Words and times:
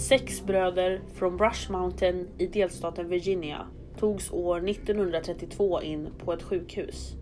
Sex 0.00 0.46
bröder 0.46 1.00
från 1.14 1.36
Brush 1.36 1.72
Mountain 1.72 2.28
i 2.38 2.46
delstaten 2.46 3.08
Virginia 3.08 3.66
togs 3.96 4.32
år 4.32 4.68
1932 4.68 5.82
in 5.82 6.08
på 6.18 6.32
ett 6.32 6.42
sjukhus. 6.42 7.14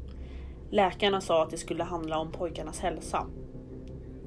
Läkarna 0.70 1.20
sa 1.20 1.42
att 1.42 1.50
det 1.50 1.56
skulle 1.56 1.84
handla 1.84 2.18
om 2.18 2.32
pojkarnas 2.32 2.80
hälsa. 2.80 3.26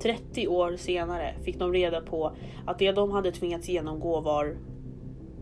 30 0.01 0.47
år 0.47 0.75
senare 0.75 1.35
fick 1.43 1.59
de 1.59 1.73
reda 1.73 2.01
på 2.01 2.35
att 2.65 2.79
det 2.79 2.91
de 2.91 3.11
hade 3.11 3.31
tvingats 3.31 3.69
genomgå 3.69 4.21
var 4.21 4.57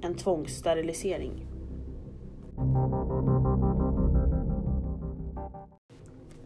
en 0.01 0.15
tvångssterilisering. 0.15 1.47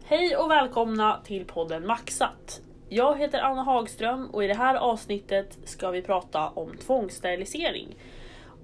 Hej 0.04 0.36
och 0.36 0.50
välkomna 0.50 1.20
till 1.24 1.44
podden 1.44 1.86
Maxat. 1.86 2.62
Jag 2.96 3.18
heter 3.18 3.40
Anna 3.40 3.62
Hagström 3.62 4.30
och 4.30 4.44
i 4.44 4.46
det 4.46 4.54
här 4.54 4.74
avsnittet 4.74 5.58
ska 5.64 5.90
vi 5.90 6.02
prata 6.02 6.48
om 6.48 6.76
tvångssterilisering. 6.76 7.96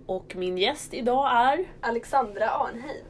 Och 0.07 0.37
min 0.37 0.59
gäst 0.59 0.95
idag 0.95 1.31
är... 1.33 1.65
Alexandra 1.81 2.51
Arnheim. 2.51 3.07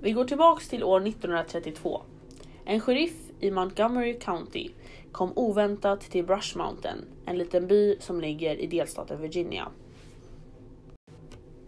Vi 0.00 0.12
går 0.12 0.24
tillbaks 0.24 0.68
till 0.68 0.84
år 0.84 1.00
1932. 1.06 2.02
En 2.64 2.80
sheriff 2.80 3.30
i 3.40 3.50
Montgomery 3.50 4.18
County 4.18 4.70
kom 5.12 5.32
oväntat 5.36 6.00
till 6.00 6.24
Brush 6.24 6.58
Mountain, 6.58 7.04
en 7.26 7.38
liten 7.38 7.66
by 7.66 7.96
som 8.00 8.20
ligger 8.20 8.56
i 8.56 8.66
delstaten 8.66 9.22
Virginia. 9.22 9.68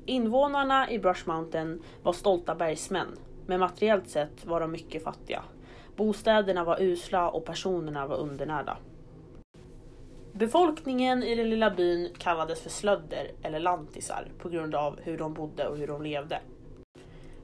Invånarna 0.07 0.91
i 0.91 0.99
Brush 0.99 1.29
Mountain 1.29 1.83
var 2.03 2.13
stolta 2.13 2.55
bergsmän, 2.55 3.19
men 3.47 3.61
materiellt 3.61 4.09
sett 4.09 4.45
var 4.45 4.61
de 4.61 4.71
mycket 4.71 5.05
fattiga. 5.05 5.43
Bostäderna 5.99 6.65
var 6.65 6.83
usla 6.83 7.31
och 7.31 7.45
personerna 7.45 8.07
var 8.07 8.17
undernärda. 8.17 8.79
Befolkningen 10.33 11.23
i 11.23 11.35
den 11.35 11.51
lilla 11.51 11.71
byn 11.71 12.09
kallades 12.19 12.61
för 12.61 12.71
slödder 12.71 13.31
eller 13.43 13.61
lantisar 13.61 14.29
på 14.39 14.49
grund 14.49 14.75
av 14.75 15.01
hur 15.03 15.19
de 15.19 15.35
bodde 15.35 15.69
och 15.69 15.77
hur 15.77 15.87
de 15.87 16.03
levde. 16.03 16.41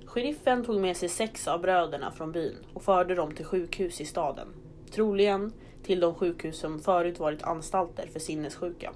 Sheriffen 0.04 0.64
tog 0.64 0.80
med 0.80 0.96
sig 0.96 1.08
sex 1.08 1.48
av 1.48 1.60
bröderna 1.60 2.10
från 2.10 2.32
byn 2.32 2.56
och 2.74 2.82
förde 2.82 3.14
dem 3.14 3.34
till 3.34 3.44
sjukhus 3.44 4.00
i 4.00 4.04
staden. 4.04 4.48
Troligen 4.90 5.52
till 5.82 6.00
de 6.00 6.14
sjukhus 6.14 6.58
som 6.58 6.80
förut 6.80 7.18
varit 7.18 7.42
anstalter 7.42 8.06
för 8.06 8.20
sinnessjuka. 8.20 8.92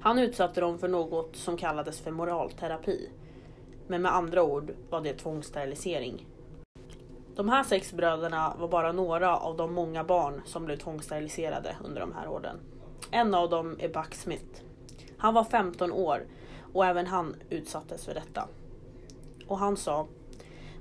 Han 0.00 0.18
utsatte 0.18 0.60
dem 0.60 0.78
för 0.78 0.88
något 0.88 1.36
som 1.36 1.56
kallades 1.56 2.00
för 2.00 2.10
moralterapi. 2.10 3.10
Men 3.86 4.02
med 4.02 4.14
andra 4.14 4.42
ord 4.42 4.72
var 4.90 5.00
det 5.00 5.14
tvångssterilisering. 5.14 6.26
De 7.36 7.48
här 7.48 7.64
sex 7.64 7.92
bröderna 7.92 8.54
var 8.58 8.68
bara 8.68 8.92
några 8.92 9.36
av 9.36 9.56
de 9.56 9.74
många 9.74 10.04
barn 10.04 10.42
som 10.44 10.64
blev 10.64 10.76
tvångssteriliserade 10.76 11.76
under 11.84 12.00
de 12.00 12.12
här 12.12 12.28
åren. 12.28 12.60
En 13.10 13.34
av 13.34 13.50
dem 13.50 13.76
är 13.78 13.88
Buck 13.88 14.14
Smith. 14.14 14.62
Han 15.18 15.34
var 15.34 15.44
15 15.44 15.92
år 15.92 16.26
och 16.72 16.86
även 16.86 17.06
han 17.06 17.36
utsattes 17.50 18.04
för 18.04 18.14
detta. 18.14 18.48
Och 19.48 19.58
han 19.58 19.76
sa, 19.76 20.06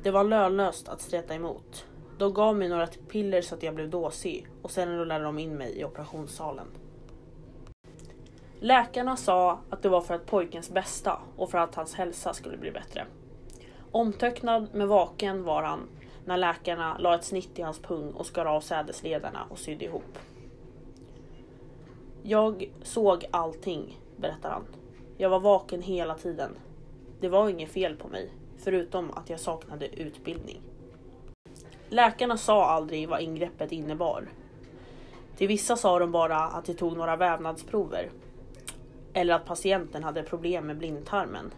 det 0.03 0.11
var 0.11 0.23
lönlöst 0.23 0.89
att 0.89 1.01
streta 1.01 1.35
emot. 1.35 1.85
De 2.17 2.33
gav 2.33 2.55
mig 2.55 2.69
några 2.69 2.87
piller 2.87 3.41
så 3.41 3.55
att 3.55 3.63
jag 3.63 3.75
blev 3.75 3.89
dåsig 3.89 4.47
och 4.61 4.71
sen 4.71 4.97
rullade 4.97 5.23
de 5.23 5.39
in 5.39 5.57
mig 5.57 5.79
i 5.79 5.85
operationssalen. 5.85 6.67
Läkarna 8.59 9.17
sa 9.17 9.59
att 9.69 9.81
det 9.81 9.89
var 9.89 10.01
för 10.01 10.13
att 10.13 10.25
pojkens 10.25 10.69
bästa 10.69 11.19
och 11.37 11.51
för 11.51 11.57
att 11.57 11.75
hans 11.75 11.95
hälsa 11.95 12.33
skulle 12.33 12.57
bli 12.57 12.71
bättre. 12.71 13.05
Omtöcknad 13.91 14.67
men 14.73 14.87
vaken 14.87 15.43
var 15.43 15.63
han 15.63 15.89
när 16.25 16.37
läkarna 16.37 16.97
la 16.97 17.15
ett 17.15 17.23
snitt 17.23 17.59
i 17.59 17.61
hans 17.61 17.79
pung 17.79 18.11
och 18.11 18.25
skar 18.25 18.45
av 18.45 18.61
sädesledarna 18.61 19.45
och 19.49 19.59
sydde 19.59 19.85
ihop. 19.85 20.17
Jag 22.23 22.71
såg 22.83 23.25
allting, 23.31 23.99
berättar 24.17 24.49
han. 24.49 24.63
Jag 25.17 25.29
var 25.29 25.39
vaken 25.39 25.81
hela 25.81 26.15
tiden. 26.15 26.57
Det 27.19 27.29
var 27.29 27.49
inget 27.49 27.69
fel 27.69 27.95
på 27.95 28.07
mig, 28.07 28.31
förutom 28.57 29.11
att 29.11 29.29
jag 29.29 29.39
saknade 29.39 29.87
utbildning. 29.87 30.61
Läkarna 31.89 32.37
sa 32.37 32.65
aldrig 32.65 33.09
vad 33.09 33.21
ingreppet 33.21 33.71
innebar. 33.71 34.29
Till 35.37 35.47
vissa 35.47 35.75
sa 35.75 35.99
de 35.99 36.11
bara 36.11 36.37
att 36.37 36.65
de 36.65 36.73
tog 36.73 36.97
några 36.97 37.15
vävnadsprover. 37.15 38.09
Eller 39.13 39.33
att 39.33 39.45
patienten 39.45 40.03
hade 40.03 40.23
problem 40.23 40.67
med 40.67 40.77
blindtarmen. 40.77 41.53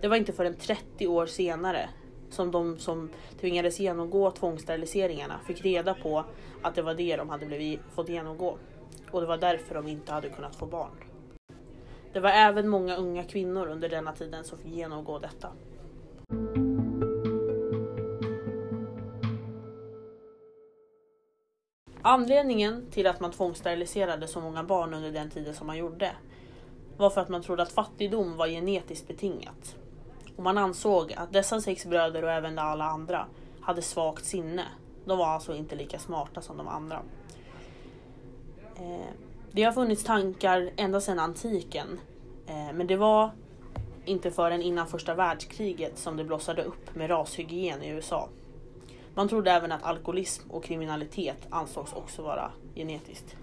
Det 0.00 0.08
var 0.08 0.16
inte 0.16 0.32
förrän 0.32 0.54
30 0.54 1.06
år 1.06 1.26
senare 1.26 1.88
som 2.36 2.50
de 2.50 2.78
som 2.78 3.10
tvingades 3.40 3.80
genomgå 3.80 4.30
tvångssteriliseringarna 4.30 5.40
fick 5.46 5.64
reda 5.64 5.94
på 5.94 6.24
att 6.62 6.74
det 6.74 6.82
var 6.82 6.94
det 6.94 7.16
de 7.16 7.28
hade 7.28 7.46
blivit, 7.46 7.80
fått 7.94 8.08
genomgå. 8.08 8.58
Och 9.10 9.20
det 9.20 9.26
var 9.26 9.38
därför 9.38 9.74
de 9.74 9.88
inte 9.88 10.12
hade 10.12 10.28
kunnat 10.28 10.56
få 10.56 10.66
barn. 10.66 10.90
Det 12.12 12.20
var 12.20 12.30
även 12.30 12.68
många 12.68 12.96
unga 12.96 13.24
kvinnor 13.24 13.66
under 13.66 13.88
denna 13.88 14.12
tiden 14.12 14.44
som 14.44 14.58
fick 14.58 14.72
genomgå 14.72 15.18
detta. 15.18 15.48
Anledningen 22.02 22.86
till 22.90 23.06
att 23.06 23.20
man 23.20 23.32
tvångssteriliserade 23.32 24.26
så 24.26 24.40
många 24.40 24.64
barn 24.64 24.94
under 24.94 25.10
den 25.10 25.30
tiden 25.30 25.54
som 25.54 25.66
man 25.66 25.78
gjorde 25.78 26.12
var 26.96 27.10
för 27.10 27.20
att 27.20 27.28
man 27.28 27.42
trodde 27.42 27.62
att 27.62 27.72
fattigdom 27.72 28.36
var 28.36 28.48
genetiskt 28.48 29.08
betingat. 29.08 29.76
Och 30.36 30.42
man 30.42 30.58
ansåg 30.58 31.12
att 31.12 31.32
dessa 31.32 31.60
sex 31.60 31.86
bröder 31.86 32.22
och 32.22 32.30
även 32.30 32.58
alla 32.58 32.84
andra 32.84 33.26
hade 33.60 33.82
svagt 33.82 34.24
sinne. 34.24 34.64
De 35.04 35.18
var 35.18 35.26
alltså 35.26 35.54
inte 35.54 35.76
lika 35.76 35.98
smarta 35.98 36.40
som 36.40 36.56
de 36.56 36.68
andra. 36.68 37.02
Eh, 38.76 39.06
det 39.52 39.62
har 39.62 39.72
funnits 39.72 40.04
tankar 40.04 40.70
ända 40.76 41.00
sedan 41.00 41.18
antiken. 41.18 42.00
Eh, 42.46 42.72
men 42.74 42.86
det 42.86 42.96
var 42.96 43.30
inte 44.04 44.30
förrän 44.30 44.62
innan 44.62 44.86
första 44.86 45.14
världskriget 45.14 45.98
som 45.98 46.16
det 46.16 46.24
blossade 46.24 46.62
upp 46.62 46.94
med 46.94 47.10
rashygien 47.10 47.82
i 47.82 47.88
USA. 47.88 48.28
Man 49.14 49.28
trodde 49.28 49.50
även 49.50 49.72
att 49.72 49.82
alkoholism 49.82 50.50
och 50.50 50.64
kriminalitet 50.64 51.46
ansågs 51.50 51.92
också 51.92 52.22
vara 52.22 52.50
genetiskt. 52.74 53.36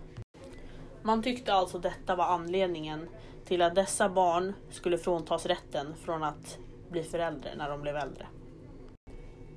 Man 1.01 1.23
tyckte 1.23 1.53
alltså 1.53 1.79
detta 1.79 2.15
var 2.15 2.25
anledningen 2.25 3.09
till 3.45 3.61
att 3.61 3.75
dessa 3.75 4.09
barn 4.09 4.53
skulle 4.69 4.97
fråntas 4.97 5.45
rätten 5.45 5.95
från 5.95 6.23
att 6.23 6.57
bli 6.93 7.03
förälder 7.03 7.55
när 7.57 7.69
de 7.69 7.81
blev 7.81 7.95
äldre. 7.95 8.27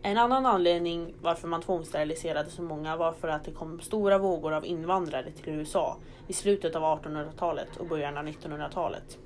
En 0.03 0.19
annan 0.19 0.47
anledning 0.47 1.15
varför 1.21 1.49
man 1.49 1.63
tvångssteriliserade 1.63 2.51
så 2.51 2.63
många 2.63 2.97
var 2.97 3.13
för 3.13 3.29
att 3.29 3.45
det 3.45 3.53
kom 3.53 3.81
stora 3.81 4.19
vågor 4.19 4.53
av 4.53 4.67
invandrare 4.67 5.31
till 5.31 5.49
USA 5.49 5.97
i 6.29 6.33
slutet 6.33 6.77
av 6.77 6.83
1800-talet 6.83 7.77
och 7.77 7.87
början 7.87 8.19
av 8.19 8.25
1900-talet. 8.25 9.19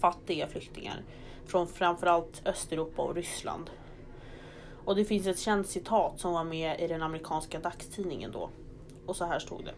Fattiga 0.00 0.46
flyktingar 0.46 1.02
från 1.46 1.68
framförallt 1.68 2.42
Östeuropa 2.46 3.02
och 3.02 3.14
Ryssland. 3.14 3.70
Och 4.84 4.96
det 4.96 5.04
finns 5.04 5.26
ett 5.26 5.38
känt 5.38 5.68
citat 5.68 6.20
som 6.20 6.32
var 6.32 6.44
med 6.44 6.80
i 6.80 6.86
den 6.86 7.02
amerikanska 7.02 7.58
dagstidningen 7.58 8.32
då. 8.32 8.50
Och 9.06 9.16
så 9.16 9.24
här 9.24 9.38
stod 9.38 9.64
det. 9.64 9.74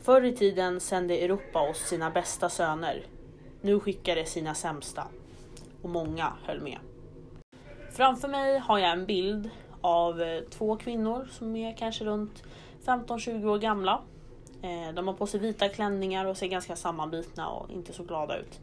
Förr 0.00 0.24
i 0.24 0.36
tiden 0.36 0.80
sände 0.80 1.18
Europa 1.18 1.70
oss 1.70 1.78
sina 1.78 2.10
bästa 2.10 2.48
söner. 2.48 3.06
Nu 3.60 3.80
skickar 3.80 4.16
det 4.16 4.24
sina 4.24 4.54
sämsta. 4.54 5.04
Och 5.82 5.90
många 5.90 6.32
höll 6.44 6.60
med. 6.60 6.78
Framför 7.92 8.28
mig 8.28 8.58
har 8.58 8.78
jag 8.78 8.92
en 8.92 9.06
bild 9.06 9.50
av 9.80 10.22
eh, 10.22 10.40
två 10.40 10.76
kvinnor 10.76 11.28
som 11.30 11.56
är 11.56 11.76
kanske 11.76 12.04
runt 12.04 12.42
15-20 12.84 13.46
år 13.46 13.58
gamla. 13.58 14.02
Eh, 14.62 14.94
de 14.94 15.08
har 15.08 15.14
på 15.14 15.26
sig 15.26 15.40
vita 15.40 15.68
klänningar 15.68 16.24
och 16.24 16.36
ser 16.36 16.46
ganska 16.46 16.76
sammanbitna 16.76 17.48
och 17.48 17.70
inte 17.70 17.92
så 17.92 18.02
glada 18.04 18.38
ut. 18.38 18.60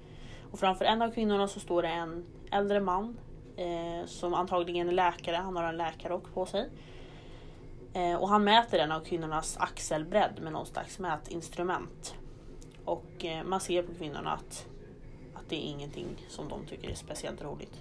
Och 0.51 0.59
framför 0.59 0.85
en 0.85 1.01
av 1.01 1.11
kvinnorna 1.11 1.47
så 1.47 1.59
står 1.59 1.81
det 1.81 1.87
en 1.87 2.25
äldre 2.51 2.79
man 2.79 3.17
eh, 3.57 4.05
som 4.05 4.33
antagligen 4.33 4.89
är 4.89 4.93
läkare, 4.93 5.35
han 5.35 5.55
har 5.55 5.63
en 5.63 5.77
läkarrock 5.77 6.33
på 6.33 6.45
sig. 6.45 6.69
Eh, 7.93 8.15
och 8.15 8.29
han 8.29 8.43
mäter 8.43 8.79
en 8.79 8.91
av 8.91 8.99
kvinnornas 8.99 9.57
axelbredd 9.57 10.39
med 10.41 10.53
någon 10.53 10.65
slags 10.65 10.99
mätinstrument. 10.99 12.15
Och 12.85 13.25
man 13.45 13.59
ser 13.59 13.83
på 13.83 13.93
kvinnorna 13.93 14.31
att, 14.31 14.67
att 15.45 15.49
det 15.49 15.55
är 15.55 15.69
ingenting 15.69 16.25
som 16.29 16.49
de 16.49 16.65
tycker 16.65 16.89
är 16.89 16.95
speciellt 16.95 17.43
roligt. 17.43 17.73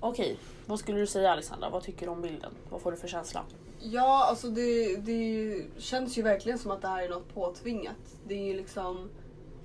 Okej, 0.00 0.38
vad 0.66 0.78
skulle 0.78 0.98
du 0.98 1.06
säga 1.06 1.32
Alexandra? 1.32 1.70
Vad 1.70 1.82
tycker 1.82 2.06
du 2.06 2.12
om 2.12 2.22
bilden? 2.22 2.52
Vad 2.70 2.80
får 2.80 2.90
du 2.90 2.96
för 2.96 3.08
känsla? 3.08 3.44
Ja, 3.80 4.26
alltså 4.28 4.50
det, 4.50 4.96
det 4.96 5.64
känns 5.78 6.18
ju 6.18 6.22
verkligen 6.22 6.58
som 6.58 6.70
att 6.70 6.82
det 6.82 6.88
här 6.88 7.02
är 7.02 7.08
något 7.08 7.34
påtvingat. 7.34 8.16
Det 8.26 8.34
är 8.34 8.44
ju 8.44 8.56
liksom 8.56 9.10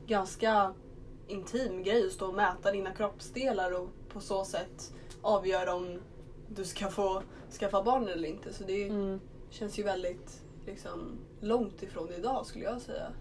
ganska 0.07 0.73
intim 1.27 1.83
grej 1.83 2.05
att 2.05 2.11
stå 2.11 2.27
och 2.27 2.33
mäta 2.33 2.71
dina 2.71 2.91
kroppsdelar 2.91 3.81
och 3.81 3.89
på 4.13 4.19
så 4.19 4.45
sätt 4.45 4.93
avgöra 5.21 5.75
om 5.75 6.01
du 6.47 6.65
ska 6.65 6.87
få 6.87 7.23
skaffa 7.59 7.83
barn 7.83 8.07
eller 8.07 8.29
inte. 8.29 8.53
Så 8.53 8.63
det 8.63 8.87
mm. 8.87 9.19
känns 9.49 9.79
ju 9.79 9.83
väldigt 9.83 10.41
liksom, 10.65 11.17
långt 11.39 11.83
ifrån 11.83 12.13
idag 12.13 12.45
skulle 12.45 12.65
jag 12.65 12.81
säga. 12.81 13.11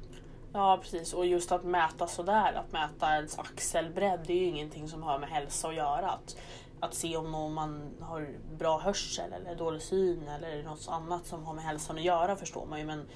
Ja 0.59 0.79
precis 0.83 1.15
och 1.15 1.27
just 1.27 1.53
att 1.53 1.65
mäta 1.65 2.07
sådär, 2.07 2.53
att 2.53 2.73
mäta 2.73 3.15
ens 3.15 3.39
axelbredd 3.39 4.21
det 4.27 4.33
är 4.33 4.37
ju 4.37 4.45
ingenting 4.45 4.89
som 4.89 5.03
har 5.03 5.19
med 5.19 5.29
hälsa 5.29 5.69
att 5.69 5.75
göra. 5.75 6.11
Att 6.11 6.37
att 6.81 6.95
se 6.95 7.17
om 7.17 7.55
man 7.55 7.91
har 8.01 8.29
bra 8.59 8.79
hörsel 8.79 9.33
eller 9.33 9.57
dålig 9.57 9.83
syn 9.83 10.29
eller 10.29 10.63
något 10.63 10.89
annat 10.89 11.27
som 11.27 11.45
har 11.45 11.55
med 11.55 11.65
hälsan 11.65 11.97
att 11.97 12.03
göra 12.03 12.37
förstår 12.37 12.67
man 12.67 12.79
ju. 12.79 12.85
Men 12.85 13.09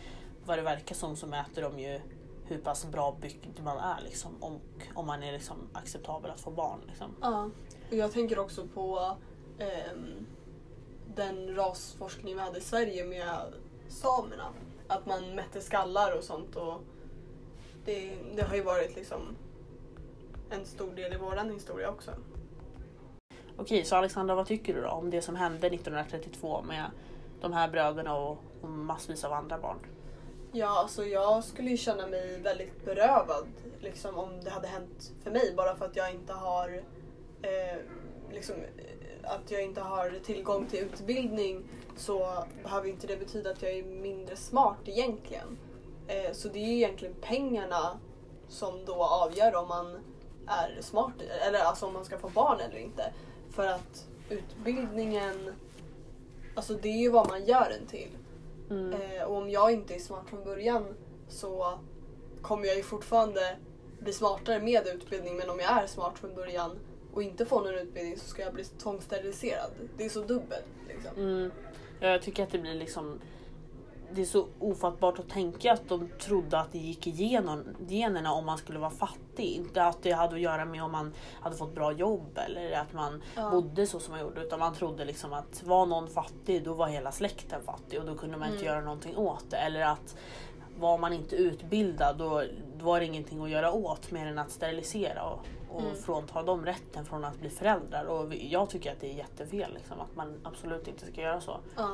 vad 0.44 0.58
det 0.58 0.62
verkar 0.62 0.94
som 0.94 1.16
så 1.16 1.26
mäter 1.26 1.62
de 1.62 1.78
ju 1.78 2.00
hur 2.44 2.58
pass 2.58 2.86
bra 2.86 3.16
byggd 3.20 3.60
man 3.64 3.78
är 3.78 4.00
liksom, 4.04 4.42
och 4.42 4.60
om 4.94 5.06
man 5.06 5.22
är 5.22 5.32
liksom 5.32 5.56
acceptabel 5.72 6.30
att 6.30 6.40
få 6.40 6.50
barn. 6.50 6.80
Liksom. 6.86 7.16
Ja. 7.20 7.50
Och 7.90 7.96
jag 7.96 8.12
tänker 8.12 8.38
också 8.38 8.66
på 8.66 9.16
eh, 9.58 9.98
den 11.14 11.54
rasforskning 11.54 12.34
vi 12.34 12.40
hade 12.40 12.58
i 12.58 12.62
Sverige 12.62 13.04
med 13.04 13.54
samerna. 13.88 14.48
Att 14.88 15.06
man 15.06 15.34
mätte 15.34 15.60
skallar 15.60 16.16
och 16.18 16.24
sånt. 16.24 16.56
Och 16.56 16.80
det, 17.84 18.10
det 18.36 18.42
har 18.42 18.56
ju 18.56 18.62
varit 18.62 18.96
liksom 18.96 19.36
en 20.50 20.66
stor 20.66 20.94
del 20.94 21.12
i 21.12 21.16
våran 21.16 21.50
historia 21.50 21.90
också. 21.90 22.10
Okej, 23.56 23.84
så 23.84 23.96
Alexandra 23.96 24.34
vad 24.34 24.46
tycker 24.46 24.74
du 24.74 24.80
då 24.80 24.88
om 24.88 25.10
det 25.10 25.22
som 25.22 25.36
hände 25.36 25.66
1932 25.66 26.62
med 26.62 26.90
de 27.40 27.52
här 27.52 27.68
bröderna 27.68 28.16
och, 28.16 28.38
och 28.60 28.68
massvis 28.68 29.24
av 29.24 29.32
andra 29.32 29.58
barn? 29.58 29.78
Ja, 30.52 30.78
alltså 30.78 31.04
jag 31.04 31.44
skulle 31.44 31.70
ju 31.70 31.76
känna 31.76 32.06
mig 32.06 32.40
väldigt 32.40 32.84
berövad 32.84 33.46
liksom, 33.80 34.18
om 34.18 34.40
det 34.44 34.50
hade 34.50 34.68
hänt 34.68 35.12
för 35.22 35.30
mig 35.30 35.54
bara 35.56 35.76
för 35.76 35.84
att 35.84 35.96
jag 35.96 36.14
inte 36.14 36.32
har 36.32 36.82
eh, 37.42 37.78
liksom, 38.32 38.56
eh, 38.56 39.30
att 39.30 39.50
jag 39.50 39.62
inte 39.62 39.80
har 39.80 40.10
tillgång 40.24 40.66
till 40.66 40.78
utbildning 40.78 41.64
så 41.96 42.44
behöver 42.62 42.88
inte 42.88 43.06
det 43.06 43.16
betyda 43.16 43.50
att 43.50 43.62
jag 43.62 43.72
är 43.72 43.84
mindre 43.84 44.36
smart 44.36 44.78
egentligen. 44.84 45.58
Eh, 46.08 46.32
så 46.32 46.48
det 46.48 46.58
är 46.58 46.66
ju 46.66 46.76
egentligen 46.76 47.14
pengarna 47.20 47.98
som 48.48 48.84
då 48.84 49.04
avgör 49.04 49.54
om 49.54 49.68
man 49.68 49.98
är 50.46 50.78
smart 50.80 51.12
eller 51.46 51.58
alltså 51.58 51.86
om 51.86 51.92
man 51.92 52.04
ska 52.04 52.18
få 52.18 52.28
barn 52.28 52.60
eller 52.60 52.78
inte. 52.78 53.12
För 53.50 53.66
att 53.66 54.06
utbildningen, 54.28 55.54
alltså 56.54 56.74
det 56.74 56.88
är 56.88 56.98
ju 56.98 57.10
vad 57.10 57.28
man 57.28 57.44
gör 57.44 57.68
den 57.78 57.86
till. 57.86 58.08
Mm. 58.70 58.92
Eh, 58.92 59.22
och 59.22 59.36
om 59.36 59.50
jag 59.50 59.72
inte 59.72 59.94
är 59.94 59.98
smart 59.98 60.28
från 60.28 60.44
början 60.44 60.94
så 61.28 61.78
kommer 62.42 62.66
jag 62.66 62.76
ju 62.76 62.82
fortfarande 62.82 63.56
bli 63.98 64.12
smartare 64.12 64.60
med 64.60 64.86
utbildning 64.86 65.36
men 65.36 65.50
om 65.50 65.60
jag 65.60 65.82
är 65.82 65.86
smart 65.86 66.18
från 66.18 66.34
början 66.34 66.78
och 67.14 67.22
inte 67.22 67.46
får 67.46 67.60
någon 67.60 67.74
utbildning 67.74 68.16
så 68.18 68.28
ska 68.28 68.42
jag 68.42 68.54
bli 68.54 68.64
tvångssteriliserad. 68.64 69.70
Det 69.96 70.04
är 70.04 70.08
så 70.08 70.20
dubbelt. 70.20 70.66
Liksom. 70.88 71.16
Mm. 71.16 71.50
Ja, 72.00 72.08
Jag 72.08 72.22
tycker 72.22 72.42
att 72.42 72.50
det 72.50 72.58
blir 72.58 72.74
liksom 72.74 73.20
det 74.14 74.20
är 74.20 74.24
så 74.26 74.46
ofattbart 74.58 75.18
att 75.18 75.28
tänka 75.28 75.72
att 75.72 75.88
de 75.88 76.08
trodde 76.20 76.58
att 76.58 76.72
det 76.72 76.78
gick 76.78 77.06
igenom 77.06 77.64
generna 77.88 78.32
om 78.32 78.46
man 78.46 78.58
skulle 78.58 78.78
vara 78.78 78.90
fattig. 78.90 79.44
Inte 79.56 79.84
att 79.84 80.02
det 80.02 80.12
hade 80.12 80.34
att 80.34 80.40
göra 80.40 80.64
med 80.64 80.82
om 80.84 80.92
man 80.92 81.12
hade 81.40 81.56
fått 81.56 81.74
bra 81.74 81.92
jobb 81.92 82.38
eller 82.46 82.72
att 82.72 82.92
man 82.92 83.22
Ja. 83.36 83.50
bodde 83.50 83.86
så 83.86 84.00
som 84.00 84.12
man 84.12 84.20
gjorde. 84.20 84.40
Utan 84.40 84.58
man 84.58 84.74
trodde 84.74 85.04
liksom 85.04 85.32
att 85.32 85.62
var 85.62 85.86
någon 85.86 86.08
fattig 86.08 86.64
då 86.64 86.74
var 86.74 86.86
hela 86.88 87.12
släkten 87.12 87.62
fattig 87.62 88.00
och 88.00 88.06
då 88.06 88.14
kunde 88.14 88.36
man 88.36 88.48
inte 88.48 88.64
Mm. 88.64 88.74
göra 88.74 88.84
någonting 88.84 89.16
åt 89.16 89.50
det. 89.50 89.56
Eller 89.56 89.80
att 89.80 90.16
var 90.78 90.98
man 90.98 91.12
inte 91.12 91.36
utbildad 91.36 92.16
då, 92.18 92.42
var 92.82 93.00
det 93.00 93.06
ingenting 93.06 93.42
att 93.44 93.50
göra 93.50 93.72
åt 93.72 94.10
mer 94.10 94.26
än 94.26 94.38
att 94.38 94.50
sterilisera 94.50 95.22
och, 95.24 95.38
och 95.70 95.80
Mm. 95.82 95.94
frånta 95.96 96.42
dem 96.42 96.64
rätten 96.64 97.04
från 97.04 97.24
att 97.24 97.40
bli 97.40 97.50
föräldrar. 97.50 98.04
Och 98.04 98.34
jag 98.34 98.70
tycker 98.70 98.92
att 98.92 99.00
det 99.00 99.10
är 99.10 99.14
jättefel 99.14 99.74
liksom, 99.74 100.00
att 100.00 100.16
man 100.16 100.40
absolut 100.42 100.88
inte 100.88 101.06
ska 101.06 101.20
göra 101.20 101.40
så. 101.40 101.56
Ja. 101.76 101.88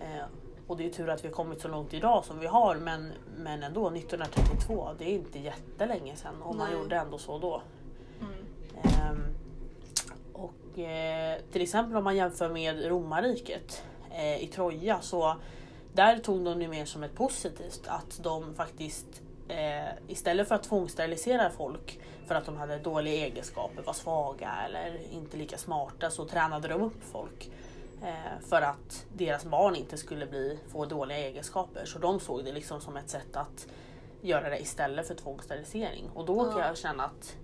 Eh, 0.00 0.24
och 0.66 0.76
det 0.76 0.86
är 0.86 0.90
tur 0.90 1.08
att 1.08 1.24
vi 1.24 1.28
har 1.28 1.34
kommit 1.34 1.60
så 1.60 1.68
långt 1.68 1.94
idag 1.94 2.24
som 2.24 2.38
vi 2.38 2.46
har 2.46 2.76
men, 2.76 3.12
men 3.36 3.62
ändå 3.62 3.90
1932, 3.90 4.88
det 4.98 5.04
är 5.04 5.14
inte 5.14 5.38
jättelänge 5.38 6.16
sedan 6.16 6.42
och 6.42 6.56
man 6.56 6.70
Nej. 6.70 6.78
gjorde 6.78 6.96
ändå 6.96 7.18
så 7.18 7.38
då. 7.38 7.62
Mm. 8.20 8.32
Ehm, 8.84 9.34
och 10.32 10.78
eh, 10.78 11.38
till 11.52 11.62
exempel 11.62 11.96
om 11.96 12.04
man 12.04 12.16
jämför 12.16 12.48
med 12.48 12.84
romarriket 12.84 13.82
eh, 14.10 14.42
i 14.42 14.46
Troja 14.46 15.00
så 15.00 15.36
där 15.92 16.18
tog 16.18 16.44
de 16.44 16.58
det 16.58 16.68
mer 16.68 16.84
som 16.84 17.02
ett 17.02 17.14
positivt 17.14 17.82
att 17.86 18.20
de 18.22 18.54
faktiskt 18.54 19.22
eh, 19.48 19.92
istället 20.08 20.48
för 20.48 20.54
att 20.54 20.62
tvångssterilisera 20.62 21.50
folk 21.50 22.00
för 22.26 22.34
att 22.34 22.46
de 22.46 22.56
hade 22.56 22.78
dåliga 22.78 23.14
egenskaper, 23.26 23.82
var 23.82 23.92
svaga 23.92 24.50
eller 24.66 25.00
inte 25.12 25.36
lika 25.36 25.58
smarta 25.58 26.10
så 26.10 26.24
tränade 26.24 26.68
de 26.68 26.82
upp 26.82 27.04
folk 27.12 27.50
för 28.48 28.62
att 28.62 29.06
deras 29.12 29.44
barn 29.44 29.76
inte 29.76 29.96
skulle 29.96 30.26
bli, 30.26 30.58
få 30.68 30.84
dåliga 30.84 31.18
egenskaper. 31.18 31.84
Så 31.84 31.98
de 31.98 32.20
såg 32.20 32.44
det 32.44 32.52
liksom 32.52 32.80
som 32.80 32.96
ett 32.96 33.08
sätt 33.10 33.36
att 33.36 33.66
göra 34.20 34.48
det 34.50 34.58
istället 34.60 35.08
för 35.08 35.14
tvångssterilisering. 35.14 36.10
Och 36.14 36.24
då 36.26 36.44
kan 36.50 36.60
Ja. 36.60 36.66
jag 36.66 36.76
känna 36.76 37.04
att 37.04 37.36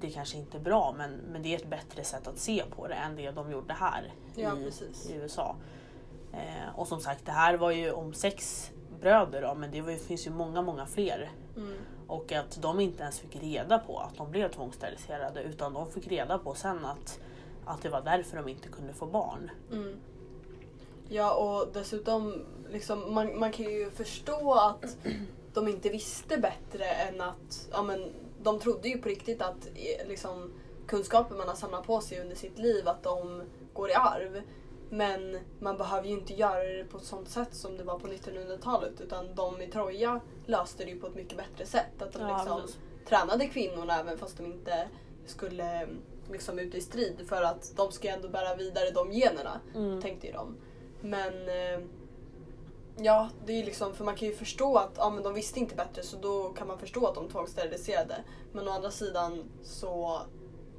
det 0.00 0.10
kanske 0.10 0.38
inte 0.38 0.56
är 0.56 0.60
bra 0.60 0.94
men, 0.98 1.10
men 1.12 1.42
det 1.42 1.54
är 1.54 1.58
ett 1.58 1.70
bättre 1.70 2.04
sätt 2.04 2.26
att 2.26 2.38
se 2.38 2.64
på 2.76 2.88
det 2.88 2.94
än 2.94 3.16
det 3.16 3.30
de 3.30 3.50
gjorde 3.50 3.74
här 3.74 4.12
Ja, 4.34 4.56
i, 4.56 4.70
i 5.08 5.14
USA. 5.14 5.56
Eh, 6.32 6.78
och 6.78 6.88
som 6.88 7.00
sagt 7.00 7.26
det 7.26 7.32
här 7.32 7.54
var 7.54 7.70
ju 7.70 7.92
om 7.92 8.14
sex 8.14 8.70
bröder 9.00 9.42
då, 9.42 9.54
men 9.54 9.70
det 9.70 9.80
var, 9.80 9.92
finns 9.92 10.26
ju 10.26 10.30
många, 10.30 10.62
många 10.62 10.86
fler. 10.86 11.30
Mm. 11.56 11.74
Och 12.06 12.32
att 12.32 12.62
de 12.62 12.80
inte 12.80 13.02
ens 13.02 13.18
fick 13.20 13.36
reda 13.36 13.78
på 13.78 13.98
att 13.98 14.16
de 14.16 14.30
blev 14.30 14.52
tvångssteriliserade 14.52 15.42
utan 15.42 15.72
de 15.72 15.90
fick 15.90 16.06
reda 16.08 16.38
på 16.38 16.54
sen 16.54 16.84
att, 16.84 17.20
att 17.66 17.82
det 17.82 17.88
var 17.88 18.00
därför 18.00 18.36
de 18.36 18.48
inte 18.48 18.68
kunde 18.68 18.92
få 18.92 19.06
barn. 19.06 19.50
Mm. 19.72 19.96
Ja 21.08 21.34
och 21.34 21.68
dessutom, 21.72 22.44
liksom, 22.70 23.14
man, 23.14 23.38
man 23.38 23.52
kan 23.52 23.66
ju 23.66 23.90
förstå 23.90 24.54
att 24.54 24.96
de 25.54 25.68
inte 25.68 25.88
visste 25.88 26.38
bättre 26.38 26.84
än 26.84 27.20
att, 27.20 27.68
ja 27.72 27.82
men 27.82 28.12
de 28.42 28.58
trodde 28.60 28.88
ju 28.88 28.98
på 28.98 29.08
riktigt 29.08 29.42
att 29.42 29.66
eh, 29.66 30.08
liksom, 30.08 30.52
kunskaper 30.86 31.34
man 31.34 31.48
har 31.48 31.54
samlat 31.54 31.86
på 31.86 32.00
sig 32.00 32.20
under 32.20 32.36
sitt 32.36 32.58
liv, 32.58 32.88
att 32.88 33.02
de 33.02 33.42
går 33.72 33.90
i 33.90 33.94
arv. 33.94 34.42
Men 34.90 35.38
man 35.60 35.76
behöver 35.76 36.08
ju 36.08 36.14
inte 36.14 36.34
göra 36.34 36.62
det 36.62 36.84
på 36.84 36.96
ett 36.98 37.04
sånt 37.04 37.28
sätt 37.28 37.54
som 37.54 37.76
det 37.76 37.84
var 37.84 37.98
på 37.98 38.06
1900-talet 38.06 39.00
utan 39.00 39.34
de 39.34 39.60
i 39.62 39.66
Troja 39.66 40.20
löste 40.46 40.84
det 40.84 40.90
ju 40.90 41.00
på 41.00 41.06
ett 41.06 41.14
mycket 41.14 41.38
bättre 41.38 41.66
sätt. 41.66 42.02
Att 42.02 42.12
de 42.12 42.22
Ja, 42.22 42.36
liksom 42.38 42.60
precis. 42.60 42.78
tränade 43.08 43.46
kvinnorna 43.46 44.00
även 44.00 44.18
fast 44.18 44.36
de 44.36 44.46
inte 44.46 44.88
skulle 45.26 45.88
liksom 46.30 46.58
ut 46.58 46.74
i 46.74 46.80
strid 46.80 47.28
för 47.28 47.42
att 47.42 47.72
de 47.76 47.92
ska 47.92 48.08
ändå 48.08 48.28
bära 48.28 48.54
vidare 48.54 48.90
de 48.90 49.12
generna 49.12 49.60
Mm. 49.74 50.02
tänkte 50.02 50.26
ju 50.26 50.32
de. 50.32 50.56
Men 51.00 51.48
eh, 51.48 51.80
ja, 52.98 53.28
det 53.46 53.52
är 53.52 53.64
liksom, 53.64 53.94
för 53.94 54.04
man 54.04 54.16
kan 54.16 54.28
ju 54.28 54.34
förstå 54.34 54.76
att 54.76 54.92
ja, 54.96 55.10
men 55.10 55.22
de 55.22 55.34
visste 55.34 55.60
inte 55.60 55.74
bättre 55.74 56.02
så 56.02 56.16
då 56.16 56.48
kan 56.52 56.68
man 56.68 56.78
förstå 56.78 57.06
att 57.06 57.14
de 57.14 57.28
tvångssteriliserade. 57.28 58.16
Men 58.52 58.68
å 58.68 58.70
andra 58.70 58.90
sidan 58.90 59.44
så 59.62 60.20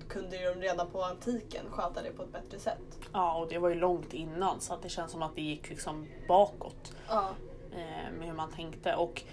kunde 0.07 0.37
ju 0.37 0.53
de 0.53 0.61
redan 0.61 0.87
på 0.87 1.03
antiken 1.03 1.65
sköta 1.69 2.01
det 2.01 2.11
på 2.11 2.23
ett 2.23 2.31
bättre 2.31 2.59
sätt. 2.59 2.79
Ja, 3.13 3.39
och 3.39 3.47
det 3.49 3.57
var 3.57 3.69
ju 3.69 3.75
långt 3.75 4.13
innan 4.13 4.61
så 4.61 4.73
att 4.73 4.81
det 4.81 4.89
känns 4.89 5.11
som 5.11 5.21
att 5.21 5.35
det 5.35 5.41
gick 5.41 5.69
liksom 5.69 6.07
bakåt 6.27 6.93
Ja, 7.07 7.29
eh, 7.71 8.13
med 8.19 8.27
hur 8.27 8.33
man 8.33 8.51
tänkte. 8.51 8.95
Och, 8.95 9.23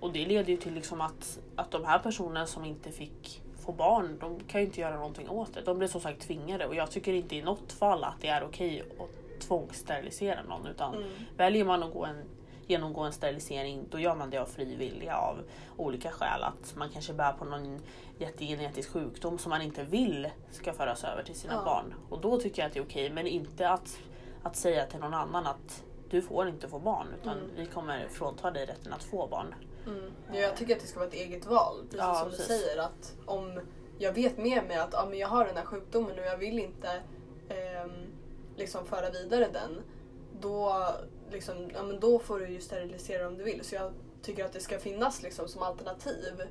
och 0.00 0.12
det 0.12 0.26
leder 0.26 0.50
ju 0.50 0.56
till 0.56 0.74
liksom 0.74 1.00
att, 1.00 1.38
att 1.56 1.70
de 1.70 1.84
här 1.84 1.98
personerna 1.98 2.46
som 2.46 2.64
inte 2.64 2.92
fick 2.92 3.42
få 3.70 3.76
barn, 3.76 4.18
de 4.20 4.40
kan 4.40 4.60
ju 4.60 4.66
inte 4.66 4.80
göra 4.80 4.96
någonting 4.96 5.28
åt 5.28 5.54
det. 5.54 5.60
De 5.60 5.78
blir 5.78 5.88
som 5.88 6.00
sagt 6.00 6.20
tvingade 6.20 6.66
och 6.66 6.74
jag 6.74 6.90
tycker 6.90 7.12
inte 7.12 7.36
i 7.36 7.42
något 7.42 7.72
fall 7.72 8.04
att 8.04 8.20
det 8.20 8.28
är 8.28 8.44
okej 8.44 8.82
att 8.98 9.40
tvångssterilisera 9.40 10.42
någon 10.42 10.66
utan 10.66 10.94
mm. 10.94 11.08
väljer 11.36 11.64
man 11.64 11.82
att 11.82 11.92
gå 11.92 12.04
en, 12.04 12.22
genomgå 12.66 13.00
en 13.00 13.12
sterilisering 13.12 13.84
då 13.90 13.98
gör 13.98 14.14
man 14.14 14.30
det 14.30 14.38
av 14.38 14.46
fri 14.46 14.76
vilja 14.76 15.16
av 15.16 15.36
olika 15.76 16.10
skäl. 16.10 16.42
Att 16.42 16.76
man 16.76 16.88
kanske 16.88 17.12
bär 17.12 17.32
på 17.32 17.44
någon 17.44 17.78
jättegenetisk 18.18 18.90
sjukdom 18.92 19.38
som 19.38 19.50
man 19.50 19.62
inte 19.62 19.84
vill 19.84 20.28
ska 20.50 20.72
föras 20.72 21.04
över 21.04 21.22
till 21.22 21.34
sina 21.34 21.54
Ja. 21.54 21.64
barn. 21.64 21.94
Och 22.08 22.20
då 22.20 22.40
tycker 22.40 22.62
jag 22.62 22.66
att 22.66 22.72
det 22.74 22.80
är 22.80 22.84
okej 22.84 23.10
men 23.10 23.26
inte 23.26 23.68
att, 23.68 23.98
att 24.42 24.56
säga 24.56 24.86
till 24.86 25.00
någon 25.00 25.14
annan 25.14 25.46
att 25.46 25.84
du 26.10 26.22
får 26.22 26.48
inte 26.48 26.68
få 26.68 26.78
barn 26.78 27.06
utan 27.20 27.38
Mm. 27.38 27.50
vi 27.56 27.66
kommer 27.66 28.08
frånta 28.08 28.50
dig 28.50 28.66
rätten 28.66 28.92
att 28.92 29.04
få 29.04 29.26
barn. 29.26 29.54
Mm. 29.86 30.12
Ja, 30.32 30.38
jag 30.40 30.56
tycker 30.56 30.74
att 30.76 30.80
det 30.82 30.86
ska 30.86 30.98
vara 30.98 31.08
ett 31.08 31.14
eget 31.14 31.46
val. 31.46 31.76
Precis 31.82 31.98
Ja, 31.98 32.14
som 32.14 32.30
precis. 32.30 32.48
du 32.48 32.54
säger. 32.54 32.78
Att 32.78 33.14
om 33.26 33.60
jag 33.98 34.12
vet 34.12 34.38
med 34.38 34.64
mig 34.68 34.76
att 34.76 34.92
ja, 34.92 35.06
men 35.10 35.18
jag 35.18 35.28
har 35.28 35.44
den 35.44 35.56
här 35.56 35.64
sjukdomen 35.64 36.18
och 36.18 36.24
jag 36.24 36.36
vill 36.36 36.58
inte 36.58 36.88
ehm, 37.48 37.90
liksom 38.56 38.86
föra 38.86 39.10
vidare 39.10 39.48
den. 39.52 39.82
Då, 40.40 40.86
liksom, 41.30 41.70
ja, 41.74 41.82
men 41.82 42.00
då 42.00 42.18
får 42.18 42.38
du 42.40 42.48
ju 42.48 42.60
sterilisera 42.60 43.26
om 43.26 43.36
du 43.38 43.44
vill. 43.44 43.64
Så 43.64 43.74
jag 43.74 43.92
tycker 44.22 44.44
att 44.44 44.52
det 44.52 44.60
ska 44.60 44.78
finnas 44.78 45.22
liksom, 45.22 45.48
som 45.48 45.62
alternativ. 45.62 46.42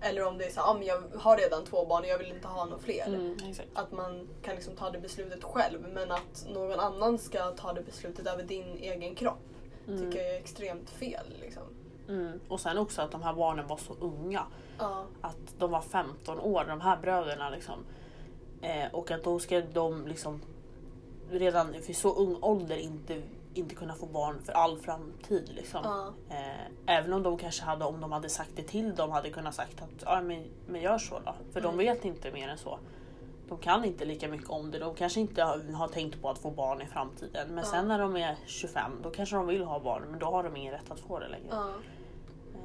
Eller 0.00 0.24
om 0.24 0.38
det 0.38 0.44
är 0.44 0.50
så 0.50 0.60
ja, 0.60 0.74
men 0.74 0.86
jag 0.86 1.02
har 1.18 1.36
redan 1.36 1.64
två 1.64 1.86
barn 1.86 2.02
och 2.02 2.08
jag 2.08 2.18
vill 2.18 2.32
inte 2.32 2.48
ha 2.48 2.64
några 2.64 2.78
fler. 2.78 3.06
Mm. 3.06 3.36
Att 3.74 3.92
man 3.92 4.28
kan 4.42 4.54
liksom 4.54 4.76
ta 4.76 4.90
det 4.90 5.00
beslutet 5.00 5.44
själv 5.44 5.88
men 5.94 6.10
att 6.10 6.46
någon 6.54 6.80
annan 6.80 7.18
ska 7.18 7.50
ta 7.50 7.72
det 7.72 7.82
beslutet 7.82 8.26
över 8.26 8.42
din 8.42 8.76
egen 8.76 9.14
kropp 9.14 9.38
Mm. 9.88 10.00
tycker 10.00 10.24
jag 10.24 10.34
är 10.34 10.38
extremt 10.40 10.90
fel. 10.90 11.26
Liksom. 11.40 11.62
Mm. 12.08 12.40
Och 12.48 12.60
sen 12.60 12.78
också 12.78 13.02
att 13.02 13.10
de 13.10 13.22
här 13.22 13.34
barnen 13.34 13.66
var 13.66 13.76
så 13.76 13.94
unga. 14.00 14.42
Ja. 14.78 15.04
att 15.20 15.54
de 15.58 15.70
var 15.70 15.80
15 15.80 16.40
år, 16.40 16.64
de 16.68 16.80
här 16.80 16.96
bröderna. 16.96 17.50
Liksom. 17.50 17.74
Eh, 18.62 18.94
och 18.94 19.10
att 19.10 19.24
då 19.24 19.38
ska 19.38 19.60
de 19.60 20.06
liksom 20.06 20.40
redan 21.30 21.72
vid 21.86 21.96
så 21.96 22.14
ung 22.14 22.36
ålder 22.42 22.76
inte, 22.76 23.22
inte 23.54 23.74
kunna 23.74 23.94
få 23.94 24.06
barn 24.06 24.40
för 24.44 24.52
all 24.52 24.78
framtid. 24.78 25.50
Liksom. 25.54 25.80
Ja. 25.84 26.12
Eh, 26.36 26.96
även 26.98 27.12
om 27.12 27.22
de 27.22 27.38
kanske 27.38 27.64
hade, 27.64 27.84
om 27.84 28.00
de 28.00 28.12
hade 28.12 28.28
sagt 28.28 28.50
det 28.56 28.62
till 28.62 28.94
dem, 28.94 29.10
hade 29.10 29.30
kunnat 29.30 29.54
sagt 29.54 29.82
att 29.82 30.02
ja, 30.06 30.20
men, 30.20 30.44
men 30.66 30.80
gör 30.80 30.98
så 30.98 31.20
då. 31.24 31.34
För 31.52 31.60
de 31.60 31.74
Mm. 31.74 31.78
vet 31.78 32.04
inte 32.04 32.30
mer 32.32 32.48
än 32.48 32.58
så. 32.58 32.78
De 33.54 33.60
kan 33.60 33.84
inte 33.84 34.04
lika 34.04 34.28
mycket 34.28 34.50
om 34.50 34.70
det. 34.70 34.78
De 34.78 34.94
kanske 34.94 35.20
inte 35.20 35.42
har, 35.42 35.72
har 35.72 35.88
tänkt 35.88 36.22
på 36.22 36.30
att 36.30 36.38
få 36.38 36.50
barn 36.50 36.82
i 36.82 36.86
framtiden. 36.86 37.48
Men 37.48 37.58
Ja. 37.58 37.64
sen 37.70 37.88
när 37.88 37.98
de 37.98 38.16
är 38.16 38.36
25 38.46 38.92
då 39.02 39.10
kanske 39.10 39.36
de 39.36 39.46
vill 39.46 39.64
ha 39.64 39.80
barn 39.80 40.02
men 40.10 40.18
då 40.18 40.26
har 40.26 40.42
de 40.42 40.56
ingen 40.56 40.72
rätt 40.72 40.90
att 40.90 41.00
få 41.00 41.18
det 41.18 41.28
längre. 41.28 41.46
Ja. 41.50 41.68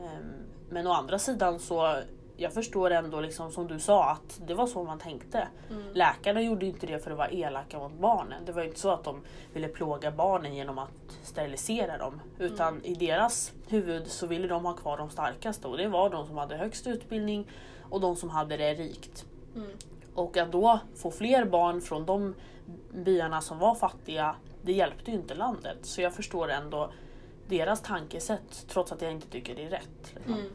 Ehm, 0.06 0.34
Men 0.70 0.88
å 0.88 0.92
andra 0.92 1.20
sidan 1.20 1.60
så 1.60 1.96
jag 2.38 2.54
förstår 2.54 2.92
ändå 2.92 3.22
liksom 3.22 3.52
som 3.52 3.68
du 3.68 3.80
sa 3.80 4.10
att 4.10 4.42
det 4.48 4.54
var 4.54 4.68
så 4.68 4.84
man 4.84 5.00
tänkte. 5.00 5.48
Mm. 5.70 5.84
Läkarna 5.94 6.42
gjorde 6.42 6.66
inte 6.66 6.88
det 6.88 7.00
för 7.00 7.12
att 7.12 7.18
vara 7.18 7.30
elaka 7.30 7.80
mot 7.80 7.94
barnen. 7.94 8.46
Det 8.46 8.52
var 8.52 8.62
ju 8.62 8.68
inte 8.68 8.80
så 8.80 8.90
att 8.90 9.04
de 9.04 9.22
ville 9.54 9.68
plåga 9.68 10.12
barnen 10.12 10.56
genom 10.56 10.78
att 10.78 11.18
sterilisera 11.24 11.98
dem. 11.98 12.22
Utan 12.40 12.86
i 12.86 12.94
deras 12.96 13.54
huvud 13.68 14.08
så 14.08 14.28
ville 14.28 14.48
de 14.48 14.66
ha 14.66 14.74
kvar 14.74 14.98
de 14.98 15.10
starkaste 15.10 15.68
och 15.68 15.78
det 15.78 15.88
var 15.88 16.10
de 16.10 16.28
som 16.28 16.38
hade 16.38 16.58
högst 16.58 16.88
utbildning 16.88 17.48
och 17.90 18.02
de 18.02 18.16
som 18.16 18.30
hade 18.30 18.58
det 18.58 18.74
rikt. 18.74 19.26
Mm. 19.56 19.70
Och 20.20 20.38
att 20.38 20.52
då 20.52 20.80
få 20.96 21.12
fler 21.12 21.46
barn 21.46 21.82
från 21.82 22.06
de 22.06 22.36
byarna 22.92 23.42
som 23.42 23.60
var 23.60 23.76
fattiga, 23.76 24.36
det 24.62 24.72
hjälpte 24.72 25.12
ju 25.12 25.18
inte 25.18 25.36
landet. 25.36 25.78
Så 25.82 26.02
jag 26.02 26.14
förstår 26.14 26.50
ändå 26.50 26.92
deras 27.48 27.82
tankesätt 27.82 28.66
trots 28.68 28.92
att 28.92 29.02
jag 29.02 29.12
inte 29.12 29.28
tycker 29.28 29.56
det 29.56 29.66
är 29.66 29.70
rätt. 29.70 30.14
Liksom. 30.16 30.34
Mm. 30.34 30.50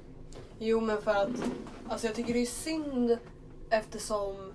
Jo 0.58 0.80
men 0.80 1.02
för 1.02 1.10
att 1.10 1.28
alltså 1.88 2.06
jag 2.06 2.16
tycker 2.16 2.32
det 2.32 2.42
är 2.42 2.46
synd 2.46 3.18
eftersom 3.70 4.52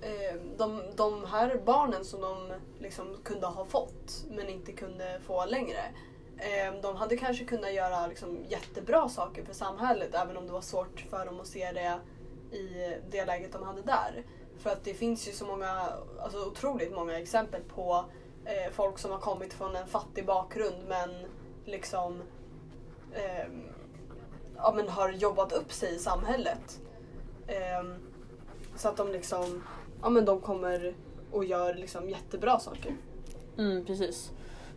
eh, 0.00 0.40
de, 0.56 0.82
de 0.96 1.24
här 1.24 1.60
barnen 1.66 2.04
som 2.04 2.20
de 2.20 2.52
liksom 2.78 3.16
kunde 3.24 3.46
ha 3.46 3.64
fått 3.64 4.24
men 4.30 4.48
inte 4.48 4.72
kunde 4.72 5.20
få 5.26 5.44
längre. 5.44 5.82
Eh, 6.36 6.80
de 6.82 6.96
hade 6.96 7.16
kanske 7.16 7.44
kunnat 7.44 7.74
göra 7.74 8.06
liksom 8.06 8.38
jättebra 8.48 9.08
saker 9.08 9.44
för 9.44 9.54
samhället 9.54 10.14
även 10.14 10.36
om 10.36 10.46
det 10.46 10.52
var 10.52 10.60
svårt 10.60 11.04
för 11.10 11.26
dem 11.26 11.40
att 11.40 11.46
se 11.46 11.72
det 11.72 12.00
i 12.56 12.96
det 13.10 13.24
läget 13.24 13.52
de 13.52 13.62
hade 13.62 13.82
där. 13.82 14.24
För 14.62 14.70
att 14.70 14.84
det 14.84 14.94
finns 14.94 15.28
ju 15.28 15.32
så 15.32 15.46
många, 15.46 15.82
alltså 16.20 16.46
otroligt 16.46 16.94
många 16.94 17.18
exempel 17.18 17.62
på 17.62 18.04
eh, 18.44 18.72
folk 18.72 18.98
som 18.98 19.10
har 19.10 19.18
kommit 19.18 19.52
från 19.52 19.76
en 19.76 19.86
fattig 19.86 20.26
bakgrund 20.26 20.76
men 20.88 21.10
liksom 21.64 22.22
ehm, 23.14 23.62
ja, 24.56 24.72
men 24.76 24.88
har 24.88 25.12
jobbat 25.12 25.52
upp 25.52 25.72
sig 25.72 25.94
i 25.94 25.98
samhället. 25.98 26.80
Ehm, 27.46 27.94
så 28.76 28.88
att 28.88 28.96
de 28.96 29.12
liksom, 29.12 29.62
ja 30.02 30.08
men 30.10 30.24
de 30.24 30.40
kommer 30.40 30.94
och 31.32 31.44
gör 31.44 31.74
liksom 31.74 32.10
jättebra 32.10 32.58
saker. 32.58 32.96
Mm, 33.58 33.84
precis. 33.84 34.30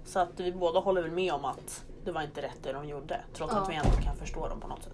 Så 0.06 0.20
att 0.20 0.40
vi 0.40 0.52
båda 0.52 0.80
håller 0.80 1.02
väl 1.02 1.12
med 1.12 1.34
om 1.34 1.46
att 1.46 1.86
det 2.04 2.12
var 2.12 2.22
inte 2.22 2.42
rätt 2.42 2.64
det 2.64 2.74
de 2.74 2.88
gjorde. 2.88 3.22
Trots 3.34 3.54
Ja. 3.54 3.60
att 3.62 3.70
vi 3.70 3.76
ändå 3.76 4.02
kan 4.04 4.16
förstå 4.16 4.48
dem 4.48 4.60
på 4.60 4.68
något 4.68 4.84
sätt. 4.84 4.94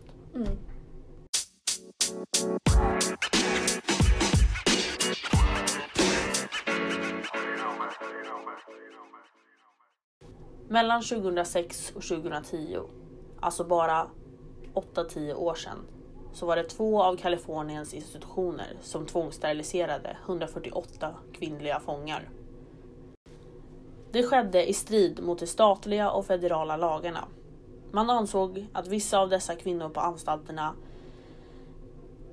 Mellan 10.67 11.01
2006 11.01 11.93
och 11.95 12.03
2010, 12.03 12.77
alltså 13.39 13.63
bara 13.63 14.07
8-10 14.73 15.33
år 15.33 15.55
sedan, 15.55 15.77
så 16.33 16.45
var 16.45 16.55
det 16.55 16.63
två 16.63 17.03
av 17.03 17.15
Kaliforniens 17.15 17.93
institutioner 17.93 18.77
som 18.81 19.05
tvångssteriliserade 19.05 20.17
148 20.25 21.15
kvinnliga 21.33 21.79
fångar. 21.79 22.29
Det 24.11 24.23
skedde 24.23 24.69
i 24.69 24.73
strid 24.73 25.23
mot 25.23 25.39
de 25.39 25.47
statliga 25.47 26.11
och 26.11 26.25
federala 26.25 26.77
lagarna. 26.77 27.27
Man 27.91 28.09
ansåg 28.09 28.67
att 28.73 28.87
vissa 28.87 29.19
av 29.19 29.29
dessa 29.29 29.55
kvinnor 29.55 29.89
på 29.89 29.99
anstalterna 29.99 30.75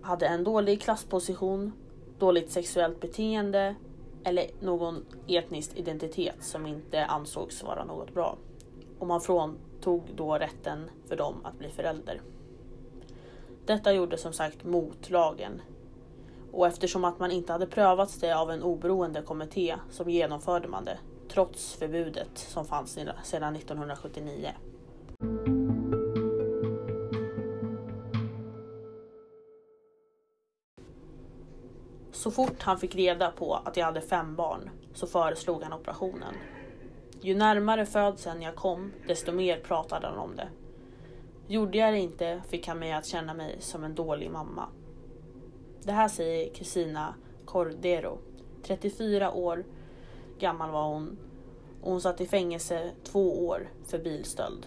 hade 0.02 0.26
en 0.26 0.44
dålig 0.44 0.82
klassposition, 0.82 1.72
dåligt 2.18 2.50
sexuellt 2.50 3.00
beteende 3.00 3.74
eller 4.26 4.46
någon 4.60 5.04
etnisk 5.26 5.70
identitet 5.74 6.36
som 6.40 6.66
inte 6.66 7.04
ansågs 7.04 7.62
vara 7.62 7.84
något 7.84 8.14
bra. 8.14 8.36
Och 8.98 9.06
man 9.06 9.20
fråntog 9.20 10.02
då 10.14 10.34
rätten 10.34 10.90
för 11.08 11.16
dem 11.16 11.34
att 11.44 11.58
bli 11.58 11.68
förälder. 11.68 12.20
Detta 13.66 13.92
gjorde 13.92 14.18
som 14.18 14.32
sagt 14.32 14.64
mot 14.64 15.10
lagen. 15.10 15.62
Och 16.52 16.66
eftersom 16.66 17.04
att 17.04 17.18
man 17.18 17.30
inte 17.30 17.52
hade 17.52 17.66
prövats 17.66 18.20
det 18.20 18.32
av 18.32 18.50
en 18.50 18.62
oberoende 18.62 19.22
kommitté 19.22 19.76
så 19.90 20.10
genomförde 20.10 20.68
man 20.68 20.84
det 20.84 20.98
trots 21.28 21.74
förbudet 21.74 22.38
som 22.38 22.64
fanns 22.64 22.98
sedan 23.24 23.56
1979. 23.56 24.52
Så 32.26 32.30
fort 32.30 32.62
han 32.62 32.78
fick 32.78 32.94
reda 32.94 33.30
på 33.30 33.54
att 33.54 33.76
jag 33.76 33.84
hade 33.84 34.00
fem 34.00 34.36
barn 34.36 34.70
så 34.94 35.06
föreslog 35.06 35.62
han 35.62 35.72
operationen. 35.72 36.34
Ju 37.20 37.34
närmare 37.34 37.86
födseln 37.86 38.42
jag 38.42 38.56
kom, 38.56 38.92
desto 39.06 39.32
mer 39.32 39.60
pratade 39.60 40.06
han 40.06 40.18
om 40.18 40.36
det. 40.36 40.48
Gjorde 41.46 41.78
jag 41.78 41.94
det 41.94 41.98
inte 41.98 42.42
fick 42.48 42.68
han 42.68 42.78
mig 42.78 42.92
att 42.92 43.06
känna 43.06 43.34
mig 43.34 43.56
som 43.60 43.84
en 43.84 43.94
dålig 43.94 44.30
mamma. 44.30 44.68
Det 45.82 45.92
här 45.92 46.08
säger 46.08 46.54
Christina 46.54 47.14
Cordero. 47.44 48.18
34 48.62 49.32
år 49.32 49.64
gammal 50.38 50.70
var 50.70 50.88
hon 50.88 51.18
och 51.82 51.90
hon 51.90 52.00
satt 52.00 52.20
i 52.20 52.26
fängelse 52.26 52.90
två 53.04 53.46
år 53.46 53.68
för 53.86 53.98
bilstöld. 53.98 54.66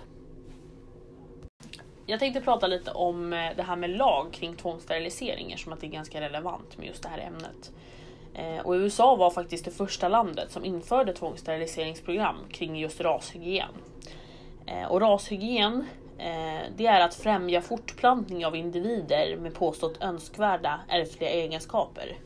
Jag 2.10 2.20
tänkte 2.20 2.42
prata 2.42 2.68
lite 2.68 2.92
om 2.92 3.34
eh, 3.34 3.56
det 3.56 3.64
här 3.64 3.76
med 3.76 3.90
lag 3.90 4.34
kring 4.34 4.56
tvångssterilisering 4.56 5.58
som 5.58 5.74
att 5.74 5.82
det 5.82 5.88
är 5.88 5.92
ganska 5.92 6.22
relevant 6.22 6.78
med 6.78 6.88
just 6.88 7.04
det 7.04 7.10
här 7.10 7.20
ämnet. 7.20 7.72
Eh, 8.34 8.66
och 8.66 8.74
USA 8.74 9.16
var 9.16 9.32
faktiskt 9.32 9.66
det 9.66 9.72
första 9.72 10.08
landet 10.08 10.52
som 10.52 10.66
införde 10.66 11.14
tvångssteriliseringsprogram 11.14 12.36
kring 12.52 12.76
just 12.76 13.02
rashygien. 13.02 13.70
Eh, 14.66 14.92
och 14.92 15.02
rashygien 15.02 15.86
det 16.76 16.86
är 16.86 17.02
att 17.02 17.16
främja 17.16 17.62
fortplantning 17.62 18.46
av 18.46 18.56
individer 18.56 19.38
med 19.38 19.54
påstått 19.54 20.02
önskvärda 20.02 20.80
ärftliga 20.88 21.30
egenskaper. 21.30 22.18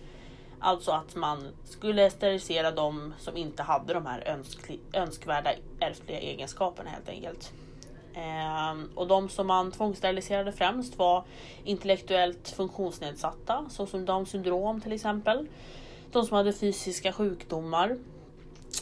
Alltså 0.60 0.92
att 0.92 1.16
man 1.16 1.48
skulle 1.66 2.10
sterilisera 2.10 2.72
de 2.72 3.14
som 3.20 3.38
inte 3.38 3.64
hade 3.64 3.94
de 3.94 4.06
här 4.06 4.24
önsk- 4.28 4.80
önskvärda 4.94 5.52
ärftliga 5.80 6.20
egenskaperna 6.20 6.90
helt 6.90 7.10
enkelt. 7.10 7.54
Ehm, 8.14 8.90
och 8.96 9.08
de 9.08 9.30
som 9.30 9.48
man 9.48 9.72
tvångssteriliserade 9.72 10.52
främst 10.52 10.98
var 10.98 11.24
intellektuellt 11.64 12.50
funktionsnedsatta, 12.50 13.66
såsom 13.70 14.06
Downs 14.06 14.30
syndrom 14.30 14.82
till 14.82 14.92
exempel. 14.92 15.48
De 16.12 16.26
som 16.26 16.38
hade 16.38 16.54
fysiska 16.54 17.14
sjukdomar, 17.14 17.98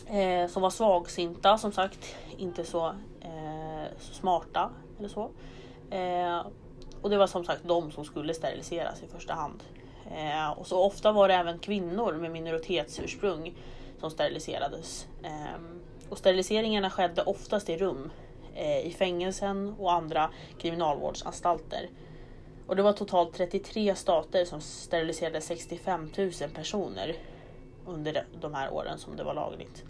eh, 0.07 0.47
som 0.49 0.61
var 0.61 0.69
svagsinta, 0.69 1.57
som 1.57 1.71
sagt, 1.71 2.15
inte 2.37 2.65
så, 2.65 2.87
eh, 3.21 3.97
så 3.99 4.13
smarta 4.13 4.69
eller 4.99 5.09
så. 5.09 5.29
Eh, 5.89 6.41
och 7.01 7.09
det 7.09 7.17
var 7.17 7.27
som 7.27 7.45
sagt 7.45 7.61
de 7.63 7.91
som 7.91 8.05
skulle 8.05 8.33
steriliseras 8.33 9.03
i 9.03 9.07
första 9.07 9.33
hand. 9.33 9.63
Eh, 10.11 10.49
och 10.49 10.67
så 10.67 10.83
ofta 10.83 11.11
var 11.11 11.27
det 11.27 11.33
även 11.33 11.59
kvinnor 11.59 12.13
med 12.13 12.31
minoritetsursprung 12.31 13.55
som 13.99 14.11
steriliserades. 14.11 15.07
Eh, 15.23 15.61
och 16.09 16.17
steriliseringarna 16.17 16.89
skedde 16.89 17.23
oftast 17.23 17.69
i 17.69 17.77
rum, 17.77 18.11
Eh, 18.61 18.79
i 18.87 18.91
fängelsen 18.97 19.75
och 19.79 19.91
andra 19.93 20.29
kriminalvårdsanstalter. 20.59 21.89
Och 22.67 22.75
det 22.75 22.81
var 22.81 22.93
totalt 22.93 23.33
33 23.33 23.95
stater 23.95 24.45
som 24.45 24.61
steriliserade 24.61 25.41
65 25.41 26.09
000 26.17 26.31
personer 26.55 27.15
under 27.85 28.25
de- 28.41 28.53
här 28.53 28.73
åren 28.73 28.97
som 28.97 29.15
det 29.15 29.23
var 29.23 29.33
lagligt. 29.33 29.83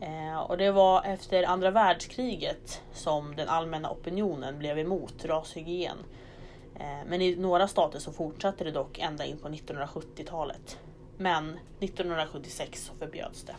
Eh, 0.00 0.38
och 0.40 0.56
det 0.58 0.70
var 0.70 1.02
efter 1.04 1.42
andra 1.44 1.70
världskriget 1.70 2.82
som 2.92 3.36
den 3.36 3.48
allmänna 3.48 3.90
opinionen 3.90 4.58
blev 4.58 4.78
emot 4.78 5.24
rashygien. 5.24 5.96
Eh, 6.74 7.06
men 7.06 7.22
i 7.22 7.36
några 7.36 7.68
stater 7.68 7.98
så 7.98 8.12
fortsatte 8.12 8.64
det 8.64 8.70
dock 8.70 8.98
ända 8.98 9.24
in 9.24 9.38
på 9.38 9.48
1970-talet. 9.48 10.78
Men 11.16 11.58
1976 11.80 12.84
så 12.84 12.94
förbjöds 12.94 13.42
det. 13.44 13.54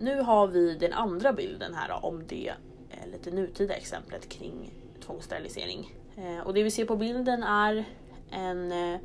Nu 0.00 0.20
har 0.20 0.46
vi 0.46 0.74
den 0.74 0.92
andra 0.92 1.32
bilden 1.32 1.74
här 1.74 1.88
då, 1.88 1.94
om 1.94 2.26
det 2.26 2.52
eh, 2.90 3.10
lite 3.12 3.30
nutida 3.30 3.74
exemplet 3.74 4.28
kring 4.28 4.72
tvångssterilisering. 5.06 5.94
Eh, 6.16 6.46
och 6.46 6.54
det 6.54 6.62
vi 6.62 6.70
ser 6.70 6.84
på 6.84 6.96
bilden 6.96 7.42
är 7.42 7.84
en 8.30 8.72
eh, 8.72 9.00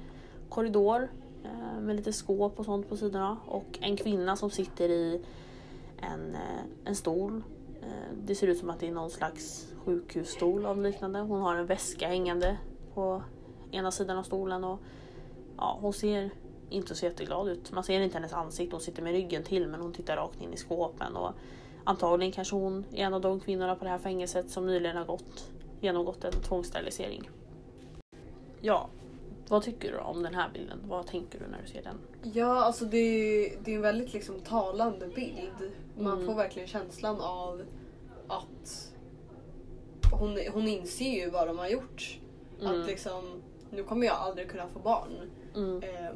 korridor 0.50 1.08
eh, 1.44 1.82
med 1.82 1.96
lite 1.96 2.14
skåp 2.14 2.60
och 2.60 2.66
sånt 2.66 2.90
på 2.90 2.98
sidorna 2.98 3.38
och 3.46 3.80
en 3.82 3.98
kvinna 3.98 4.36
som 4.36 4.50
sitter 4.50 4.90
i 4.90 5.22
en, 6.02 6.36
eh, 6.36 6.64
en 6.86 6.96
stol. 6.96 7.44
Eh, 7.82 8.18
det 8.26 8.36
ser 8.36 8.48
ut 8.48 8.58
som 8.58 8.70
att 8.70 8.80
det 8.80 8.88
är 8.88 8.92
någon 8.92 9.12
slags 9.12 9.68
sjukhusstol 9.86 10.66
av 10.66 10.82
liknande. 10.82 11.20
Hon 11.20 11.42
har 11.42 11.56
en 11.56 11.66
väska 11.66 12.08
hängande 12.08 12.58
på 12.94 13.24
ena 13.72 13.92
sidan 13.92 14.18
av 14.18 14.24
stolen 14.24 14.64
och 14.64 14.80
ja, 15.58 15.78
hon 15.82 15.94
ser 15.94 16.30
inte 16.70 16.96
så 16.96 17.06
jätteglad 17.06 17.48
ut. 17.50 17.72
Man 17.72 17.84
ser 17.84 18.00
inte 18.02 18.18
hennes 18.18 18.34
ansikte, 18.34 18.76
hon 18.76 18.82
sitter 18.82 19.04
med 19.04 19.12
ryggen 19.14 19.44
till 19.44 19.68
men 19.68 19.80
hon 19.82 19.94
tittar 19.94 20.16
rakt 20.16 20.42
in 20.42 20.54
i 20.54 20.58
skåpen. 20.58 21.16
Och 21.16 21.32
antagligen 21.84 22.32
kanske 22.32 22.56
hon 22.56 22.86
är 22.94 23.06
en 23.06 23.14
av 23.14 23.22
de 23.22 23.40
kvinnorna 23.40 23.76
på 23.76 23.84
det 23.84 23.90
här 23.90 23.98
fängelset 23.98 24.50
som 24.50 24.68
nyligen 24.68 24.98
har 24.98 25.06
gått, 25.06 25.52
genomgått 25.82 26.24
en 26.24 26.32
tvångssterilisering. 26.32 27.30
Ja, 28.62 28.90
Vad 29.48 29.64
tycker 29.64 29.92
du 29.92 29.98
om 29.98 30.24
den 30.24 30.36
här 30.36 30.50
bilden? 30.54 30.80
Vad 30.88 31.08
tänker 31.08 31.40
du 31.40 31.48
när 31.48 31.62
du 31.62 31.68
ser 31.68 31.82
den? 31.84 31.98
Ja, 32.34 32.64
alltså 32.64 32.86
det, 32.86 32.98
är- 32.98 33.58
det 33.64 33.72
är 33.72 33.76
en 33.76 33.82
väldigt 33.82 34.14
liksom 34.14 34.40
talande 34.40 35.08
bild. 35.08 35.72
Man 35.98 36.14
Mm. 36.14 36.26
får 36.26 36.36
verkligen 36.36 36.68
känslan 36.68 37.22
av 37.22 37.62
att 38.28 38.92
hon, 40.12 40.40
hon 40.54 40.68
inser 40.68 41.10
ju 41.26 41.30
vad 41.30 41.48
de 41.48 41.58
har 41.60 41.68
gjort. 41.68 42.20
Mm. 42.62 42.82
Att 42.82 42.88
liksom, 42.88 43.42
nu 43.70 43.84
kommer 43.84 44.08
jag 44.08 44.16
aldrig 44.16 44.50
kunna 44.50 44.68
få 44.68 44.80
barn. 44.80 45.12
Mm. 45.56 45.84
Ehm, 45.84 46.16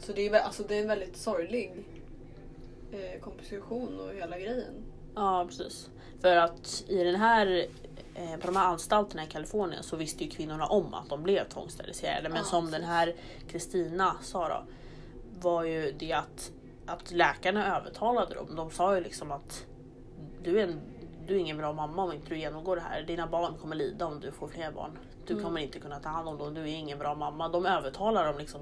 så 0.00 0.12
det 0.12 0.28
är, 0.28 0.40
alltså 0.40 0.62
det 0.62 0.76
är 0.76 0.82
en 0.82 0.88
väldigt 0.88 1.16
sorglig 1.16 1.72
eh, 2.92 3.20
komposition 3.20 4.00
och 4.00 4.14
hela 4.14 4.38
grejen. 4.38 4.74
Ja 5.14 5.44
precis. 5.48 5.90
För 6.20 6.36
att 6.36 6.84
i 6.88 7.04
den 7.04 7.14
här 7.14 7.66
eh, 8.14 8.36
på 8.40 8.46
de 8.46 8.56
här 8.56 8.66
anstalterna 8.66 9.24
i 9.24 9.26
Kalifornien 9.26 9.82
så 9.82 9.96
visste 9.96 10.24
ju 10.24 10.30
kvinnorna 10.30 10.66
om 10.66 10.94
att 10.94 11.08
de 11.08 11.22
blev 11.22 11.48
tvångssteriliserade. 11.48 12.28
Men 12.28 12.38
Ja, 12.38 12.44
som 12.44 12.64
precis. 12.64 12.80
den 12.80 12.88
här 12.88 13.14
Kristina 13.48 14.16
sa 14.22 14.48
då 14.48 14.64
var 15.40 15.64
ju 15.64 15.92
det 15.92 16.12
att, 16.12 16.52
att 16.86 17.10
läkarna 17.12 17.76
övertalade 17.78 18.34
dem. 18.34 18.56
De 18.56 18.70
sa 18.70 18.94
ju 18.94 19.00
liksom 19.00 19.32
att 19.32 19.66
du 20.42 20.60
är, 20.60 20.64
en, 20.64 20.80
du 21.26 21.34
är 21.34 21.38
ingen 21.38 21.56
bra 21.56 21.72
mamma 21.72 22.02
om 22.04 22.12
inte 22.12 22.28
du 22.28 22.38
genomgår 22.38 22.76
det 22.76 22.82
här. 22.82 23.02
Dina 23.02 23.26
barn 23.26 23.54
kommer 23.60 23.76
lida 23.76 24.06
om 24.06 24.20
du 24.20 24.32
får 24.32 24.48
fler 24.48 24.72
barn. 24.72 24.98
Du 25.30 25.34
Mm. 25.34 25.44
kommer 25.44 25.60
inte 25.60 25.78
kunna 25.80 25.98
ta 26.00 26.08
hand 26.08 26.28
om 26.28 26.38
dem. 26.38 26.54
Du 26.54 26.60
är 26.60 26.66
ingen 26.66 26.98
bra 26.98 27.14
mamma. 27.14 27.48
De 27.48 27.66
övertalade 27.66 28.26
dem 28.28 28.38
liksom 28.38 28.60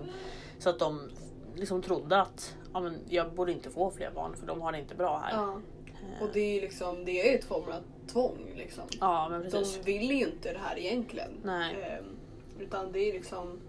så 0.59 0.71
att 0.71 0.79
de 0.79 1.11
liksom 1.55 1.83
trodde 1.83 2.21
att 2.21 2.57
ja, 2.75 2.81
men 2.81 2.99
jag 3.09 3.33
borde 3.35 3.53
inte 3.53 3.71
få 3.71 3.91
fler 3.91 4.11
barn 4.11 4.37
för 4.37 4.47
de 4.47 4.61
har 4.61 4.73
det 4.73 4.79
inte 4.79 4.95
bra 4.95 5.19
här. 5.25 5.37
Ja. 5.37 5.61
Och 6.21 6.29
det 6.33 6.41
är 6.41 6.55
ju 6.55 6.61
liksom, 6.61 7.05
det 7.05 7.33
är 7.35 7.39
ett 7.39 7.45
form 7.45 7.65
av 7.69 8.09
tvång 8.13 8.39
liksom. 8.57 8.85
Ja 9.01 9.29
men 9.31 9.43
precis. 9.43 9.77
De 9.77 9.83
vill 9.93 10.11
ju 10.11 10.27
inte 10.27 10.53
det 10.53 10.59
här 10.59 10.79
egentligen. 10.79 11.31
Nej. 11.43 11.83
Ehm, 11.83 12.05
utan 12.61 12.93
det 12.93 13.01
är 13.01 13.13
liksom 13.13 13.61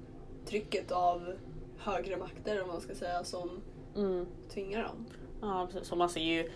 trycket 0.46 0.92
av 0.92 1.34
högre 1.78 2.18
makter 2.18 2.62
om 2.62 2.68
man 2.68 2.82
ska 2.82 2.96
säga 2.96 3.24
som 3.24 3.50
Mm. 3.96 4.26
tvingar 4.54 4.84
dem. 4.84 5.06
Ja 5.42 5.68
precis. 5.72 5.90
Så 5.90 5.96
man 5.96 6.10
ser 6.10 6.22
ju, 6.22 6.52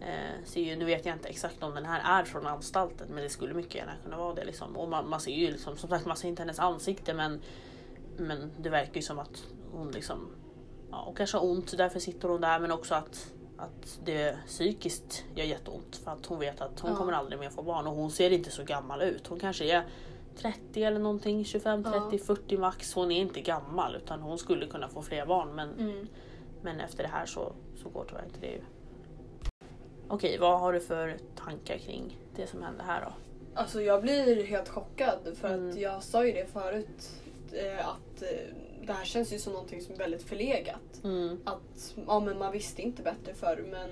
eh, 0.00 0.44
ser 0.44 0.60
ju, 0.60 0.76
nu 0.76 0.84
vet 0.84 1.06
jag 1.06 1.14
inte 1.16 1.28
exakt 1.28 1.62
om 1.62 1.74
den 1.74 1.84
här 1.84 2.20
är 2.20 2.24
från 2.24 2.46
anstalten 2.46 3.08
men 3.10 3.22
det 3.22 3.28
skulle 3.28 3.54
mycket 3.54 3.74
gärna 3.74 3.92
kunna 4.04 4.16
vara 4.16 4.34
det. 4.34 4.44
Liksom. 4.44 4.76
Och 4.76 4.88
man, 4.88 5.08
man 5.08 5.20
ser 5.20 5.32
ju 5.32 5.50
liksom, 5.50 5.76
som 5.76 5.88
sagt 5.88 6.06
man 6.06 6.16
ser 6.16 6.28
inte 6.28 6.42
hennes 6.42 6.58
ansikte 6.58 7.14
men, 7.14 7.40
men 8.16 8.50
det 8.58 8.68
verkar 8.70 8.94
ju 8.94 9.02
som 9.02 9.18
att 9.18 9.42
hon 9.72 9.90
liksom, 9.90 10.28
ja, 10.90 11.02
hon 11.06 11.14
kanske 11.14 11.36
har 11.36 11.44
ont 11.44 11.76
därför 11.76 12.00
sitter 12.00 12.28
hon 12.28 12.40
där 12.40 12.60
men 12.60 12.72
också 12.72 12.94
att 12.94 13.32
att 13.56 14.00
det 14.04 14.36
psykiskt 14.46 15.24
gör 15.34 15.44
jätteont 15.44 15.96
för 15.96 16.10
att 16.10 16.26
hon 16.26 16.38
vet 16.38 16.60
att 16.60 16.80
hon 16.80 16.90
Ja. 16.90 16.96
kommer 16.96 17.12
aldrig 17.12 17.38
mer 17.40 17.50
få 17.50 17.62
barn 17.62 17.86
och 17.86 17.94
hon 17.94 18.10
ser 18.10 18.30
inte 18.30 18.50
så 18.50 18.64
gammal 18.64 19.02
ut. 19.02 19.26
Hon 19.26 19.40
kanske 19.40 19.64
är 19.64 19.82
30 20.36 20.82
eller 20.84 20.98
någonting, 20.98 21.44
25, 21.44 21.84
30, 21.84 21.98
Ja. 22.12 22.18
40 22.18 22.56
max. 22.58 22.94
Hon 22.94 23.10
är 23.10 23.20
inte 23.20 23.40
gammal 23.40 23.96
utan 23.96 24.20
hon 24.20 24.38
skulle 24.38 24.66
kunna 24.66 24.88
få 24.88 25.02
fler 25.02 25.26
barn 25.26 25.54
men 25.54 25.70
Mm. 25.78 26.06
men 26.62 26.80
efter 26.80 27.02
det 27.02 27.08
här 27.08 27.26
så, 27.26 27.52
så 27.82 27.88
går 27.88 28.04
tyvärr 28.08 28.24
inte 28.24 28.40
det. 28.40 28.60
Okej, 30.10 30.38
vad 30.38 30.60
har 30.60 30.72
du 30.72 30.80
för 30.80 31.16
tankar 31.36 31.78
kring 31.78 32.18
det 32.36 32.46
som 32.46 32.62
hände 32.62 32.82
här 32.82 33.00
då? 33.04 33.12
Alltså 33.54 33.82
jag 33.82 34.02
blir 34.02 34.44
helt 34.44 34.68
chockad 34.68 35.18
för 35.40 35.48
Mm. 35.48 35.70
att 35.70 35.78
jag 35.80 36.02
sa 36.02 36.26
ju 36.26 36.32
det 36.32 36.46
förut 36.52 37.10
eh, 37.52 37.88
att 37.88 38.22
eh, 38.22 38.54
det 38.86 38.92
här 38.92 39.04
känns 39.04 39.32
ju 39.32 39.38
som 39.38 39.52
någonting 39.52 39.80
som 39.80 39.94
är 39.94 39.98
väldigt 39.98 40.22
förlegat. 40.22 41.00
Mm, 41.04 41.40
Att 41.44 41.94
ja, 42.06 42.20
men 42.20 42.38
man 42.38 42.52
visste 42.52 42.82
inte 42.82 43.02
bättre 43.02 43.34
förr 43.34 43.64
men 43.70 43.90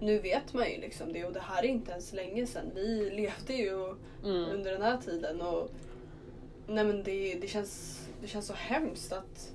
nu 0.00 0.18
vet 0.18 0.52
man 0.54 0.70
ju 0.70 0.80
liksom 0.80 1.12
det 1.12 1.24
och 1.24 1.32
det 1.32 1.40
här 1.40 1.62
är 1.62 1.66
inte 1.68 1.90
ens 1.90 2.12
länge 2.12 2.46
sedan. 2.46 2.70
Vi 2.74 3.10
levde 3.14 3.52
ju 3.52 3.84
mm, 4.24 4.50
under 4.50 4.72
den 4.72 4.82
här 4.82 4.96
tiden 4.96 5.40
och 5.40 5.70
nej 6.66 6.84
men 6.84 7.02
det, 7.02 7.34
det, 7.40 7.48
känns, 7.48 8.00
det 8.20 8.26
känns 8.26 8.46
så 8.46 8.54
hemskt 8.54 9.12
att 9.12 9.52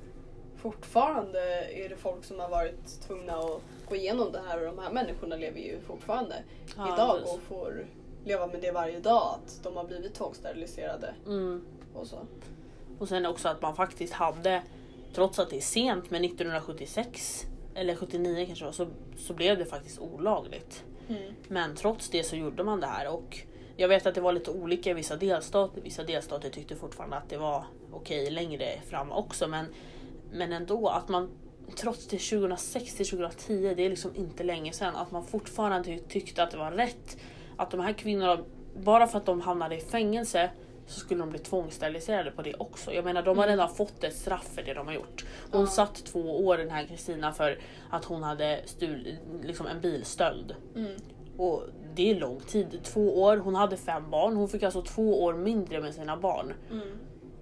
fortfarande 0.58 1.40
är 1.72 1.90
det 1.90 1.96
folk 1.96 2.24
som 2.24 2.40
har 2.40 2.50
varit 2.50 3.02
tvungna 3.08 3.34
att 3.34 3.62
gå 3.90 3.96
igenom 3.96 4.32
det 4.32 4.42
här 4.48 4.60
och 4.60 4.76
de 4.76 4.84
här 4.84 4.92
människorna 4.92 5.36
lever 5.36 5.60
ju 5.60 5.82
fortfarande 5.82 6.44
Ja, 6.78 6.94
idag 6.94 7.22
och 7.24 7.42
får 7.42 7.86
leva 8.26 8.48
med 8.48 8.62
det 8.62 8.72
varje 8.72 9.00
dag 9.00 9.36
att 9.36 9.64
de 9.64 9.76
har 9.76 9.84
blivit 9.84 10.14
tvångssteriliserade 10.14 11.16
mm. 11.26 11.66
och 11.94 12.08
så. 12.08 12.20
Och 13.00 13.10
sen 13.10 13.26
också 13.26 13.50
att 13.50 13.62
man 13.62 13.76
faktiskt 13.76 14.14
hade, 14.14 14.62
trots 15.14 15.40
att 15.40 15.50
det 15.50 15.58
är 15.58 15.62
sent, 15.62 16.12
men 16.12 16.24
1976 16.24 17.46
eller 17.76 17.96
79 17.96 18.46
kanske 18.46 18.66
var, 18.66 18.72
så, 18.72 18.88
så 19.18 19.34
blev 19.34 19.58
det 19.58 19.66
faktiskt 19.66 20.00
olagligt. 20.00 20.84
Men 21.48 21.76
trots 21.76 22.10
det 22.10 22.24
så 22.24 22.36
gjorde 22.36 22.64
man 22.64 22.80
det 22.80 22.88
här 22.88 23.14
och 23.14 23.38
jag 23.76 23.88
vet 23.88 24.06
att 24.06 24.16
det 24.16 24.22
var 24.22 24.34
lite 24.34 24.52
olika 24.52 24.90
i 24.90 24.94
vissa 24.94 25.16
delstater. 25.16 25.82
Vissa 25.82 26.04
delstater 26.04 26.50
tyckte 26.50 26.76
fortfarande 26.76 27.16
att 27.16 27.30
det 27.30 27.38
var 27.38 27.66
okej 27.92 28.32
längre 28.32 28.82
fram 28.90 29.12
också 29.12 29.48
men, 29.48 29.66
men 30.32 30.54
ändå 30.54 30.88
att 30.88 31.10
man 31.10 31.30
trots 31.76 32.08
det 32.08 32.18
2006 32.18 32.96
till 32.96 33.06
2010, 33.10 33.74
det 33.78 33.86
är 33.86 33.90
liksom 33.90 34.16
inte 34.16 34.44
länge 34.44 34.74
sedan, 34.74 34.96
att 34.96 35.12
man 35.12 35.24
fortfarande 35.26 35.84
ty- 35.88 36.00
tyckte 36.00 36.44
att 36.44 36.52
det 36.52 36.58
var 36.58 36.72
rätt 36.72 37.18
att 37.58 37.72
de 37.72 37.80
här 37.80 37.94
kvinnorna, 37.94 38.38
bara 38.84 39.08
för 39.08 39.18
att 39.18 39.26
de 39.26 39.42
hamnade 39.42 39.76
i 39.76 39.80
fängelse 39.80 40.50
så 40.88 41.00
skulle 41.00 41.20
de 41.20 41.30
bli 41.30 41.40
tvångssteriliserade 41.40 42.32
på 42.32 42.42
det 42.42 42.54
också. 42.60 42.94
Jag 42.94 43.06
menar 43.06 43.22
de 43.24 43.38
har 43.38 43.48
redan 43.48 43.70
fått 43.76 44.04
ett 44.04 44.16
straff 44.16 44.48
för 44.56 44.64
det 44.64 44.74
de 44.74 44.88
har 44.88 44.94
gjort. 44.94 45.26
Hon 45.52 45.62
Ja. 45.62 45.68
satt 45.68 45.96
två 46.06 46.46
år 46.46 46.58
den 46.58 46.70
här 46.70 46.86
Kristina 46.86 47.32
för 47.32 47.60
att 47.90 48.06
hon 48.06 48.24
hade 48.24 48.62
stulit 48.66 49.16
liksom 49.44 49.68
en 49.68 49.82
bilstöld. 49.82 50.56
Mm. 50.76 50.92
Och 51.38 51.64
det 51.96 52.12
är 52.12 52.16
lång 52.20 52.40
tid. 52.40 52.80
Två 52.84 53.22
år, 53.22 53.38
hon 53.38 53.56
hade 53.56 53.78
fem 53.78 54.10
barn. 54.10 54.36
Hon 54.36 54.50
fick 54.50 54.64
alltså 54.64 54.82
två 54.82 55.24
år 55.24 55.34
mindre 55.34 55.82
med 55.82 55.94
sina 55.94 56.18
barn. 56.18 56.54
Mm. 56.72 56.88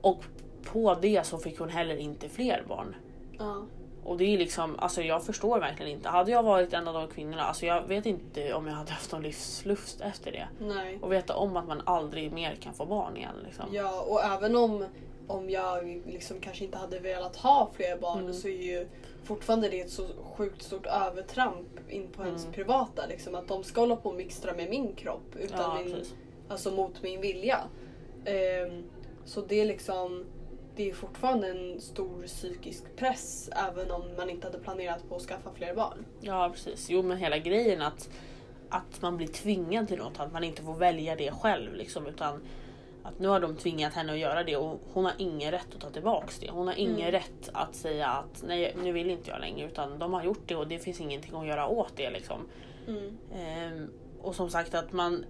Och 0.02 0.24
på 0.66 0.94
det 1.02 1.26
så 1.26 1.38
fick 1.38 1.60
hon 1.60 1.70
heller 1.70 1.98
inte 1.98 2.30
fler 2.30 2.64
barn. 2.68 2.96
Ja. 3.40 3.66
Och 4.04 4.18
det 4.18 4.24
är 4.34 4.38
liksom, 4.38 4.80
alltså 4.80 5.02
jag 5.02 5.24
förstår 5.26 5.60
verkligen 5.60 5.92
inte. 5.92 6.10
Hade 6.10 6.32
jag 6.32 6.44
varit 6.44 6.74
en 6.74 6.88
av 6.88 6.94
de 6.94 7.08
kvinnorna, 7.08 7.42
alltså 7.44 7.66
jag 7.66 7.88
vet 7.88 8.06
inte 8.06 8.54
om 8.54 8.68
jag 8.68 8.74
hade 8.74 8.92
haft 8.92 9.12
någon 9.12 9.24
livslust 9.24 10.02
efter 10.02 10.32
det. 10.32 10.48
Nej. 10.60 11.00
Och 11.02 11.12
veta 11.12 11.36
om 11.36 11.58
att 11.58 11.68
man 11.68 11.82
aldrig 11.86 12.32
mer 12.32 12.56
kan 12.56 12.74
få 12.74 12.86
barn 12.86 13.18
igen. 13.18 13.36
Liksom. 13.46 13.66
Ja, 13.72 14.02
och 14.02 14.24
även 14.24 14.56
om, 14.56 14.86
om 15.28 15.50
jag 15.50 16.02
liksom 16.08 16.40
kanske 16.40 16.66
inte 16.66 16.78
hade 16.78 17.00
velat 17.00 17.36
ha 17.36 17.72
fler 17.76 17.98
barn 17.98 18.20
Mm. 18.20 18.34
så 18.34 18.48
är 18.48 18.62
ju 18.64 18.88
fortfarande 19.24 19.70
det 19.70 19.82
ett 19.82 19.90
så 19.92 20.04
sjukt 20.38 20.64
stort 20.64 20.86
övertramp 20.86 21.68
in 21.90 22.08
på 22.08 22.24
ens 22.24 22.42
Mm. 22.44 22.54
privata. 22.54 23.06
Liksom, 23.06 23.36
att 23.36 23.48
de 23.48 23.64
ska 23.64 23.82
hålla 23.82 23.96
på 23.96 24.10
och 24.10 24.16
mixtra 24.16 24.54
med 24.54 24.70
min 24.70 24.94
kropp 24.96 25.36
utan 25.40 25.60
Ja, 25.62 25.76
min, 25.84 25.94
precis. 25.96 26.14
alltså 26.50 26.72
mot 26.72 27.04
min 27.04 27.22
vilja. 27.22 27.60
Ehm, 28.26 28.84
så 29.26 29.42
det 29.42 29.62
är 29.62 29.66
liksom 29.66 30.26
det 30.76 30.90
är 30.90 30.94
fortfarande 30.94 31.48
en 31.48 31.82
stor 31.82 32.24
psykisk 32.28 32.84
press 32.96 33.50
även 33.70 33.92
om 33.92 34.02
man 34.18 34.30
inte 34.30 34.48
hade 34.48 34.60
planerat 34.60 35.10
på 35.10 35.16
att 35.16 35.22
skaffa 35.22 35.50
fler 35.54 35.76
barn. 35.76 36.06
Ja 36.22 36.50
precis. 36.54 36.90
Jo 36.90 37.02
men 37.02 37.18
hela 37.18 37.38
grejen 37.38 37.82
att, 37.82 38.10
att 38.70 39.02
man 39.02 39.18
blir 39.18 39.28
tvingad 39.28 39.88
till 39.88 39.98
något, 39.98 40.20
att 40.20 40.34
man 40.34 40.44
inte 40.44 40.62
får 40.62 40.74
välja 40.74 41.16
det 41.16 41.32
själv 41.32 41.74
liksom 41.76 42.08
utan 42.08 42.42
att 43.04 43.20
nu 43.20 43.28
har 43.28 43.40
de 43.40 43.56
tvingat 43.56 43.94
henne 43.94 44.14
att 44.14 44.20
göra 44.20 44.44
det 44.44 44.58
och 44.58 44.80
hon 44.94 45.06
har 45.06 45.14
ingen 45.18 45.52
rätt 45.52 45.76
att 45.76 45.82
ta 45.82 45.90
tillbaks 45.90 46.40
det. 46.40 46.52
Hon 46.52 46.68
har 46.68 46.76
ingen 46.76 47.00
Mm. 47.00 47.12
rätt 47.12 47.50
att 47.54 47.76
säga 47.76 48.08
att 48.08 48.44
nej 48.48 48.76
nu 48.84 48.92
vill 48.92 49.10
inte 49.10 49.30
jag 49.30 49.40
längre 49.40 49.68
utan 49.68 50.00
de 50.00 50.14
har 50.14 50.24
gjort 50.24 50.44
det 50.46 50.56
och 50.56 50.68
det 50.68 50.80
finns 50.80 51.02
ingenting 51.02 51.36
att 51.36 51.48
göra 51.48 51.68
åt 51.68 51.94
det 51.96 52.10
liksom. 52.10 52.40
Mm. 52.88 53.18
Ehm, 53.36 53.90
och 54.22 54.36
som 54.36 54.50
sagt 54.50 54.76
att 54.76 54.92
man 54.94 55.26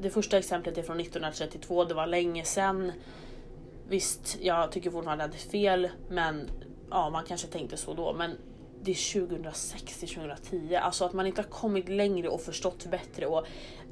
det 0.00 0.10
första 0.10 0.38
exemplet 0.38 0.78
är 0.78 0.82
från 0.82 1.00
1932, 1.00 1.84
det 1.84 1.94
var 1.94 2.06
länge 2.06 2.44
sedan. 2.44 2.92
Visst, 3.88 4.38
jag 4.40 4.72
tycker 4.72 4.90
fortfarande 4.90 5.24
att 5.24 5.32
det 5.32 5.38
är 5.38 5.50
fel, 5.50 5.88
men 6.08 6.50
ja, 6.90 7.10
man 7.10 7.24
kanske 7.24 7.46
tänkte 7.46 7.76
så 7.76 7.94
då. 7.94 8.12
Men 8.12 8.30
det 8.82 8.90
är 8.90 9.26
2006 9.28 9.98
till 9.98 10.08
2010, 10.08 10.74
alltså 10.76 11.04
att 11.04 11.12
man 11.12 11.26
inte 11.26 11.40
har 11.42 11.48
kommit 11.48 11.88
längre 11.88 12.28
och 12.28 12.40
förstått 12.40 12.86
bättre. 12.86 13.26
Och 13.26 13.46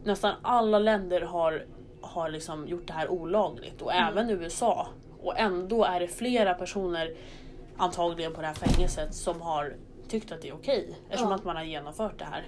nästan 0.05 0.35
alla 0.43 0.79
länder 0.79 1.21
har, 1.21 1.67
har 2.01 2.29
liksom 2.29 2.69
gjort 2.69 2.87
det 2.87 2.93
här 2.93 3.09
olagligt 3.09 3.83
och 3.83 3.93
Mm. 3.93 4.09
även 4.09 4.31
USA. 4.31 4.89
Och 5.23 5.39
ändå 5.39 5.85
är 5.85 6.01
det 6.01 6.09
flera 6.09 6.55
personer, 6.55 7.15
antagligen 7.77 8.33
på 8.35 8.41
det 8.41 8.47
här 8.47 8.55
fängelset, 8.55 9.15
som 9.15 9.41
har 9.41 9.77
tyckt 10.09 10.33
att 10.33 10.43
det 10.43 10.49
är 10.49 10.55
okej. 10.55 10.95
Eftersom 11.09 11.31
Ja. 11.31 11.35
att 11.37 11.45
man 11.45 11.57
har 11.57 11.65
genomfört 11.65 12.19
det 12.19 12.25
här. 12.25 12.45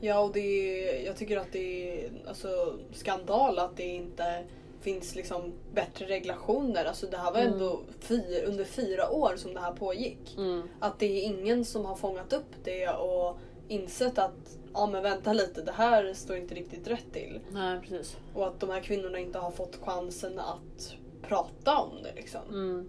Ja, 0.00 0.18
och 0.20 0.32
det 0.32 0.40
är, 0.40 1.06
jag 1.06 1.16
tycker 1.16 1.36
att 1.36 1.52
det 1.52 2.04
är 2.04 2.10
alltså, 2.28 2.48
skandal 2.92 3.58
att 3.58 3.76
det 3.76 3.86
inte 3.86 4.44
finns 4.80 5.14
liksom 5.14 5.52
bättre 5.74 6.06
regulationer. 6.06 6.84
Alltså, 6.84 7.06
det 7.06 7.16
här 7.16 7.32
var 7.32 7.40
Mm. 7.40 7.52
ändå 7.52 7.80
fyr, 8.00 8.44
under 8.46 8.64
fyra 8.64 9.10
år 9.10 9.36
som 9.36 9.54
det 9.54 9.60
här 9.60 9.72
pågick. 9.72 10.34
Mm. 10.36 10.62
Att 10.78 10.98
det 10.98 11.06
är 11.06 11.22
ingen 11.22 11.64
som 11.64 11.84
har 11.84 11.94
fångat 11.94 12.32
upp 12.32 12.54
det 12.64 12.88
och 12.88 13.38
insett 13.68 14.18
att 14.18 14.58
ja 14.74 14.86
men 14.86 15.02
vänta 15.02 15.32
lite, 15.32 15.62
det 15.62 15.72
här 15.72 16.14
står 16.14 16.36
inte 16.36 16.54
riktigt 16.54 16.86
rätt 16.88 17.12
till. 17.12 17.40
Nej 17.50 17.80
precis. 17.80 18.16
Och 18.34 18.46
att 18.46 18.60
de 18.60 18.70
här 18.70 18.80
kvinnorna 18.80 19.18
inte 19.18 19.38
har 19.38 19.50
fått 19.50 19.76
chansen 19.82 20.38
att 20.38 20.96
prata 21.22 21.78
om 21.78 22.02
det 22.02 22.12
liksom. 22.14 22.40
Mm. 22.48 22.88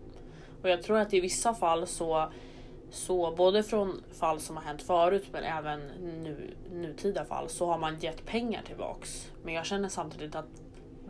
Och 0.62 0.70
jag 0.70 0.84
tror 0.84 0.98
att 0.98 1.14
i 1.14 1.20
vissa 1.20 1.54
fall 1.54 1.88
så, 1.88 2.32
så 2.92 3.32
både 3.38 3.64
från 3.64 4.04
fall 4.20 4.40
som 4.40 4.58
har 4.58 4.64
hänt 4.64 4.82
förut 4.82 5.26
men 5.32 5.44
även 5.44 5.80
nu, 6.24 6.56
nutida 6.72 7.26
fall 7.26 7.50
så 7.50 7.66
har 7.66 7.78
man 7.78 8.00
gett 8.00 8.26
pengar 8.26 8.62
tillbaks. 8.68 9.32
Men 9.44 9.54
jag 9.54 9.66
känner 9.66 9.90
samtidigt 9.90 10.36
att 10.36 10.46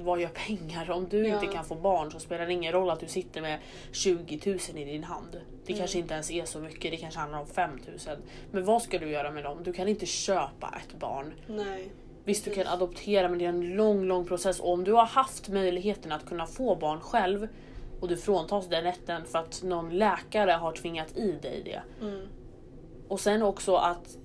vad 0.02 0.22
gör 0.22 0.30
pengar? 0.30 0.92
Om 0.92 1.08
du 1.10 1.28
Ja. 1.28 1.34
inte 1.42 1.54
kan 1.56 1.66
få 1.66 1.76
barn 1.76 2.12
så 2.12 2.20
spelar 2.20 2.46
det 2.46 2.54
ingen 2.54 2.72
roll 2.74 2.90
att 2.90 3.00
du 3.00 3.08
sitter 3.08 3.42
med 3.42 3.60
20 3.92 4.40
000 4.46 4.58
i 4.76 4.84
din 4.86 5.04
hand. 5.04 5.32
Det 5.66 5.72
Mm. 5.74 5.80
kanske 5.80 6.00
inte 6.00 6.14
ens 6.14 6.32
är 6.32 6.46
så 6.46 6.60
mycket, 6.60 6.92
det 6.92 6.98
kanske 6.98 7.20
handlar 7.20 7.40
om 7.40 7.48
5 7.48 7.70
000. 8.08 8.18
Men 8.52 8.66
vad 8.66 8.82
ska 8.82 9.00
du 9.00 9.10
göra 9.10 9.32
med 9.32 9.44
dem? 9.44 9.64
Du 9.64 9.74
kan 9.74 9.88
inte 9.88 10.06
köpa 10.06 10.74
ett 10.84 11.00
barn. 11.00 11.34
Nej. 11.48 11.90
Visst, 12.24 12.46
du 12.46 12.52
kan 12.52 12.68
adoptera 12.68 13.30
men 13.30 13.40
det 13.40 13.46
är 13.46 13.50
en 13.50 13.70
lång, 13.76 14.04
lång 14.06 14.26
process. 14.26 14.60
Och 14.60 14.74
om 14.74 14.84
du 14.84 14.92
har 14.94 15.06
haft 15.06 15.50
möjligheten 15.50 16.12
att 16.12 16.26
kunna 16.26 16.46
få 16.46 16.76
barn 16.76 17.00
själv 17.00 17.48
och 18.00 18.08
du 18.08 18.18
fråntas 18.18 18.68
den 18.70 18.84
rätten 18.84 19.26
för 19.26 19.40
att 19.40 19.64
någon 19.64 19.90
läkare 19.98 20.52
har 20.52 20.72
tvingat 20.72 21.18
i 21.18 21.32
dig 21.32 21.62
det. 21.66 21.82
Mm. 22.06 22.28
Och 23.08 23.20
sen 23.20 23.44
också 23.44 23.76
att 23.76 24.18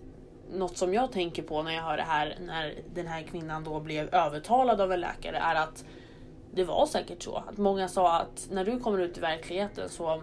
något 0.53 0.77
som 0.77 0.95
jag 0.95 1.13
tänker 1.13 1.43
på 1.43 1.63
när 1.63 1.73
jag 1.73 1.83
hör 1.83 1.97
det 1.97 2.03
här 2.03 2.37
när 2.41 2.75
den 2.95 3.07
här 3.07 3.23
kvinnan 3.23 3.65
då 3.65 3.81
blev 3.81 4.15
övertalad 4.15 4.81
av 4.81 4.93
en 4.93 5.01
läkare 5.01 5.37
är 5.37 5.55
att 5.55 5.85
det 6.55 6.65
var 6.65 6.87
säkert 6.87 7.23
så 7.23 7.37
att 7.37 7.59
många 7.59 7.89
sa 7.89 8.19
att 8.19 8.49
när 8.51 8.65
du 8.65 8.81
kommer 8.81 8.99
ut 8.99 9.19
i 9.19 9.21
verkligheten 9.21 9.89
så 9.89 10.23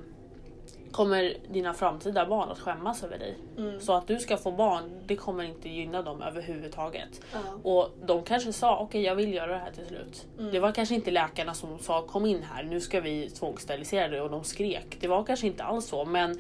kommer 0.94 1.34
dina 1.52 1.74
framtida 1.74 2.26
barn 2.26 2.50
att 2.50 2.60
skämmas 2.60 3.04
över 3.04 3.20
dig. 3.20 3.38
Mm. 3.58 3.80
Så 3.80 3.94
att 3.94 4.08
du 4.08 4.20
ska 4.20 4.38
få 4.38 4.52
barn, 4.52 4.84
det 5.06 5.16
kommer 5.16 5.44
inte 5.44 5.70
gynna 5.70 6.02
dem 6.02 6.22
överhuvudtaget. 6.22 7.22
Ja. 7.34 7.40
Och 7.72 7.90
de 8.06 8.24
kanske 8.24 8.54
sa 8.54 8.80
okej 8.80 9.02
jag 9.02 9.16
vill 9.16 9.34
göra 9.34 9.52
det 9.52 9.60
här 9.60 9.72
till 9.72 9.86
slut. 9.86 10.26
Mm. 10.40 10.52
Det 10.52 10.60
var 10.60 10.72
kanske 10.72 10.96
inte 10.96 11.12
läkarna 11.12 11.54
som 11.54 11.80
sa 11.80 12.02
kom 12.02 12.26
in 12.26 12.44
här 12.44 12.64
nu 12.64 12.82
ska 12.82 13.02
vi 13.02 13.30
tvångssterilisera 13.30 14.08
dig 14.08 14.22
och 14.22 14.30
de 14.30 14.44
skrek. 14.44 14.98
Det 15.00 15.08
var 15.08 15.24
kanske 15.24 15.48
inte 15.48 15.64
alls 15.64 15.88
så 15.88 16.06
men 16.06 16.40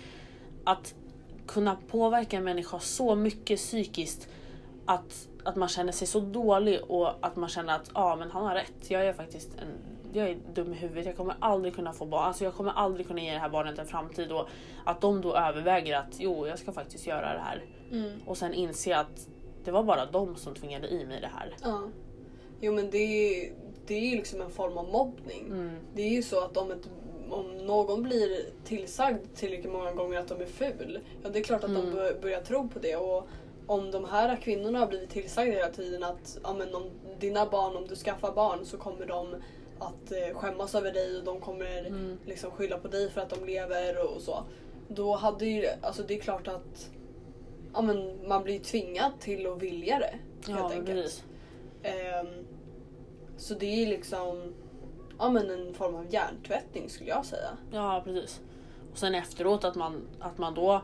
att 0.63 0.95
kunna 1.47 1.77
påverka 1.87 2.37
en 2.37 2.43
människa 2.43 2.79
så 2.79 3.15
mycket 3.15 3.59
psykiskt 3.59 4.27
att, 4.85 5.27
att 5.43 5.55
man 5.55 5.69
känner 5.69 5.91
sig 5.91 6.07
så 6.07 6.19
dålig 6.19 6.81
och 6.87 7.25
att 7.25 7.35
man 7.35 7.49
känner 7.49 7.75
att 7.75 7.91
ja 7.93 8.15
men 8.15 8.31
han 8.31 8.45
har 8.45 8.55
rätt. 8.55 8.89
Jag 8.91 9.05
är 9.05 9.13
faktiskt 9.13 9.49
en, 9.61 9.67
jag 10.13 10.29
är 10.29 10.37
dum 10.53 10.73
i 10.73 10.75
huvudet. 10.75 11.05
Jag 11.05 11.17
kommer 11.17 11.35
aldrig 11.39 11.75
kunna 11.75 11.93
få 11.93 12.05
barn. 12.05 12.23
Alltså 12.23 12.43
jag 12.43 12.53
kommer 12.53 12.71
aldrig 12.71 13.07
kunna 13.07 13.21
ge 13.21 13.33
det 13.33 13.39
här 13.39 13.49
barnet 13.49 13.79
en 13.79 13.87
framtid 13.87 14.31
och 14.31 14.47
att 14.85 15.01
de 15.01 15.21
då 15.21 15.35
överväger 15.35 15.97
att 15.97 16.15
jo 16.19 16.47
jag 16.47 16.59
ska 16.59 16.71
faktiskt 16.71 17.07
göra 17.07 17.33
det 17.33 17.39
här 17.39 17.63
Mm. 17.91 18.19
och 18.25 18.37
sen 18.37 18.53
inse 18.53 18.97
att 18.97 19.27
det 19.63 19.71
var 19.71 19.83
bara 19.83 20.05
de 20.05 20.35
som 20.35 20.55
tvingade 20.55 20.87
i 20.87 21.05
mig 21.05 21.21
det 21.21 21.29
här. 21.35 21.55
Ja. 21.63 21.81
Jo 22.61 22.73
men 22.73 22.89
det 22.89 22.97
är, 22.97 23.53
det 23.87 23.93
är 23.93 23.99
ju 24.09 24.15
liksom 24.15 24.41
en 24.41 24.49
form 24.49 24.77
av 24.77 24.89
mobbning. 24.91 25.45
Mm. 25.47 25.75
Det 25.95 26.01
är 26.01 26.09
ju 26.09 26.23
så 26.23 26.43
att 26.45 26.57
om, 26.57 26.71
ett, 26.71 26.89
om 27.29 27.57
någon 27.57 28.03
blir 28.03 28.45
tillsagd 28.65 29.19
tillräckligt 29.35 29.71
många 29.73 29.91
gånger 29.91 30.19
att 30.19 30.27
de 30.27 30.41
är 30.41 30.45
ful, 30.45 30.99
ja 31.23 31.29
det 31.29 31.39
är 31.39 31.43
klart 31.43 31.63
att 31.63 31.69
Mm. 31.69 31.85
de 31.85 31.91
bör, 31.91 32.13
börjar 32.21 32.41
tro 32.41 32.69
på 32.69 32.79
det. 32.79 32.95
Och 32.95 33.27
om 33.67 33.91
de 33.91 34.05
här 34.05 34.35
kvinnorna 34.35 34.79
har 34.79 34.87
blivit 34.87 35.09
tillsagda 35.09 35.51
hela 35.53 35.69
tiden 35.69 36.03
att 36.03 36.37
ja, 36.43 36.53
men 36.53 36.75
om 36.75 36.83
dina 37.19 37.45
barn, 37.45 37.75
om 37.77 37.87
du 37.87 37.95
skaffar 37.95 38.31
barn 38.33 38.65
så 38.65 38.77
kommer 38.77 39.05
de 39.05 39.35
att 39.79 40.11
eh, 40.11 40.37
skämmas 40.37 40.75
över 40.75 40.91
dig 40.93 41.17
och 41.17 41.23
de 41.23 41.39
kommer 41.39 41.85
Mm. 41.85 42.17
liksom 42.25 42.51
skylla 42.51 42.77
på 42.77 42.87
dig 42.87 43.09
för 43.11 43.21
att 43.21 43.29
de 43.29 43.45
lever 43.45 44.15
och 44.15 44.21
så. 44.21 44.43
Då 44.87 45.15
hade 45.15 45.45
ju, 45.45 45.65
alltså 45.81 46.03
det 46.03 46.13
är 46.13 46.19
klart 46.19 46.47
att 46.47 46.89
ja, 47.73 47.81
men 47.81 48.27
man 48.27 48.43
blir 48.43 48.59
tvingad 48.59 49.11
till 49.19 49.47
att 49.47 49.61
vilja 49.61 49.99
det. 49.99 50.15
Helt 50.51 50.59
Ja, 50.59 50.69
enkelt. 50.71 50.87
precis. 50.87 51.23
Ehm, 51.83 52.27
så 53.37 53.53
det 53.53 53.83
är 53.83 53.87
liksom 53.87 54.53
ja, 55.19 55.29
men 55.29 55.49
en 55.49 55.73
form 55.73 55.95
av 55.95 56.13
hjärntvättning 56.13 56.89
skulle 56.89 57.09
jag 57.09 57.25
säga. 57.25 57.49
Ja, 57.71 58.01
precis. 58.05 58.41
Och 58.91 58.97
sen 58.97 59.15
efteråt 59.15 59.63
att 59.63 59.75
man, 59.75 60.01
att 60.19 60.37
man 60.37 60.53
då 60.53 60.81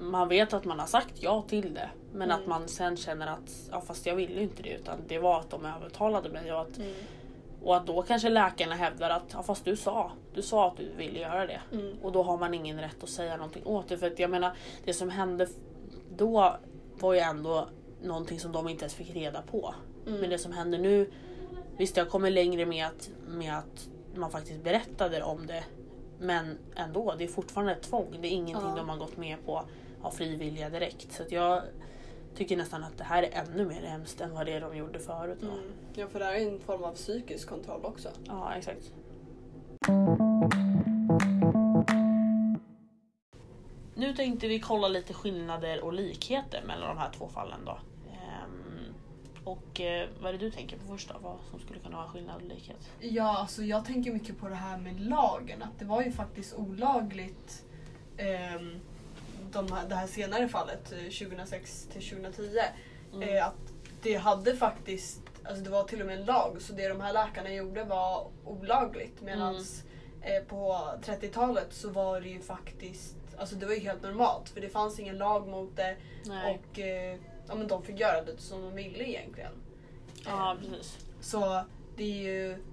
man 0.00 0.28
vet 0.28 0.52
att 0.52 0.64
man 0.64 0.78
har 0.78 0.86
sagt 0.86 1.14
ja 1.22 1.44
till 1.48 1.74
det 1.74 1.90
men 2.12 2.30
Mm. 2.30 2.40
att 2.42 2.46
man 2.46 2.68
sen 2.68 2.96
känner 2.96 3.26
att 3.26 3.68
ja, 3.70 3.80
fast 3.80 4.06
jag 4.06 4.14
ville 4.16 4.34
ju 4.34 4.42
inte 4.42 4.62
det 4.62 4.74
utan 4.74 4.98
det 5.08 5.18
var 5.18 5.40
att 5.40 5.50
de 5.50 5.64
övertalade 5.64 6.28
mig 6.28 6.52
och 6.52 6.60
att, 6.60 6.80
och 7.62 7.76
att 7.76 7.86
då 7.86 8.02
kanske 8.02 8.28
läkarna 8.28 8.74
hävdar 8.74 9.10
att 9.10 9.22
ja, 9.32 9.42
fast 9.42 9.64
du 9.64 9.76
sa, 9.76 10.12
du 10.34 10.42
sa 10.42 10.66
att 10.68 10.76
du 10.76 10.88
ville 10.96 11.18
göra 11.18 11.46
det 11.46 11.60
Mm. 11.72 11.96
och 12.02 12.12
då 12.12 12.22
har 12.22 12.38
man 12.38 12.54
ingen 12.54 12.80
rätt 12.80 13.02
att 13.02 13.08
säga 13.08 13.36
någonting 13.36 13.66
åt 13.66 13.88
det 13.88 13.98
för 13.98 14.06
att 14.06 14.18
jag 14.18 14.30
menar 14.30 14.56
det 14.84 14.94
som 14.94 15.10
hände 15.10 15.46
då 16.16 16.56
var 17.00 17.12
ju 17.14 17.18
ändå 17.20 17.68
någonting 18.02 18.40
som 18.40 18.52
de 18.52 18.68
inte 18.68 18.82
ens 18.84 18.94
fick 18.94 19.10
reda 19.16 19.42
på. 19.42 19.74
Mm. 20.06 20.20
Men 20.20 20.30
det 20.30 20.38
som 20.38 20.52
händer 20.52 20.78
nu, 20.78 21.10
visst 21.78 21.96
jag 21.96 22.10
kommer 22.10 22.30
längre 22.30 22.66
med 22.66 22.86
att, 22.86 23.10
med 23.28 23.58
att 23.58 23.88
man 24.14 24.30
faktiskt 24.30 24.64
berättade 24.64 25.22
om 25.22 25.46
det. 25.46 25.64
Men 26.20 26.58
ändå, 26.76 27.14
det 27.18 27.24
är 27.24 27.28
fortfarande 27.28 27.72
ett 27.72 27.82
tvång. 27.82 28.18
Det 28.20 28.28
är 28.28 28.30
ingenting 28.32 28.68
Ja. 28.68 28.76
de 28.76 28.88
har 28.88 28.96
gått 28.96 29.16
med 29.16 29.46
på 29.46 29.62
av 30.02 30.10
fri 30.10 30.36
vilja 30.36 30.70
direkt. 30.70 31.12
Så 31.12 31.22
jag 31.28 31.62
tycker 32.34 32.56
nästan 32.56 32.84
att 32.84 32.98
det 32.98 33.04
här 33.04 33.22
är 33.22 33.30
ännu 33.32 33.66
mer 33.66 33.82
hemskt 33.82 34.20
än 34.20 34.34
vad 34.34 34.46
det 34.46 34.60
de 34.60 34.76
gjorde 34.76 34.98
förut. 34.98 35.42
Mm. 35.42 35.54
Ja 35.94 36.06
för 36.06 36.18
det 36.18 36.24
här 36.24 36.34
är 36.34 36.48
en 36.52 36.60
form 36.60 36.84
av 36.84 36.94
psykisk 36.94 37.48
kontroll 37.48 37.84
också. 37.84 38.08
Ja, 38.26 38.54
exakt. 38.54 38.92
Nu 43.94 44.14
tänkte 44.14 44.48
vi 44.48 44.60
kolla 44.60 44.88
lite 44.88 45.14
skillnader 45.14 45.84
och 45.84 45.92
likheter 45.92 46.62
mellan 46.66 46.88
de 46.88 46.98
här 46.98 47.10
två 47.10 47.28
fallen 47.28 47.60
då. 47.64 47.78
Och 49.48 49.80
eh, 49.80 50.08
vad 50.20 50.34
är 50.34 50.38
det 50.38 50.44
du 50.44 50.50
tänker 50.50 50.76
på 50.76 50.86
först 50.86 51.08
då? 51.08 51.14
Vad 51.22 51.36
som 51.50 51.60
skulle 51.60 51.80
kunna 51.80 51.96
vara 51.96 52.08
skillnad 52.08 52.36
och 52.36 52.48
likhet? 52.48 52.90
Ja, 53.00 53.38
alltså 53.38 53.62
jag 53.62 53.84
tänker 53.84 54.12
mycket 54.12 54.38
på 54.38 54.48
det 54.48 54.54
här 54.54 54.78
med 54.78 55.00
lagen. 55.00 55.62
Att 55.62 55.78
det 55.78 55.84
var 55.84 56.02
ju 56.02 56.12
faktiskt 56.12 56.54
olagligt 56.54 57.64
ehm, 58.16 58.80
de 59.52 59.72
här, 59.72 59.88
det 59.88 59.94
här 59.94 60.06
senare 60.06 60.48
fallet, 60.48 60.92
eh, 60.92 60.98
2006 60.98 61.88
till 61.92 62.08
2010. 62.08 62.58
Mm. 63.14 63.28
Eh, 63.28 63.46
att 63.46 63.72
det 64.02 64.14
hade 64.14 64.56
faktiskt, 64.56 65.20
alltså 65.44 65.64
det 65.64 65.70
var 65.70 65.84
till 65.84 66.00
och 66.00 66.06
med 66.06 66.18
en 66.18 66.24
lag, 66.24 66.56
så 66.60 66.72
det 66.72 66.88
de 66.88 67.00
här 67.00 67.12
läkarna 67.12 67.52
gjorde 67.52 67.84
var 67.84 68.30
olagligt. 68.44 69.22
Medan 69.22 69.54
eh, 70.22 70.44
på 70.48 70.88
30-talet 71.02 71.72
så 71.72 71.90
var 71.90 72.20
det 72.20 72.28
ju 72.28 72.40
faktiskt, 72.40 73.16
alltså 73.38 73.56
det 73.56 73.66
var 73.66 73.74
ju 73.74 73.80
helt 73.80 74.02
normalt 74.02 74.48
för 74.48 74.60
det 74.60 74.68
fanns 74.68 75.00
ingen 75.00 75.18
lag 75.18 75.48
mot 75.48 75.76
det 75.76 75.96
Nej. 76.26 76.54
och 76.54 76.78
eh, 76.78 77.18
ja, 77.48 77.54
men 77.54 77.66
de 77.66 77.82
fick 77.82 78.00
göra 78.00 78.24
det 78.24 78.38
som 78.38 78.62
de 78.62 78.74
ville 78.74 79.04
egentligen. 79.04 79.52
Ja, 80.24 80.56
precis. 80.60 80.98
Så 81.20 81.64
det 81.96 82.02
är 82.02 82.22
ju 82.22 82.64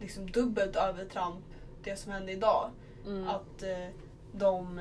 liksom 0.00 0.30
dubbelt 0.30 0.76
övertramp 0.76 1.44
det 1.84 1.96
som 1.96 2.12
hände 2.12 2.32
idag. 2.32 2.70
Mm. 3.06 3.28
Att 3.28 3.62
eh, 3.62 3.88
de, 4.32 4.80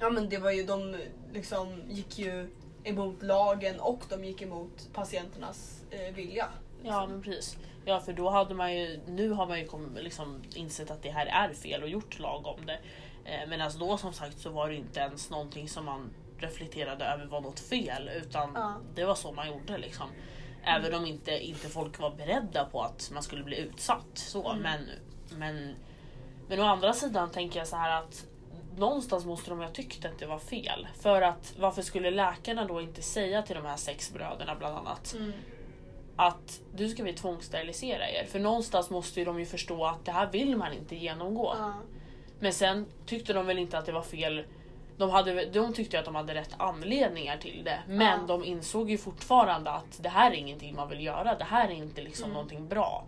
ja 0.00 0.10
men 0.10 0.28
det 0.28 0.38
var 0.38 0.50
ju, 0.50 0.66
de 0.66 0.96
liksom 1.32 1.82
gick 1.88 2.18
ju 2.18 2.50
emot 2.84 3.22
lagen 3.22 3.80
och 3.80 4.00
de 4.08 4.24
gick 4.24 4.42
emot 4.42 4.88
patienternas 4.92 5.84
eh, 5.90 6.14
vilja. 6.14 6.48
Ja, 6.82 7.06
men 7.06 7.22
precis. 7.22 7.56
Ja, 7.84 8.00
för 8.00 8.12
då 8.12 8.30
hade 8.30 8.54
man 8.54 8.76
ju, 8.76 9.00
nu 9.06 9.30
har 9.30 9.46
man 9.46 9.58
ju 9.58 9.66
kom, 9.66 9.96
liksom 10.00 10.42
insett 10.54 10.90
att 10.90 11.02
det 11.02 11.10
här 11.10 11.26
är 11.26 11.54
fel 11.54 11.82
och 11.82 11.88
gjort 11.88 12.18
lag 12.18 12.46
om 12.46 12.66
det. 12.66 12.78
Eh, 13.24 13.48
Medan 13.48 13.70
då 13.78 13.96
som 13.96 14.12
sagt 14.12 14.38
så 14.38 14.50
var 14.50 14.68
det 14.68 14.74
inte 14.74 15.00
ens 15.00 15.30
någonting 15.30 15.68
som 15.68 15.84
man 15.84 16.10
reflekterade 16.38 17.04
över 17.04 17.26
var 17.26 17.40
något 17.40 17.60
fel 17.60 18.10
utan 18.16 18.50
Ja. 18.54 18.74
det 18.94 19.04
var 19.04 19.14
så 19.14 19.32
man 19.32 19.48
gjorde 19.48 19.78
liksom. 19.78 20.06
Även 20.64 20.94
om 20.94 21.06
inte, 21.06 21.30
inte 21.30 21.68
folk 21.68 21.98
var 21.98 22.10
beredda 22.10 22.64
på 22.64 22.82
att 22.82 23.10
man 23.14 23.22
skulle 23.22 23.44
bli 23.44 23.58
utsatt. 23.58 24.06
Så. 24.14 24.50
Mm. 24.50 24.62
Men, 24.62 24.88
men, 25.38 25.74
men 26.48 26.60
å 26.60 26.62
andra 26.62 26.92
sidan 26.92 27.30
tänker 27.30 27.58
jag 27.58 27.68
så 27.68 27.76
här 27.76 28.02
att 28.02 28.26
någonstans 28.76 29.24
måste 29.24 29.50
de 29.50 29.58
ha 29.58 29.68
tyckt 29.68 30.04
att 30.04 30.18
det 30.18 30.26
var 30.26 30.38
fel. 30.38 30.88
För 31.00 31.22
att 31.22 31.54
varför 31.58 31.82
skulle 31.82 32.10
läkarna 32.10 32.64
då 32.64 32.80
inte 32.80 33.02
säga 33.02 33.42
till 33.42 33.56
de 33.56 33.64
här 33.64 33.76
sex 33.76 34.12
bröderna 34.12 34.54
bland 34.54 34.76
annat 34.76 35.16
att 36.16 36.60
du 36.74 36.88
ska 36.88 37.02
vi 37.02 37.12
tvångssterilisera 37.12 38.10
er. 38.10 38.24
För 38.24 38.38
någonstans 38.38 38.90
måste 38.90 39.20
ju 39.20 39.26
de 39.26 39.38
ju 39.40 39.46
förstå 39.46 39.84
att 39.84 40.04
det 40.04 40.12
här 40.12 40.30
vill 40.32 40.56
man 40.56 40.72
inte 40.72 40.96
genomgå. 40.96 41.54
Men 42.40 42.52
sen 42.52 42.86
tyckte 43.06 43.32
de 43.32 43.46
väl 43.46 43.58
inte 43.58 43.78
att 43.78 43.86
det 43.86 43.92
var 43.92 44.02
fel. 44.02 44.44
De, 44.96 45.10
hade, 45.10 45.44
de 45.46 45.72
tyckte 45.74 45.98
att 45.98 46.04
de 46.04 46.14
hade 46.14 46.34
rätt 46.34 46.54
anledningar 46.56 47.36
till 47.36 47.64
det. 47.64 47.82
Men 47.88 48.20
Ja. 48.20 48.26
de 48.26 48.44
insåg 48.44 48.90
ju 48.90 48.98
fortfarande 48.98 49.70
att 49.70 50.02
det 50.02 50.08
här 50.08 50.30
är 50.30 50.34
ingenting 50.34 50.74
man 50.76 50.88
vill 50.88 51.04
göra. 51.04 51.34
Det 51.38 51.44
här 51.44 51.68
är 51.68 51.72
inte 51.72 52.02
liksom 52.02 52.24
Mm. 52.24 52.34
någonting 52.34 52.68
bra. 52.68 53.04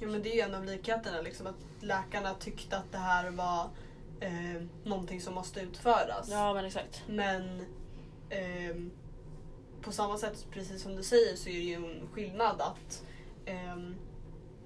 Ja 0.00 0.08
men 0.08 0.22
det 0.22 0.30
är 0.30 0.34
ju 0.34 0.40
en 0.40 0.54
av 0.54 0.64
likheterna 0.64 1.20
liksom 1.20 1.46
att 1.46 1.54
läkarna 1.84 2.34
tyckte 2.34 2.76
att 2.76 2.92
det 2.92 2.98
här 2.98 3.30
var 3.30 3.68
eh, 4.20 4.62
någonting 4.84 5.20
som 5.20 5.34
måste 5.34 5.60
utföras. 5.60 6.28
Ja 6.30 6.54
men 6.54 6.64
exakt. 6.64 7.02
Men 7.08 7.66
ehm, 8.30 8.90
på 9.82 9.92
samma 9.92 10.18
sätt, 10.18 10.46
precis 10.52 10.82
som 10.82 10.96
du 10.96 11.02
säger, 11.02 11.36
så 11.36 11.48
är 11.48 11.52
det 11.54 11.58
ju 11.60 11.74
en 11.74 12.08
skillnad 12.12 12.60
att, 12.60 13.02
ehm, 13.46 13.96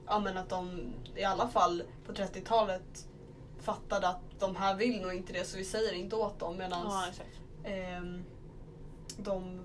ja, 0.06 0.18
men 0.18 0.36
att 0.36 0.48
de 0.48 0.92
i 1.16 1.24
alla 1.24 1.48
fall 1.48 1.82
på 2.06 2.12
30-talet 2.12 3.06
fattade 3.64 4.08
att 4.08 4.40
de 4.40 4.56
här 4.56 4.76
vill 4.76 5.00
nog 5.00 5.14
inte 5.14 5.32
det 5.32 5.44
så 5.44 5.56
vi 5.56 5.64
säger 5.64 5.92
inte 5.92 6.16
åt 6.16 6.38
dem 6.38 6.56
medan 6.56 6.80
Ja 6.84 7.04
ehm, 7.70 8.24
de 9.16 9.60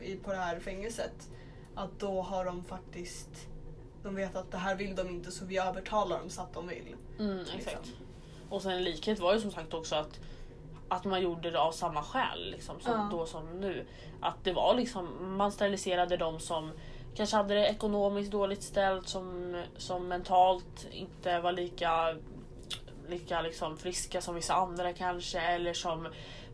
eh, 0.00 0.18
på 0.18 0.30
det 0.30 0.36
här 0.36 0.60
fängelset 0.60 1.30
att 1.74 1.98
då 1.98 2.22
har 2.22 2.44
de 2.44 2.64
faktiskt 2.64 3.48
de 4.02 4.14
vet 4.14 4.36
att 4.36 4.50
det 4.50 4.58
här 4.58 4.74
vill 4.76 4.96
de 4.96 5.08
inte 5.08 5.32
så 5.32 5.44
vi 5.44 5.58
övertalar 5.58 6.18
dem 6.18 6.30
så 6.30 6.42
att 6.42 6.54
de 6.54 6.68
vill. 6.68 6.96
Mm, 7.18 7.38
liksom. 7.38 7.58
exakt. 7.58 7.88
Och 8.48 8.62
sen 8.62 8.72
en 8.72 8.84
likhet 8.84 9.18
var 9.18 9.34
ju 9.34 9.40
som 9.40 9.50
sagt 9.50 9.74
också 9.74 9.96
att, 9.96 10.20
att 10.88 11.04
man 11.04 11.22
gjorde 11.22 11.50
det 11.50 11.60
av 11.60 11.72
samma 11.72 12.02
skäl 12.02 12.50
liksom, 12.50 12.80
som 12.80 12.92
Ja. 12.92 13.08
då 13.10 13.26
som 13.26 13.60
nu. 13.60 13.86
Att 14.20 14.44
det 14.44 14.52
var 14.52 14.74
liksom, 14.74 15.36
man 15.36 15.52
steriliserade 15.52 16.16
de 16.16 16.40
som 16.40 16.70
kanske 17.14 17.36
hade 17.36 17.54
det 17.54 17.66
ekonomiskt 17.66 18.32
dåligt 18.32 18.62
ställt 18.62 19.08
som, 19.08 19.56
som 19.76 20.08
mentalt 20.08 20.86
inte 20.90 21.40
var 21.40 21.52
lika, 21.52 22.16
lika 23.08 23.40
liksom 23.42 23.76
friska 23.78 24.20
som 24.20 24.34
vissa 24.34 24.54
andra 24.54 24.92
kanske 24.92 25.40
eller 25.40 25.72
som 25.74 26.08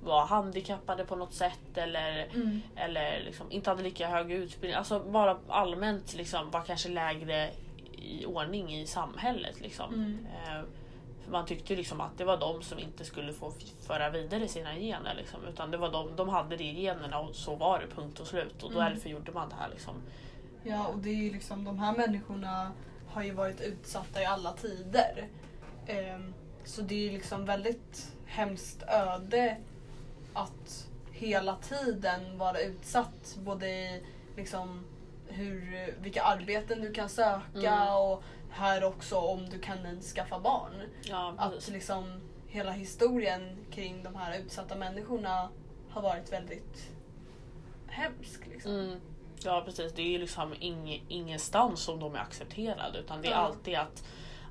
var 0.05 0.27
handikappade 0.27 1.05
på 1.05 1.17
något 1.17 1.35
sätt 1.35 1.77
eller, 1.79 2.25
Mm. 2.35 2.62
eller 2.77 3.21
liksom 3.25 3.53
inte 3.53 3.71
hade 3.71 3.83
lika 3.83 4.09
hög 4.09 4.33
utbildning. 4.33 4.75
Alltså 4.79 5.01
bara 5.01 5.38
allmänt 5.49 6.14
liksom 6.14 6.51
var 6.51 6.62
kanske 6.62 6.88
lägre 6.88 7.51
i 7.93 8.27
ordning 8.27 8.75
i 8.81 8.87
samhället. 8.87 9.61
Liksom. 9.61 9.95
Mm. 9.95 10.27
Eh, 10.35 10.62
för 11.25 11.33
man 11.33 11.47
tyckte 11.47 11.77
liksom 11.77 12.01
att 12.01 12.19
det 12.19 12.25
var 12.25 12.37
de 12.37 12.62
som 12.62 12.79
inte 12.79 13.05
skulle 13.05 13.33
få 13.33 13.53
föra 13.87 14.11
vidare 14.11 14.49
sina 14.49 14.75
gener. 14.75 15.14
Liksom, 15.14 15.40
utan 15.49 15.71
det 15.71 15.77
var 15.77 15.93
de, 15.93 16.17
de 16.17 16.29
hade 16.29 16.57
det 16.57 16.64
i 16.64 16.83
generna 16.83 17.19
och 17.19 17.35
så 17.35 17.55
var 17.55 17.81
det 17.81 17.87
punkt 17.87 18.21
och 18.21 18.27
slut. 18.27 18.62
Och 18.62 18.71
Mm. 18.73 18.85
därför 18.85 19.09
gjorde 19.09 19.33
man 19.33 19.49
det 19.49 19.55
här. 19.55 19.69
Liksom. 19.71 19.95
Ja, 20.64 20.87
och 20.87 20.99
det 20.99 21.09
är 21.11 21.14
ju 21.14 21.31
liksom 21.33 21.64
de 21.64 21.79
här 21.79 21.97
människorna 21.97 22.73
har 23.09 23.23
ju 23.23 23.31
varit 23.33 23.61
utsatta 23.61 24.23
i 24.23 24.25
alla 24.25 24.53
tider. 24.53 25.29
Ehm, 25.87 26.35
så 26.64 26.83
det 26.83 26.94
är 26.94 26.98
ju 26.98 27.11
liksom 27.11 27.44
väldigt 27.44 28.12
hemskt 28.27 28.83
öde 28.83 29.57
att 30.33 30.88
hela 31.12 31.57
tiden 31.57 32.38
vara 32.38 32.61
utsatt 32.61 33.37
både 33.38 33.68
i 33.68 34.03
liksom 34.37 34.85
hur, 35.27 35.94
vilka 36.00 36.22
arbeten 36.22 36.81
du 36.81 36.92
kan 36.92 37.09
söka 37.09 37.40
Mm. 37.74 37.94
och 37.94 38.22
här 38.50 38.85
också 38.85 39.16
om 39.16 39.48
du 39.50 39.59
kan 39.59 39.79
ens 39.87 40.12
skaffa 40.12 40.38
barn. 40.40 40.83
Ja, 41.05 41.35
Att 41.38 41.68
liksom 41.68 42.20
hela 42.46 42.70
historien 42.72 43.57
kring 43.70 44.03
de 44.03 44.14
här 44.16 44.38
utsatta 44.38 44.74
människorna 44.77 45.48
har 45.90 46.03
varit 46.03 46.33
väldigt 46.33 46.90
hemsk. 47.88 48.46
Liksom. 48.46 48.72
Mm. 48.72 49.00
Ja 49.44 49.62
precis, 49.64 49.92
det 49.92 50.03
är 50.03 50.09
ju 50.09 50.18
liksom 50.18 50.55
ing, 50.61 51.05
ingenstans 51.09 51.81
som 51.81 52.00
de 52.00 52.14
är 52.14 52.18
accepterade 52.18 52.98
utan 52.98 53.22
det 53.22 53.29
är 53.29 53.33
Ja. 53.33 53.37
alltid 53.37 53.74
att 53.77 54.05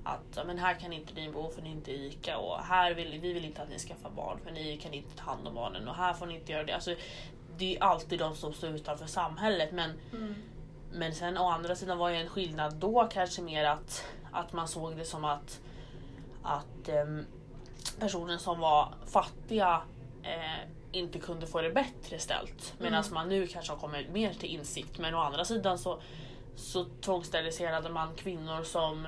att 0.04 0.22
ja, 0.36 0.44
men 0.44 0.58
här 0.60 0.74
kan 0.80 0.94
inte 0.94 1.13
ni 1.13 1.30
bo 1.32 1.50
för 1.50 1.62
ni 1.62 1.70
är 1.70 1.74
inte 1.74 1.92
ICA 1.92 2.38
och 2.38 2.60
här 2.60 2.94
vill 2.94 3.20
vi 3.22 3.34
vill 3.34 3.46
inte 3.46 3.62
att 3.62 3.70
ni 3.70 3.80
skaffar 3.80 4.10
barn 4.10 4.39
för 4.44 4.52
ni 4.52 4.78
kan 4.78 4.94
inte 4.94 5.16
ta 5.18 5.24
hand 5.24 5.48
om 5.48 5.54
barnen 5.56 5.88
och 5.88 5.96
här 5.96 6.13
får 6.13 6.26
ni 6.26 6.36
inte 6.36 6.52
göra 6.52 6.63
det. 6.63 6.74
Alltså, 6.74 6.96
det 7.58 7.76
är 7.78 7.84
alltid 7.84 8.20
de 8.20 8.36
som 8.36 8.54
står 8.54 8.70
utanför 8.70 9.06
samhället 9.08 9.72
men, 9.72 9.92
Mm. 10.13 10.36
men 10.92 11.16
sen 11.16 11.38
å 11.38 11.48
andra 11.50 11.76
sidan 11.76 11.98
var 11.98 12.10
ju 12.10 12.16
en 12.16 12.30
skillnad 12.30 12.76
då 12.76 13.08
kanske 13.13 13.42
mer 13.42 13.66
att, 13.66 14.06
att 14.32 14.54
man 14.54 14.68
såg 14.68 14.98
det 14.98 15.06
som 15.06 15.26
att, 15.26 15.60
att 16.44 16.89
ehm, 16.89 17.26
personer 18.00 18.38
som 18.38 18.60
var 18.60 18.94
fattiga 19.06 19.82
eh, 20.24 20.70
inte 20.92 21.20
kunde 21.20 21.48
få 21.48 21.62
det 21.62 21.70
bättre 21.70 22.20
ställt. 22.20 22.74
Medan 22.78 23.02
Mm. 23.04 23.13
man 23.13 23.30
nu 23.30 23.48
kanske 23.48 23.72
har 23.74 23.80
kommit 23.80 24.10
mer 24.10 24.34
till 24.34 24.50
insikt. 24.50 24.98
Men 25.00 25.16
å 25.16 25.20
andra 25.20 25.46
sidan 25.46 25.78
så, 25.78 26.02
så 26.56 26.86
tvångssteriliserade 27.02 27.89
man 27.89 28.16
kvinnor 28.16 28.63
som, 28.63 29.08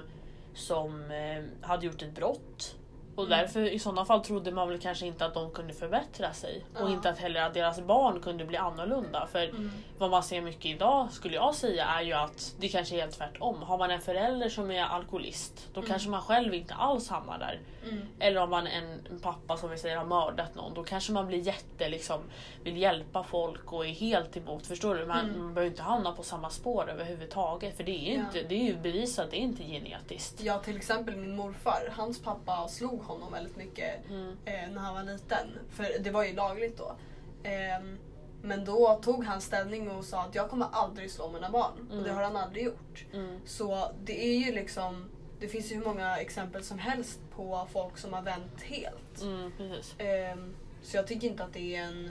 som 0.56 1.12
eh, 1.12 1.68
hade 1.68 1.86
gjort 1.86 2.02
ett 2.02 2.16
brott. 2.16 2.76
Och 3.16 3.26
Mm. 3.26 3.40
därför 3.40 3.62
i 3.62 3.80
sådana 3.80 4.06
fall 4.06 4.24
trodde 4.24 4.52
man 4.52 4.70
väl 4.70 4.80
kanske 4.80 5.06
inte 5.08 5.26
att 5.26 5.34
de 5.34 5.52
kunde 5.52 5.74
förbättra 5.74 6.34
sig. 6.34 6.66
Och 6.76 6.82
Ja. 6.82 6.94
inte 6.94 7.10
att 7.10 7.18
heller 7.20 7.42
att 7.42 7.54
deras 7.54 7.82
barn 7.82 8.20
kunde 8.22 8.46
bli 8.46 8.58
annorlunda. 8.58 9.28
För 9.32 9.44
Mm. 9.50 9.72
vad 9.98 10.10
man 10.10 10.24
ser 10.24 10.42
mycket 10.42 10.66
idag 10.66 11.12
skulle 11.12 11.36
jag 11.36 11.56
säga 11.56 11.86
är 11.86 12.02
ju 12.02 12.14
att 12.14 12.56
det 12.60 12.68
kanske 12.70 12.96
är 12.96 13.00
helt 13.02 13.18
tvärtom. 13.18 13.62
Har 13.62 13.78
man 13.78 13.92
en 13.92 14.02
förälder 14.02 14.50
som 14.50 14.72
är 14.72 14.84
alkoholist 14.84 15.68
då 15.74 15.80
Mm. 15.80 15.90
kanske 15.90 16.10
man 16.10 16.22
själv 16.22 16.54
inte 16.54 16.74
alls 16.74 17.10
hamnar 17.10 17.38
där. 17.40 17.60
Mm. 17.90 18.08
Eller 18.20 18.42
om 18.42 18.50
man 18.50 18.68
en, 18.68 19.08
en 19.10 19.20
pappa 19.20 19.58
som 19.58 19.70
vi 19.70 19.78
säger 19.78 19.98
har 19.98 20.06
mördat 20.06 20.56
någon 20.56 20.74
då 20.74 20.84
kanske 20.84 21.12
man 21.12 21.28
blir 21.28 21.40
jätte 21.40 21.90
liksom 21.90 22.20
vill 22.64 22.78
hjälpa 22.78 23.24
folk 23.24 23.74
och 23.74 23.86
är 23.86 23.90
helt 23.90 24.38
emot. 24.38 24.68
Förstår 24.68 24.96
du? 24.96 25.06
Man, 25.06 25.20
Mm. 25.30 25.40
man 25.40 25.54
behöver 25.54 25.72
inte 25.72 25.82
hamna 25.84 26.12
på 26.12 26.24
samma 26.24 26.50
spår 26.50 26.90
överhuvudtaget 26.90 27.78
för 27.78 27.84
det 27.84 27.92
är 27.92 28.12
ju, 28.12 28.14
Ja. 28.14 28.20
inte, 28.20 28.42
det 28.50 28.56
är 28.56 28.64
ju 28.64 28.76
bevisat, 28.78 29.32
det 29.32 29.38
är 29.38 29.42
inte 29.42 29.64
genetiskt. 29.64 30.42
Ja, 30.42 30.60
till 30.60 30.78
exempel 30.78 31.16
min 31.16 31.36
morfar. 31.36 31.94
Hans 31.98 32.22
pappa 32.24 32.68
slog 32.68 33.04
honom 33.06 33.32
väldigt 33.32 33.56
mycket 33.58 34.06
Mm. 34.10 34.38
eh, 34.46 34.70
när 34.72 34.80
han 34.82 34.94
var 34.96 35.04
liten. 35.14 35.48
För 35.70 36.00
det 36.00 36.12
var 36.12 36.24
ju 36.24 36.34
lagligt 36.34 36.78
då. 36.78 36.96
Ehm, 37.44 37.98
men 38.42 38.66
då 38.66 39.00
tog 39.04 39.24
han 39.26 39.42
ställning 39.42 39.92
och 39.92 40.06
sa 40.06 40.22
att 40.22 40.36
jag 40.36 40.50
kommer 40.50 40.68
aldrig 40.72 41.12
slå 41.12 41.32
mina 41.32 41.50
barn. 41.50 41.88
Och 41.90 41.96
det 41.96 42.02
Mm. 42.04 42.16
har 42.16 42.24
han 42.24 42.36
aldrig 42.36 42.66
gjort. 42.66 43.06
Mm. 43.14 43.40
Så 43.46 43.92
det 44.04 44.26
är 44.26 44.38
ju 44.46 44.52
liksom, 44.52 45.10
det 45.40 45.48
finns 45.48 45.72
ju 45.72 45.76
hur 45.76 45.86
många 45.86 46.18
exempel 46.18 46.64
som 46.64 46.80
helst 46.80 47.20
på 47.36 47.68
folk 47.72 47.98
som 47.98 48.14
har 48.14 48.22
vänt 48.22 48.62
helt. 48.62 49.22
Mm. 49.22 49.52
Ehm, 49.98 50.56
så 50.82 50.98
jag 50.98 51.08
tycker 51.08 51.28
inte 51.28 51.44
att 51.44 51.54
det 51.54 51.76
är 51.76 51.82
en 51.84 52.10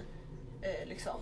eh, 0.63 0.89
liksom 0.89 1.21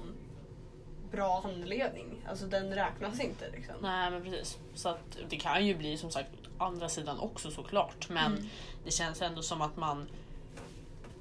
bra 1.10 1.42
anledning. 1.44 2.24
Alltså 2.28 2.46
den 2.46 2.74
räknas 2.74 3.20
inte 3.20 3.50
liksom. 3.50 3.74
Nej 3.82 4.10
men 4.10 4.22
precis. 4.22 4.58
Så 4.74 4.88
att 4.88 5.18
det 5.28 5.36
kan 5.36 5.66
ju 5.66 5.74
bli 5.74 5.96
som 5.96 6.10
sagt 6.10 6.28
andra 6.62 6.88
sidan 6.88 7.18
också 7.18 7.50
såklart. 7.50 8.08
Men 8.08 8.32
Mm. 8.32 8.48
det 8.84 8.90
känns 8.90 9.22
ändå 9.22 9.42
som 9.42 9.62
att 9.62 9.76
man 9.76 10.08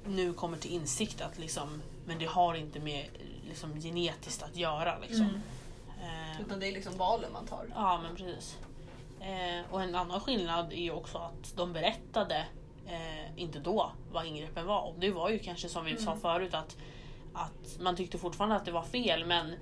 nu 0.06 0.32
kommer 0.32 0.56
till 0.58 0.70
insikt 0.72 1.20
att 1.20 1.38
liksom, 1.38 1.82
men 2.06 2.18
det 2.18 2.26
har 2.26 2.54
inte 2.54 2.80
med 2.80 3.06
liksom, 3.48 3.80
genetiskt 3.80 4.42
att 4.42 4.56
göra. 4.56 4.98
Liksom. 4.98 5.20
Mm. 5.26 5.40
Eh, 6.34 6.40
Utan 6.40 6.60
det 6.60 6.68
är 6.68 6.72
liksom 6.72 6.96
valen 6.96 7.32
man 7.32 7.46
tar. 7.46 7.66
ja 7.74 8.00
men 8.02 8.16
precis. 8.16 8.56
Eh, 9.20 9.72
och 9.72 9.82
en 9.82 9.94
annan 9.94 10.20
skillnad 10.20 10.72
är 10.72 10.76
ju 10.82 10.90
också 10.92 11.18
att 11.18 11.56
de 11.56 11.72
berättade 11.72 12.46
eh, 12.86 13.40
inte 13.42 13.58
då 13.58 13.92
vad 14.12 14.26
ingreppen 14.26 14.66
var. 14.66 14.80
Och 14.82 14.94
det 14.98 15.10
var 15.10 15.30
ju 15.30 15.38
kanske 15.38 15.68
som 15.68 15.84
vi 15.84 15.96
sa 15.96 16.10
Mm. 16.10 16.20
förut 16.20 16.54
att, 16.54 16.76
att 17.34 17.80
man 17.80 17.96
tyckte 17.96 18.18
fortfarande 18.18 18.56
att 18.56 18.64
det 18.64 18.72
var 18.72 18.82
fel 18.82 19.24
men, 19.26 19.54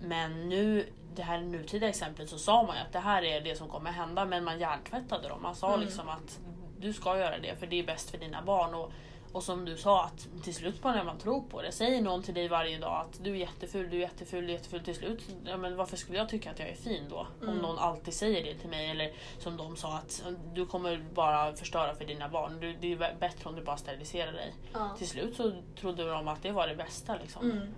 men 0.00 0.48
nu 0.48 0.86
det 1.14 1.22
här 1.22 1.40
nutida 1.40 1.88
exemplet 1.88 2.30
så 2.30 2.38
sa 2.38 2.62
man 2.62 2.76
ju 2.76 2.82
att 2.82 2.92
det 2.92 2.98
här 2.98 3.22
är 3.24 3.40
det 3.40 3.56
som 3.56 3.68
kommer 3.68 3.90
hända 3.90 4.24
men 4.24 4.44
man 4.44 4.58
hjärntvättade 4.60 5.28
dem. 5.28 5.42
Man 5.42 5.54
sa 5.54 5.68
Mm. 5.68 5.80
liksom 5.80 6.08
att 6.08 6.40
du 6.78 6.92
ska 6.92 7.18
göra 7.18 7.38
det 7.38 7.56
för 7.56 7.66
det 7.66 7.78
är 7.80 7.84
bäst 7.86 8.10
för 8.10 8.18
dina 8.18 8.42
barn. 8.42 8.74
Och, 8.74 8.92
och 9.32 9.42
som 9.42 9.64
du 9.64 9.76
sa, 9.76 10.04
att 10.04 10.28
till 10.44 10.54
slut 10.54 10.82
på 10.82 10.90
när 10.90 11.04
man 11.04 11.18
tror 11.18 11.40
på 11.42 11.62
det. 11.62 11.72
Säger 11.72 12.02
någon 12.02 12.22
till 12.22 12.34
dig 12.34 12.48
varje 12.48 12.78
dag 12.78 13.00
att 13.06 13.24
du 13.24 13.30
är 13.30 13.34
jätteful, 13.36 13.90
du 13.90 13.96
är 13.96 14.00
jätteful, 14.00 14.40
du 14.46 14.48
är 14.52 14.52
jätteful. 14.56 14.80
Till 14.80 14.94
slut, 14.94 15.22
ja, 15.44 15.56
men 15.56 15.76
varför 15.76 15.96
skulle 15.96 16.18
jag 16.18 16.28
tycka 16.28 16.50
att 16.50 16.58
jag 16.58 16.68
är 16.68 16.74
fin 16.74 17.04
då? 17.10 17.26
Om 17.40 17.48
Mm. 17.48 17.58
någon 17.62 17.78
alltid 17.78 18.14
säger 18.14 18.44
det 18.44 18.54
till 18.60 18.68
mig. 18.70 18.90
Eller 18.90 19.12
som 19.38 19.56
de 19.56 19.76
sa 19.76 19.94
att 19.96 20.24
du 20.54 20.66
kommer 20.66 21.04
bara 21.14 21.52
förstöra 21.54 21.94
för 21.94 22.04
dina 22.04 22.28
barn. 22.28 22.60
Du, 22.60 22.72
det 22.80 22.92
är 22.92 23.16
bättre 23.20 23.48
om 23.48 23.56
du 23.56 23.62
bara 23.64 23.76
steriliserar 23.76 24.32
dig. 24.32 24.54
Ja. 24.72 24.90
Till 24.98 25.08
slut 25.08 25.36
så 25.36 25.52
trodde 25.80 26.10
de 26.10 26.28
att 26.28 26.42
det 26.42 26.52
var 26.52 26.68
det 26.68 26.76
bästa. 26.76 27.16
Liksom. 27.22 27.50
Mm. 27.50 27.74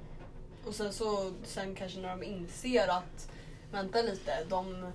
Och 0.66 0.74
sen 0.74 0.92
så 0.92 1.33
sen 1.44 1.74
kanske 1.74 1.98
när 2.00 2.09
de 2.16 2.22
inser 2.22 2.88
att 2.88 3.31
vänta 3.72 4.02
lite, 4.02 4.44
de 4.48 4.92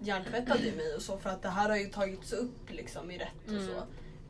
hjärntvättade 0.00 0.72
mig 0.76 0.94
och 0.96 1.02
så 1.02 1.18
för 1.18 1.30
att 1.30 1.42
det 1.42 1.48
här 1.48 1.68
har 1.68 1.76
ju 1.76 1.86
tagits 1.86 2.32
upp 2.32 2.70
liksom 2.70 3.10
i 3.10 3.18
rätt 3.18 3.28
och 3.46 3.50
Mm. 3.52 3.66
så. 3.66 3.82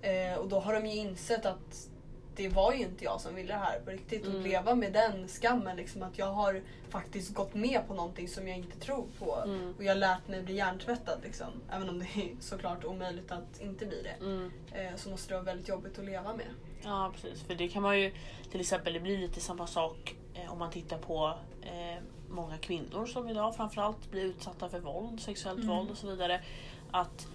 Eh, 0.07 0.35
och 0.35 0.49
då 0.49 0.61
har 0.61 0.75
de 0.75 0.87
ju 0.87 0.97
insett 0.97 1.47
att 1.47 1.89
det 2.37 2.49
var 2.49 2.73
ju 2.73 2.81
inte 2.81 3.05
jag 3.05 3.21
som 3.21 3.35
ville 3.35 3.53
det 3.53 3.59
här 3.59 3.81
på 3.81 3.91
riktigt. 3.91 4.25
Mm. 4.27 4.37
Och 4.37 4.43
leva 4.43 4.75
med 4.75 4.93
den 4.93 5.29
skammen 5.29 5.77
liksom 5.77 6.03
att 6.03 6.19
jag 6.19 6.27
har 6.33 6.63
faktiskt 6.89 7.35
gått 7.35 7.55
med 7.55 7.81
på 7.89 7.95
någonting 7.95 8.29
som 8.29 8.49
jag 8.49 8.57
inte 8.59 8.79
tror 8.79 9.07
på. 9.19 9.37
Mm. 9.45 9.75
Och 9.79 9.85
jag 9.85 9.91
har 9.91 9.97
lärt 9.99 10.29
mig 10.29 10.43
bli 10.43 10.55
hjärntvättad 10.57 11.19
liksom. 11.23 11.49
Även 11.73 11.89
om 11.89 11.99
det 11.99 12.05
är 12.05 12.37
såklart 12.41 12.85
omöjligt 12.85 13.31
att 13.33 13.61
inte 13.61 13.87
bli 13.87 14.03
det. 14.03 14.25
Mm. 14.25 14.51
Eh, 14.73 14.97
så 14.97 15.11
måste 15.11 15.29
det 15.29 15.35
vara 15.35 15.45
väldigt 15.45 15.69
jobbigt 15.69 15.99
att 15.99 16.05
leva 16.05 16.37
med. 16.37 16.47
Ja 16.83 17.13
precis, 17.15 17.43
för 17.43 17.55
det 17.55 17.69
kan 17.69 17.83
man 17.83 18.01
ju 18.01 18.13
till 18.51 18.61
exempel, 18.61 18.93
det 18.93 19.01
blir 19.01 19.19
lite 19.19 19.41
samma 19.41 19.67
sak 19.67 20.17
om 20.49 20.59
man 20.59 20.71
tittar 20.71 20.99
på 20.99 21.35
eh, 21.63 22.03
många 22.29 22.59
kvinnor 22.59 23.07
som 23.07 23.29
idag 23.29 23.57
framförallt 23.57 24.11
blir 24.11 24.25
utsatta 24.25 24.69
för 24.69 24.81
våld, 24.81 25.21
sexuellt 25.21 25.59
Mm. 25.63 25.77
våld 25.77 25.91
och 25.91 25.97
så 25.97 26.07
vidare. 26.07 26.41
Att, 26.91 27.29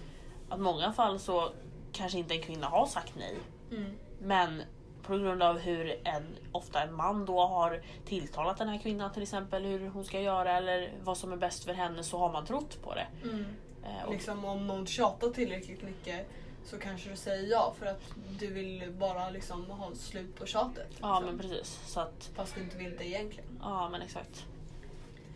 att 0.48 0.60
många 0.60 0.92
fall 0.92 1.18
så 1.18 1.50
kanske 1.92 2.18
inte 2.18 2.34
en 2.34 2.42
kvinna 2.42 2.66
har 2.66 2.86
sagt 2.86 3.12
nej. 3.16 3.36
Mm. 3.70 3.92
Men 4.20 4.62
på 5.02 5.18
grund 5.18 5.42
av 5.42 5.58
hur 5.58 6.00
en, 6.04 6.36
ofta 6.52 6.82
en 6.82 6.94
man 6.94 7.24
då 7.24 7.40
har 7.46 7.82
tilltalat 8.04 8.58
den 8.58 8.68
här 8.68 8.78
kvinnan 8.78 9.12
till 9.12 9.22
exempel 9.22 9.64
hur 9.64 9.88
hon 9.88 10.04
ska 10.04 10.20
göra 10.20 10.56
eller 10.56 10.92
vad 11.02 11.16
som 11.16 11.32
är 11.32 11.36
bäst 11.36 11.64
för 11.64 11.72
henne 11.72 12.04
så 12.04 12.18
har 12.18 12.32
man 12.32 12.46
trott 12.46 12.82
på 12.82 12.94
det. 12.94 13.06
Mm. 13.22 13.44
Eh, 13.84 14.06
och, 14.06 14.12
Liksom 14.12 14.44
om 14.44 14.66
någon 14.66 14.86
tjatar 14.86 15.30
tillräckligt 15.30 15.82
mycket 15.82 16.28
så 16.64 16.78
kanske 16.78 17.10
du 17.10 17.16
säger 17.16 17.50
ja 17.50 17.74
för 17.78 17.86
att 17.86 18.00
du 18.38 18.46
vill 18.46 18.92
bara 18.98 19.30
liksom 19.30 19.70
ha 19.70 19.94
slut 19.94 20.34
på 20.36 20.46
tjatet. 20.46 20.86
ja 21.00 21.20
liksom. 21.20 21.24
men 21.36 21.38
precis. 21.38 21.80
Så 21.86 22.00
att, 22.00 22.30
Fast 22.34 22.54
du 22.54 22.60
inte 22.60 22.76
vill 22.76 22.96
det 22.98 23.06
egentligen. 23.06 23.58
ja 23.62 23.88
men 23.88 24.02
exakt. 24.02 24.46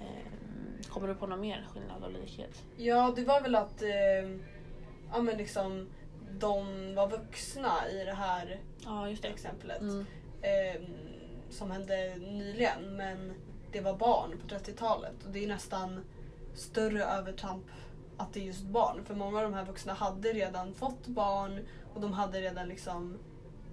Eh, 0.01 0.89
kommer 0.89 1.09
du 1.09 1.15
på 1.15 1.27
någon 1.27 1.41
mer 1.41 1.67
skillnad 1.73 2.03
och 2.05 2.13
likhet? 2.13 2.63
Ja, 2.77 3.13
det 3.17 3.25
var 3.25 3.41
väl 3.41 3.55
att 3.55 3.83
eh, 3.83 3.91
ja, 5.13 5.23
men 5.23 5.37
liksom, 5.39 5.89
de 6.31 6.95
var 6.95 7.09
vuxna 7.09 7.89
i 7.91 8.05
det 8.05 8.15
här 8.15 8.61
Ja 8.85 9.09
just 9.09 9.23
det. 9.23 9.29
exemplet. 9.29 9.81
Mm. 9.81 10.07
Eh, 10.43 10.83
som 11.51 11.71
hände 11.71 12.15
nyligen 12.17 12.97
men 12.97 13.35
det 13.73 13.81
var 13.81 13.95
barn 13.97 14.39
på 14.41 14.55
30-talet 14.55 15.25
och 15.25 15.31
det 15.31 15.45
är 15.45 15.49
nästan 15.49 16.05
större 16.55 17.05
övertramp 17.05 17.65
att 18.17 18.33
det 18.33 18.41
är 18.41 18.45
just 18.45 18.63
barn. 18.65 19.05
För 19.05 19.15
många 19.15 19.37
av 19.39 19.43
de 19.45 19.55
här 19.55 19.65
vuxna 19.65 19.93
hade 19.93 20.33
redan 20.33 20.75
fått 20.75 21.07
barn 21.07 21.61
och 21.95 22.01
de 22.01 22.13
hade 22.13 22.41
redan 22.41 22.69
liksom 22.69 23.19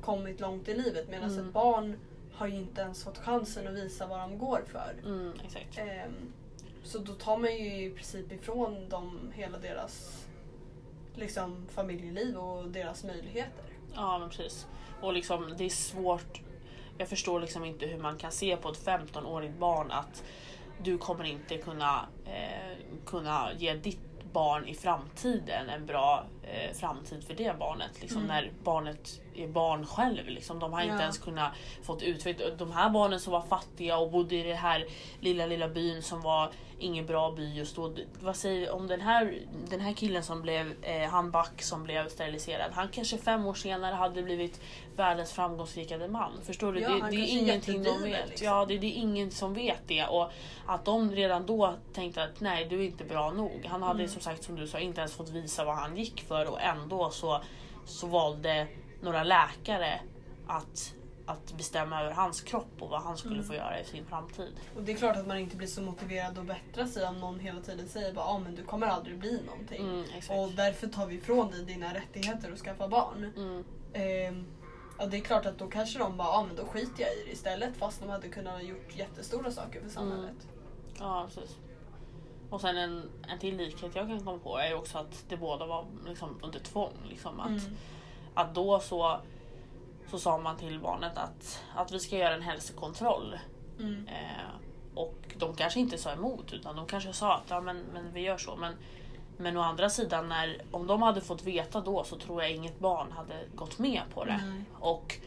kommit 0.01 0.39
långt 0.39 0.67
i 0.67 0.73
livet 0.77 1.10
medan 1.10 1.30
Mm. 1.32 1.47
ett 1.47 1.54
barn 1.54 1.97
har 2.34 2.47
ju 2.47 2.56
inte 2.56 2.82
ens 2.82 3.04
fått 3.04 3.17
chansen 3.17 3.67
att 3.67 3.73
visa 3.73 4.08
vad 4.08 4.19
de 4.19 4.38
går 4.38 4.63
för. 4.71 4.95
Mm. 5.06 5.34
Ehm, 5.77 6.34
Så 6.84 6.97
då 6.99 7.13
tar 7.13 7.38
man 7.38 7.56
ju 7.58 7.86
i 7.86 7.89
princip 7.91 8.32
ifrån 8.32 8.89
dem 8.89 9.32
hela 9.36 9.58
deras 9.58 10.25
liksom, 11.15 11.67
familjeliv 11.69 12.38
och 12.38 12.67
deras 12.67 13.04
möjligheter. 13.04 13.65
Ja 13.95 14.19
men 14.19 14.30
precis. 14.30 14.67
Och 15.01 15.13
liksom 15.13 15.54
det 15.58 15.65
är 15.65 15.69
svårt. 15.69 16.41
Jag 16.97 17.08
förstår 17.08 17.39
liksom 17.39 17.65
inte 17.65 17.86
hur 17.86 17.97
man 17.99 18.17
kan 18.17 18.32
se 18.32 18.58
på 18.58 18.69
ett 18.69 18.86
15-årigt 18.86 19.58
barn 19.60 19.91
att 19.91 20.23
du 20.84 20.97
kommer 20.97 21.23
inte 21.23 21.58
kunna, 21.58 22.06
eh, 22.25 22.77
kunna 23.06 23.49
ge 23.58 23.73
ditt 23.73 23.99
barn 24.33 24.67
i 24.67 24.73
framtiden 24.75 25.69
en 25.69 25.85
bra 25.85 26.25
eh, 26.43 26.73
framtid 26.73 27.23
för 27.23 27.34
det 27.34 27.60
barnet. 27.60 28.01
Liksom, 28.01 28.17
Mm. 28.23 28.27
När 28.27 28.51
barnet 28.63 29.21
är 29.36 29.47
barn 29.47 29.86
själv. 29.86 30.27
Liksom. 30.27 30.60
De 30.60 30.73
har 30.73 30.82
inte 30.82 30.95
Ja. 30.95 31.01
ens 31.01 31.17
kunnat 31.17 31.51
fått 31.84 32.01
utveckla. 32.04 32.45
De 32.49 32.71
här 32.71 32.89
barnen 32.89 33.19
som 33.19 33.34
var 33.34 33.41
fattiga 33.41 33.97
och 33.97 34.12
bodde 34.12 34.36
i 34.36 34.43
den 34.43 34.58
här 34.58 34.86
lilla 35.19 35.45
lilla 35.45 35.67
byn 35.69 36.01
som 36.04 36.21
var 36.21 36.51
ingen 36.80 37.06
bra 37.06 37.32
by 37.32 37.54
just 37.54 37.75
då. 37.75 37.93
Vad 38.21 38.36
säger 38.36 38.71
om 38.71 38.88
den 38.88 39.01
här, 39.01 39.39
den 39.69 39.80
här 39.80 39.93
killen 39.93 40.23
som 40.23 40.41
blev, 40.41 40.73
eh, 40.84 41.10
han 41.10 41.32
Back 41.32 41.62
som 41.62 41.84
blev 41.84 42.10
steriliserad. 42.10 42.71
Han 42.73 42.88
kanske 42.89 43.17
fem 43.17 43.45
år 43.45 43.54
senare 43.54 43.95
hade 43.95 44.23
blivit 44.23 44.62
världens 44.95 45.32
framgångsrikade 45.32 46.08
man. 46.08 46.32
Förstår 46.43 46.73
du? 46.73 46.80
Ja, 46.80 46.89
det, 46.89 47.10
det 47.10 47.15
är 47.15 47.38
ingenting 47.39 47.84
de 47.84 48.01
vet. 48.04 48.30
liksom. 48.30 48.47
Ja, 48.47 48.65
det, 48.65 48.77
det 48.77 48.88
är 48.88 48.95
ingen 49.01 49.32
som 49.32 49.54
vet 49.54 49.88
det. 49.88 50.06
Och 50.06 50.32
att 50.65 50.86
de 50.86 51.12
redan 51.12 51.45
då 51.45 51.73
tänkte 51.93 52.23
att 52.23 52.39
nej, 52.39 52.65
du 52.65 52.80
är 52.82 52.86
inte 52.86 53.04
bra 53.04 53.32
nog. 53.32 53.65
Han 53.69 53.84
hade 53.84 53.99
Mm. 53.99 54.12
som 54.12 54.21
sagt 54.21 54.43
som 54.43 54.56
du 54.56 54.67
sa 54.67 54.80
inte 54.80 55.01
ens 55.01 55.13
fått 55.13 55.30
visa 55.30 55.65
vad 55.65 55.75
han 55.75 55.97
gick 55.97 56.21
för 56.21 56.30
och 56.45 56.61
ändå 56.61 57.09
så, 57.09 57.41
så 57.85 58.07
valde 58.07 58.67
några 59.01 59.23
läkare 59.23 60.01
att, 60.47 60.93
att 61.25 61.53
bestämma 61.57 62.01
över 62.01 62.11
hans 62.11 62.41
kropp 62.41 62.71
och 62.79 62.89
vad 62.89 63.01
han 63.01 63.17
skulle 63.17 63.35
Mm. 63.35 63.47
få 63.47 63.53
göra 63.55 63.79
i 63.79 63.85
sin 63.85 64.05
framtid. 64.05 64.53
Och 64.75 64.83
det 64.83 64.91
är 64.91 64.95
klart 64.97 65.17
att 65.17 65.27
man 65.27 65.37
inte 65.37 65.55
blir 65.55 65.67
så 65.67 65.81
motiverad 65.81 66.39
att 66.39 66.45
bättra 66.45 66.87
sig 66.87 67.07
om 67.07 67.19
någon 67.19 67.39
hela 67.39 67.61
tiden 67.61 67.87
säger 67.89 68.13
bara 68.13 68.25
ah, 68.25 68.39
men 68.39 68.55
du 68.55 68.63
kommer 68.63 68.87
aldrig 68.87 69.17
bli 69.19 69.41
någonting. 69.45 69.81
Mm. 69.81 70.03
Och 70.43 70.51
därför 70.51 70.87
tar 70.87 71.05
vi 71.05 71.15
ifrån 71.15 71.51
dig 71.51 71.65
dina 71.65 71.93
rättigheter 71.93 72.51
att 72.51 72.59
skaffa 72.59 72.87
barn. 72.87 73.33
Mm, 73.37 73.63
Ehm, 73.93 74.45
ja, 74.99 75.05
det 75.05 75.17
är 75.17 75.21
klart 75.21 75.45
att 75.45 75.57
då 75.57 75.67
kanske 75.67 75.99
de 75.99 76.17
bara, 76.17 76.27
ah, 76.27 76.43
men 76.47 76.55
då 76.55 76.65
skiter 76.65 77.03
jag 77.03 77.13
i 77.13 77.23
det 77.25 77.31
istället 77.31 77.77
fast 77.77 77.99
de 78.01 78.09
hade 78.09 78.27
kunnat 78.29 78.53
ha 78.53 78.61
gjort 78.61 78.95
jättestora 78.97 79.51
saker 79.51 79.81
för 79.81 79.89
samhället. 79.89 80.47
ja, 80.99 81.27
precis. 81.33 81.55
Och 82.51 82.61
sen 82.61 82.77
en, 82.77 83.09
en 83.27 83.39
till 83.39 83.57
likhet 83.57 83.95
jag 83.95 84.07
kan 84.07 84.23
komma 84.23 84.39
på 84.39 84.57
är 84.57 84.67
ju 84.67 84.73
också 84.73 84.97
att 84.97 85.25
det 85.29 85.37
båda 85.37 85.65
var 85.65 85.85
liksom 86.07 86.39
under 86.41 86.59
tvång. 86.59 86.93
Liksom, 87.09 87.39
att, 87.39 87.47
Mm. 87.49 87.77
att 88.33 88.55
då 88.55 88.79
så, 88.79 89.19
så 90.09 90.19
sa 90.19 90.37
man 90.37 90.57
till 90.57 90.79
barnet 90.79 91.17
att, 91.17 91.63
att 91.75 91.91
vi 91.91 91.99
ska 91.99 92.17
göra 92.17 92.35
en 92.35 92.41
hälsokontroll. 92.41 93.39
Mm. 93.79 94.07
Eh, 94.07 94.95
och 94.95 95.15
de 95.37 95.55
kanske 95.55 95.79
inte 95.79 95.97
sa 95.97 96.11
emot 96.11 96.53
utan 96.53 96.75
de 96.75 96.85
kanske 96.85 97.13
sa 97.13 97.33
att 97.35 97.49
ja, 97.49 97.61
men, 97.61 97.81
men 97.93 98.13
vi 98.13 98.21
gör 98.21 98.37
så. 98.37 98.55
Men, 98.55 98.73
men 99.37 99.57
å 99.57 99.61
andra 99.61 99.89
sidan, 99.89 100.29
när, 100.29 100.61
om 100.71 100.87
de 100.87 101.01
hade 101.01 101.21
fått 101.21 101.43
veta 101.43 101.81
då 101.81 102.03
så 102.03 102.17
tror 102.17 102.41
jag 102.41 102.51
inget 102.51 102.79
barn 102.79 103.11
hade 103.11 103.45
gått 103.55 103.79
med 103.79 104.01
på 104.13 104.25
det. 104.25 104.39
Nej. 104.45 104.63
Och, 104.79 105.19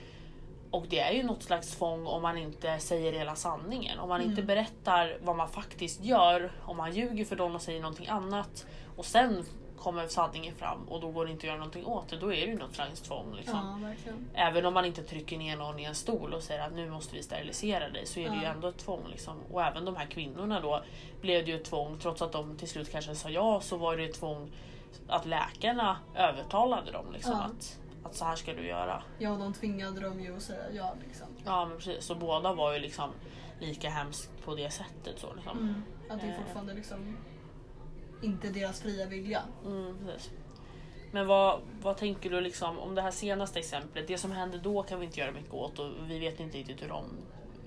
och 0.75 0.87
det 0.89 1.01
är 1.01 1.13
ju 1.13 1.23
något 1.23 1.43
slags 1.43 1.77
tvång 1.77 2.07
om 2.07 2.23
man 2.23 2.39
inte 2.39 2.79
säger 2.79 3.13
hela 3.13 3.35
sanningen. 3.35 3.99
Om 3.99 4.09
man 4.09 4.21
inte 4.21 4.33
Mm. 4.43 4.47
berättar 4.47 5.19
vad 5.23 5.37
man 5.37 5.49
faktiskt 5.49 6.05
gör, 6.05 6.53
om 6.65 6.77
man 6.77 6.93
ljuger 6.93 7.25
för 7.25 7.37
dem 7.37 7.55
och 7.55 7.63
säger 7.63 7.81
någonting 7.81 8.07
annat 8.07 8.67
och 8.97 9.05
sen 9.05 9.45
kommer 9.79 10.09
sanningen 10.09 10.55
fram 10.55 10.89
och 10.89 11.01
då 11.01 11.11
går 11.11 11.25
det 11.27 11.33
inte 11.33 11.41
att 11.41 11.45
göra 11.45 11.57
någonting 11.59 11.87
åt 11.87 12.09
det. 12.09 12.17
Då 12.17 12.27
är 12.33 12.37
det 12.47 12.53
ju 12.53 12.59
något 12.59 12.75
slags 12.75 13.01
tvång. 13.01 13.35
Liksom. 13.37 13.95
Ja. 14.07 14.13
Även 14.35 14.67
om 14.67 14.75
man 14.75 14.85
inte 14.85 15.03
trycker 15.03 15.39
ner 15.39 15.57
någon 15.57 15.79
i 15.79 15.85
en 15.85 15.95
stol 15.95 16.33
och 16.35 16.43
säger 16.43 16.67
att 16.67 16.73
nu 16.75 16.91
måste 16.91 17.17
vi 17.17 17.23
sterilisera 17.23 17.89
dig 17.89 18.07
så 18.07 18.21
är 18.21 18.29
det 18.31 18.37
ju 18.37 18.43
Ja. 18.43 18.49
ändå 18.51 18.69
ett 18.69 18.79
tvång. 18.79 19.03
Liksom. 19.11 19.37
Och 19.53 19.63
även 19.63 19.85
de 19.85 19.97
här 19.97 20.07
kvinnorna 20.07 20.61
då 20.61 20.83
blev 21.21 21.45
det 21.45 21.51
ju 21.51 21.57
ett 21.57 21.65
tvång 21.65 21.99
trots 21.99 22.23
att 22.23 22.33
de 22.33 22.57
till 22.57 22.69
slut 22.69 22.93
kanske 22.93 23.15
sa 23.15 23.29
ja 23.31 23.61
så 23.61 23.77
var 23.77 23.97
det 23.97 24.05
ett 24.05 24.15
tvång 24.15 24.51
att 25.09 25.27
läkarna 25.27 25.97
övertalade 26.17 26.91
dem 26.93 27.07
liksom, 27.13 27.33
Ja. 27.33 27.39
att, 27.45 27.79
att 28.05 28.15
så 28.15 28.25
här 28.25 28.37
ska 28.37 28.55
du 28.55 28.67
göra. 28.67 29.03
Ja, 29.19 29.31
de 29.31 29.53
tvingade 29.53 30.01
dem 30.01 30.21
ju 30.21 30.37
att 30.37 30.43
säga 30.43 30.65
ja 30.73 30.95
liksom. 31.07 31.27
Ja 31.45 31.67
men 31.67 31.77
precis, 31.77 32.05
så 32.05 32.15
båda 32.15 32.53
var 32.55 32.73
ju 32.73 32.79
liksom 32.79 33.11
lika 33.61 33.91
hemskt 33.91 34.31
på 34.45 34.55
det 34.55 34.71
sättet. 34.71 35.19
Så, 35.19 35.35
liksom. 35.35 35.59
Mm. 35.59 35.83
Att 36.11 36.21
det 36.21 36.27
är 36.27 36.31
Eh. 36.33 36.39
fortfarande 36.39 36.75
liksom 36.75 37.17
inte 38.23 38.49
deras 38.49 38.81
fria 38.81 39.07
vilja. 39.07 39.43
Mm, 39.65 39.97
precis. 40.07 40.31
Men 41.13 41.27
vad, 41.27 41.61
vad 41.83 41.97
tänker 41.97 42.31
du 42.31 42.41
liksom 42.41 42.79
om 42.79 42.95
det 42.95 43.03
här 43.03 43.11
senaste 43.11 43.59
exemplet? 43.59 44.07
Det 44.07 44.19
som 44.19 44.33
hände 44.33 44.59
då 44.59 44.83
kan 44.83 45.01
vi 45.01 45.07
inte 45.07 45.21
göra 45.21 45.33
mycket 45.33 45.55
åt 45.55 45.79
och 45.79 45.91
vi 46.07 46.19
vet 46.19 46.41
inte 46.41 46.59
riktigt 46.59 46.83
hur 46.83 46.89
de, 46.89 47.05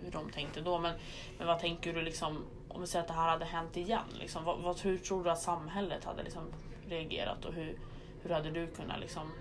hur 0.03 0.11
de 0.11 0.29
tänkte 0.29 0.61
då. 0.61 0.79
Men, 0.79 0.95
men 1.37 1.47
vad 1.47 1.59
tänker 1.59 1.93
du 1.93 2.01
liksom 2.01 2.45
om 2.69 2.81
vi 2.81 2.87
säger 2.87 3.01
att 3.03 3.07
det 3.07 3.13
här 3.13 3.29
hade 3.29 3.45
hänt 3.45 3.77
igen? 3.77 4.05
Liksom, 4.19 4.43
vad, 4.43 4.59
vad, 4.59 4.79
hur 4.79 4.97
tror 4.97 5.23
du 5.23 5.29
att 5.29 5.39
samhället 5.41 6.03
hade 6.05 6.23
liksom 6.23 6.43
reagerat 6.87 7.45
och 7.45 7.53
hur, 7.53 7.77
hur 8.21 8.29
hade 8.29 8.51
du 8.51 8.67
kunnat 8.67 8.99
liksom 8.99 9.31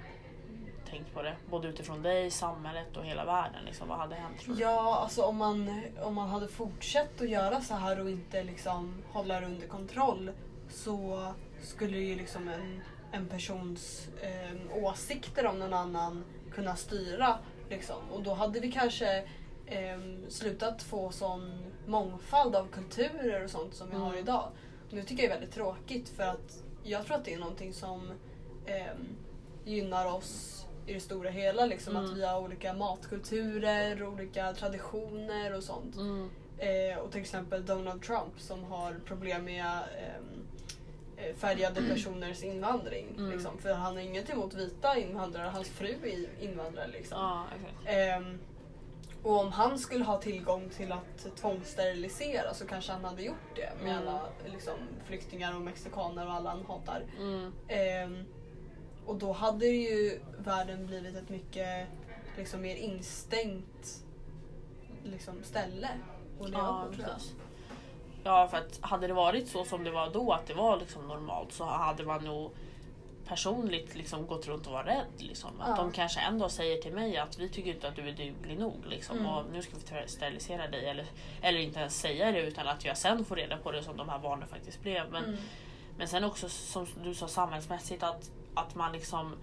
tänkt 0.90 1.14
på 1.14 1.22
det? 1.22 1.36
Både 1.50 1.68
utifrån 1.68 2.02
dig, 2.02 2.30
samhället 2.30 2.96
och 2.96 3.04
hela 3.04 3.24
världen. 3.24 3.64
Liksom, 3.64 3.88
vad 3.88 3.98
hade 3.98 4.14
hänt 4.14 4.40
tror 4.40 4.54
du? 4.54 4.60
Ja, 4.62 4.96
alltså 4.96 5.22
om 5.22 5.36
man, 5.36 5.82
om 6.02 6.14
man 6.14 6.28
hade 6.28 6.48
fortsatt 6.48 7.20
att 7.20 7.28
göra 7.28 7.60
så 7.60 7.74
här 7.74 8.00
och 8.00 8.10
inte 8.10 8.42
liksom 8.42 9.02
hålla 9.12 9.40
det 9.40 9.46
under 9.46 9.66
kontroll 9.66 10.30
så 10.70 11.26
skulle 11.62 11.98
ju 11.98 12.16
liksom 12.16 12.48
en, 12.48 12.80
en 13.12 13.26
persons 13.28 14.08
eh, 14.22 14.82
åsikter 14.84 15.46
om 15.46 15.58
någon 15.58 15.74
annan 15.74 16.24
kunna 16.52 16.76
styra. 16.76 17.38
Liksom. 17.70 17.96
Och 18.12 18.22
då 18.22 18.34
hade 18.34 18.60
vi 18.60 18.72
kanske 18.72 19.16
eh, 19.66 19.98
slutat 20.28 20.82
få 20.82 21.10
sån 21.10 21.64
mångfald 21.86 22.56
av 22.56 22.68
kulturer 22.68 23.44
och 23.44 23.50
sånt 23.50 23.74
som 23.74 23.90
vi 23.90 23.96
har 23.96 24.06
Mm. 24.08 24.18
idag. 24.18 24.48
Det 24.90 25.02
tycker 25.02 25.22
jag 25.22 25.32
är 25.32 25.34
väldigt 25.36 25.54
tråkigt 25.54 26.08
för 26.08 26.22
att 26.22 26.62
jag 26.82 27.06
tror 27.06 27.16
att 27.16 27.24
det 27.24 27.34
är 27.34 27.38
någonting 27.38 27.72
som 27.72 28.10
eh, 28.66 28.86
gynnar 29.64 30.06
oss 30.14 30.65
i 30.86 30.94
det 30.94 31.00
stora 31.00 31.30
hela. 31.30 31.66
Liksom, 31.66 31.96
Mm. 31.96 32.04
Att 32.10 32.16
vi 32.16 32.26
har 32.26 32.40
olika 32.40 32.72
matkulturer, 32.72 34.02
olika 34.02 34.52
traditioner 34.52 35.54
och 35.56 35.62
sånt. 35.62 35.96
Mm, 35.96 36.30
Eh, 36.58 36.98
och 36.98 37.12
till 37.12 37.20
exempel 37.20 37.66
Donald 37.66 38.02
Trump 38.02 38.32
som 38.40 38.64
har 38.64 38.94
problem 39.04 39.44
med 39.44 39.64
ehm, 39.66 40.46
eh, 41.16 41.34
färgade 41.36 41.82
personers 41.90 42.42
invandring. 42.42 43.06
Mm. 43.18 43.30
Liksom, 43.30 43.58
för 43.58 43.72
han 43.74 43.94
har 43.94 44.02
inget 44.02 44.30
emot 44.30 44.54
vita 44.54 44.98
invandrare, 44.98 45.48
hans 45.48 45.68
fru 45.68 45.94
är 46.02 46.44
invandrare. 46.44 46.86
Liksom. 46.88 47.18
ja, 47.20 47.44
exakt. 47.56 47.82
Ehm, 47.86 48.38
och 49.22 49.40
om 49.40 49.52
han 49.52 49.78
skulle 49.78 50.04
ha 50.04 50.18
tillgång 50.20 50.68
till 50.68 50.92
att 50.92 51.36
tvångssterilisera 51.40 52.54
så 52.54 52.66
kanske 52.66 52.92
han 52.92 53.04
hade 53.04 53.22
gjort 53.22 53.56
det 53.56 53.70
med 53.82 53.92
Mm. 53.96 54.08
alla 54.08 54.20
liksom, 54.52 54.74
flyktingar 55.04 55.54
och 55.54 55.60
mexikaner 55.60 56.26
och 56.26 56.32
alla 56.32 56.50
han 56.50 56.64
hatar. 56.68 57.02
Mm, 57.18 57.52
Ehm, 57.68 58.24
och 59.06 59.16
då 59.16 59.32
hade 59.32 59.66
ju 59.66 60.20
världen 60.38 60.86
blivit 60.86 61.16
ett 61.16 61.28
mycket 61.28 61.86
liksom, 62.36 62.60
mer 62.62 62.76
instängt 62.76 64.02
liksom, 65.04 65.42
ställe 65.42 65.88
att 66.40 66.50
leva 66.50 66.62
Ja, 66.62 66.84
på 66.88 66.92
tror 66.94 67.06
jag. 67.06 67.14
precis. 67.14 67.34
Ja, 68.24 68.48
för 68.48 68.56
att 68.56 68.78
hade 68.80 69.06
det 69.06 69.12
varit 69.12 69.48
så 69.48 69.64
som 69.64 69.84
det 69.84 69.90
var 69.90 70.10
då, 70.10 70.32
att 70.32 70.46
det 70.46 70.54
var 70.54 70.76
liksom 70.80 71.08
normalt, 71.08 71.52
så 71.52 71.64
hade 71.64 72.04
man 72.04 72.24
nog 72.24 72.50
personligt 73.26 73.94
liksom 73.94 74.26
gått 74.26 74.46
runt 74.46 74.66
och 74.66 74.72
varit 74.72 74.86
rädd. 74.86 75.06
Liksom. 75.18 75.60
Att 75.60 75.68
Ja. 75.68 75.76
de 75.76 75.92
kanske 75.92 76.20
ändå 76.20 76.48
säger 76.48 76.82
till 76.82 76.92
mig 76.92 77.16
att 77.16 77.38
vi 77.38 77.48
tycker 77.48 77.70
inte 77.74 77.88
att 77.88 77.96
du 77.96 78.08
är 78.08 78.12
duglig 78.12 78.58
nog 78.58 78.86
liksom, 78.86 79.18
Mm. 79.18 79.28
och 79.32 79.44
nu 79.52 79.62
ska 79.62 79.72
vi 79.76 80.08
sterilisera 80.08 80.68
dig. 80.68 80.88
Eller, 80.88 81.06
eller 81.42 81.58
inte 81.58 81.80
ens 81.80 82.00
säga 82.00 82.32
det 82.32 82.40
utan 82.40 82.68
att 82.68 82.84
jag 82.84 82.96
sen 82.96 83.24
får 83.24 83.36
reda 83.36 83.56
på 83.56 83.72
det 83.72 83.82
som 83.82 83.96
de 83.96 84.08
här 84.08 84.18
barnen 84.18 84.48
faktiskt 84.48 84.82
blev. 84.82 85.10
Men, 85.10 85.24
Mm. 85.24 85.36
men 85.98 86.08
sen 86.08 86.24
också 86.24 86.48
som 86.48 86.86
du 87.04 87.14
sa 87.14 87.28
samhällsmässigt 87.28 88.02
att, 88.02 88.30
att 88.56 88.74
man 88.74 88.92
liksom 88.92 89.34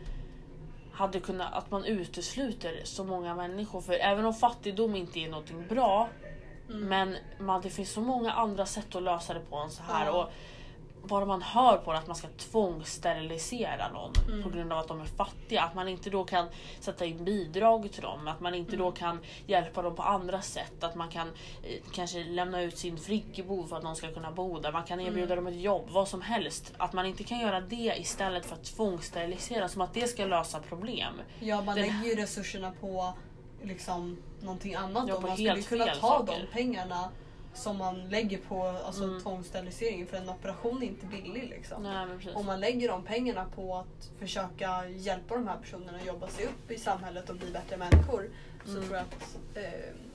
hade 0.92 1.20
kunnat, 1.20 1.54
att 1.54 1.72
man 1.72 1.86
utesluter 1.86 2.82
så 2.84 3.04
många 3.04 3.36
människor. 3.36 3.82
För 3.82 3.94
även 3.94 4.26
om 4.26 4.34
fattigdom 4.34 4.96
inte 4.96 5.20
är 5.20 5.30
någonting 5.30 5.68
bra 5.68 6.10
Mm. 6.70 6.88
men 6.88 7.18
man, 7.40 7.62
det 7.62 7.70
finns 7.70 7.92
så 7.92 8.02
många 8.02 8.32
andra 8.32 8.66
sätt 8.66 8.96
att 8.96 9.04
lösa 9.04 9.34
det 9.34 9.40
på 9.40 9.56
än 9.58 9.72
så 9.72 9.84
här. 9.84 10.06
Ja. 10.06 10.12
Och 10.12 10.32
bara 11.04 11.26
man 11.26 11.42
hör 11.42 11.78
på 11.78 11.92
det 11.94 11.98
att 12.00 12.08
man 12.08 12.16
ska 12.16 12.28
tvångssterilisera 12.38 13.90
någon 13.92 14.12
Mm. 14.28 14.44
på 14.44 14.50
grund 14.50 14.74
av 14.74 14.80
att 14.80 14.88
de 14.88 15.02
är 15.02 15.06
fattiga. 15.06 15.62
Att 15.62 15.76
man 15.76 15.88
inte 15.88 16.10
då 16.10 16.24
kan 16.24 16.48
sätta 16.80 17.06
in 17.06 17.26
bidrag 17.26 17.92
till 17.92 18.02
dem. 18.02 18.28
Att 18.28 18.40
man 18.40 18.54
inte 18.56 18.76
då 18.76 18.84
Mm. 18.84 18.96
kan 18.96 19.20
hjälpa 19.48 19.82
dem 19.82 19.96
på 19.96 20.04
andra 20.04 20.42
sätt. 20.42 20.84
Att 20.84 20.96
man 20.96 21.10
kan 21.10 21.28
eh, 21.64 21.82
kanske 21.94 22.24
lämna 22.24 22.62
ut 22.62 22.78
sin 22.78 22.98
friggebo 22.98 23.68
för 23.68 23.76
att 23.78 23.84
de 23.84 23.96
ska 23.96 24.12
kunna 24.12 24.32
bo 24.32 24.60
där. 24.60 24.72
Man 24.72 24.84
kan 24.84 25.00
erbjuda 25.00 25.34
Mm. 25.34 25.46
dem 25.46 25.54
ett 25.54 25.62
jobb, 25.62 25.88
vad 25.90 26.08
som 26.08 26.22
helst. 26.22 26.74
Att 26.78 26.94
man 26.94 27.06
inte 27.06 27.24
kan 27.24 27.40
göra 27.40 27.62
det 27.62 27.94
istället 27.98 28.46
för 28.46 28.56
att 28.56 28.64
tvångssterilisera. 28.64 29.68
Som 29.70 29.82
att 29.82 29.94
det 29.94 30.08
ska 30.08 30.26
lösa 30.26 30.60
problem. 30.60 31.14
Ja, 31.40 31.62
man 31.62 31.76
Den- 31.76 31.86
lägger 31.88 32.10
ju 32.16 32.16
resurserna 32.22 32.72
på 32.82 33.14
liksom, 33.64 34.18
någonting 34.42 34.76
annat. 34.76 35.08
Ja, 35.08 35.14
då. 35.16 35.22
man 35.28 35.38
skulle 35.38 35.62
kunna 35.62 35.86
ta 35.86 35.94
saker. 36.00 36.40
de 36.40 36.54
pengarna 36.54 37.10
som 37.54 37.78
man 37.78 38.10
lägger 38.10 38.38
på 38.38 38.64
alltså, 38.68 39.04
Mm. 39.04 39.22
tvångssterilisering 39.22 40.08
för 40.08 40.18
en 40.18 40.30
operation 40.30 40.84
är 40.84 40.88
inte 40.88 41.06
billig. 41.06 41.50
Liksom. 41.50 41.84
Nej. 41.84 42.34
Om 42.36 42.46
man 42.46 42.60
lägger 42.60 42.88
de 42.90 43.04
pengarna 43.04 43.46
på 43.56 43.76
att 43.76 44.10
försöka 44.20 44.88
hjälpa 44.90 45.36
de 45.36 45.48
här 45.48 45.58
personerna 45.58 45.98
att 45.98 46.06
jobba 46.06 46.28
sig 46.28 46.46
upp 46.46 46.72
i 46.72 46.78
samhället 46.78 47.30
och 47.30 47.36
bli 47.36 47.52
bättre 47.52 47.78
människor 47.78 48.30
så 48.66 48.72
Mm. 48.72 48.84
tror 48.84 48.96
jag 48.98 49.06
att 49.06 49.58
eh, 49.58 49.64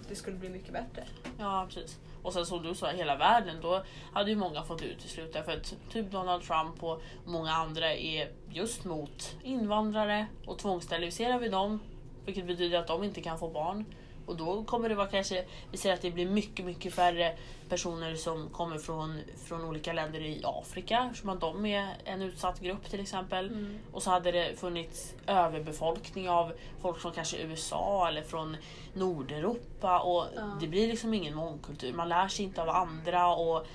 det 0.09 0.14
skulle 0.14 0.36
bli 0.36 0.49
mycket 0.49 0.72
bättre. 0.72 1.05
Ja 1.39 1.66
precis. 1.68 1.99
Och 2.22 2.32
sen 2.32 2.47
som 2.47 2.62
du 2.62 2.74
sa, 2.74 2.91
hela 2.91 3.16
världen, 3.16 3.57
då 3.62 3.82
hade 4.12 4.30
ju 4.30 4.36
många 4.36 4.62
fått 4.62 4.82
utesluta 4.82 5.43
för 5.43 5.53
att 5.53 5.74
typ 5.93 6.11
Donald 6.11 6.43
Trump 6.43 6.82
och 6.84 7.03
många 7.24 7.53
andra 7.53 7.95
är 7.95 8.32
just 8.51 8.84
mot 8.84 9.36
invandrare 9.43 10.26
och 10.47 10.59
tvångssteriliserar 10.59 11.39
vi 11.39 11.49
dem, 11.49 11.80
vilket 12.24 12.47
betyder 12.47 12.78
att 12.78 12.86
de 12.86 13.05
inte 13.05 13.20
kan 13.22 13.39
få 13.39 13.49
barn. 13.49 13.84
Och 14.29 14.37
då 14.37 14.64
kommer 14.64 14.89
det 14.89 14.95
vara 14.95 15.07
kanske, 15.07 15.45
vi 15.70 15.79
säger 15.79 15.95
att 15.95 16.03
det 16.03 16.11
blir 16.11 16.29
mycket, 16.29 16.64
mycket 16.66 16.95
färre 16.95 17.37
personer 17.68 18.14
som 18.14 18.49
kommer 18.49 18.79
från, 18.79 19.20
från 19.47 19.64
olika 19.64 19.93
länder 19.93 20.20
i 20.20 20.43
Afrika, 20.45 21.07
eftersom 21.11 21.31
att 21.31 21.41
de 21.41 21.66
är 21.66 21.97
en 22.05 22.22
utsatt 22.22 22.61
grupp 22.61 22.91
till 22.91 23.01
exempel. 23.01 23.47
Mm. 23.47 23.79
Och 23.93 24.03
så 24.03 24.11
hade 24.11 24.33
det 24.33 24.59
funnits 24.59 25.14
överbefolkning 25.26 26.29
av 26.29 26.53
folk 26.81 27.01
från 27.01 27.12
kanske 27.12 27.37
USA 27.37 28.09
eller 28.09 28.22
från 28.22 28.57
Nordeuropa 28.95 30.01
och 30.01 30.24
Ja. 30.37 30.57
det 30.61 30.66
blir 30.66 30.89
liksom 30.89 31.14
ingen 31.14 31.35
mångkultur. 31.35 31.93
Man 31.93 32.09
lär 32.09 32.29
sig 32.29 32.45
inte 32.45 32.62
av 32.62 32.68
andra 32.68 33.35
och 33.35 33.66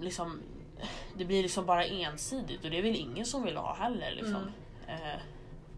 liksom 0.00 0.40
det 1.16 1.24
blir 1.24 1.42
liksom 1.42 1.66
bara 1.66 1.84
ensidigt 1.84 2.64
och 2.64 2.70
det 2.70 2.78
är 2.78 2.82
väl 2.82 2.96
ingen 2.96 3.26
som 3.26 3.44
vill 3.44 3.56
ha 3.56 3.74
heller. 3.74 4.10
Liksom. 4.10 4.52
Mm. 4.86 5.02
Eh, 5.02 5.20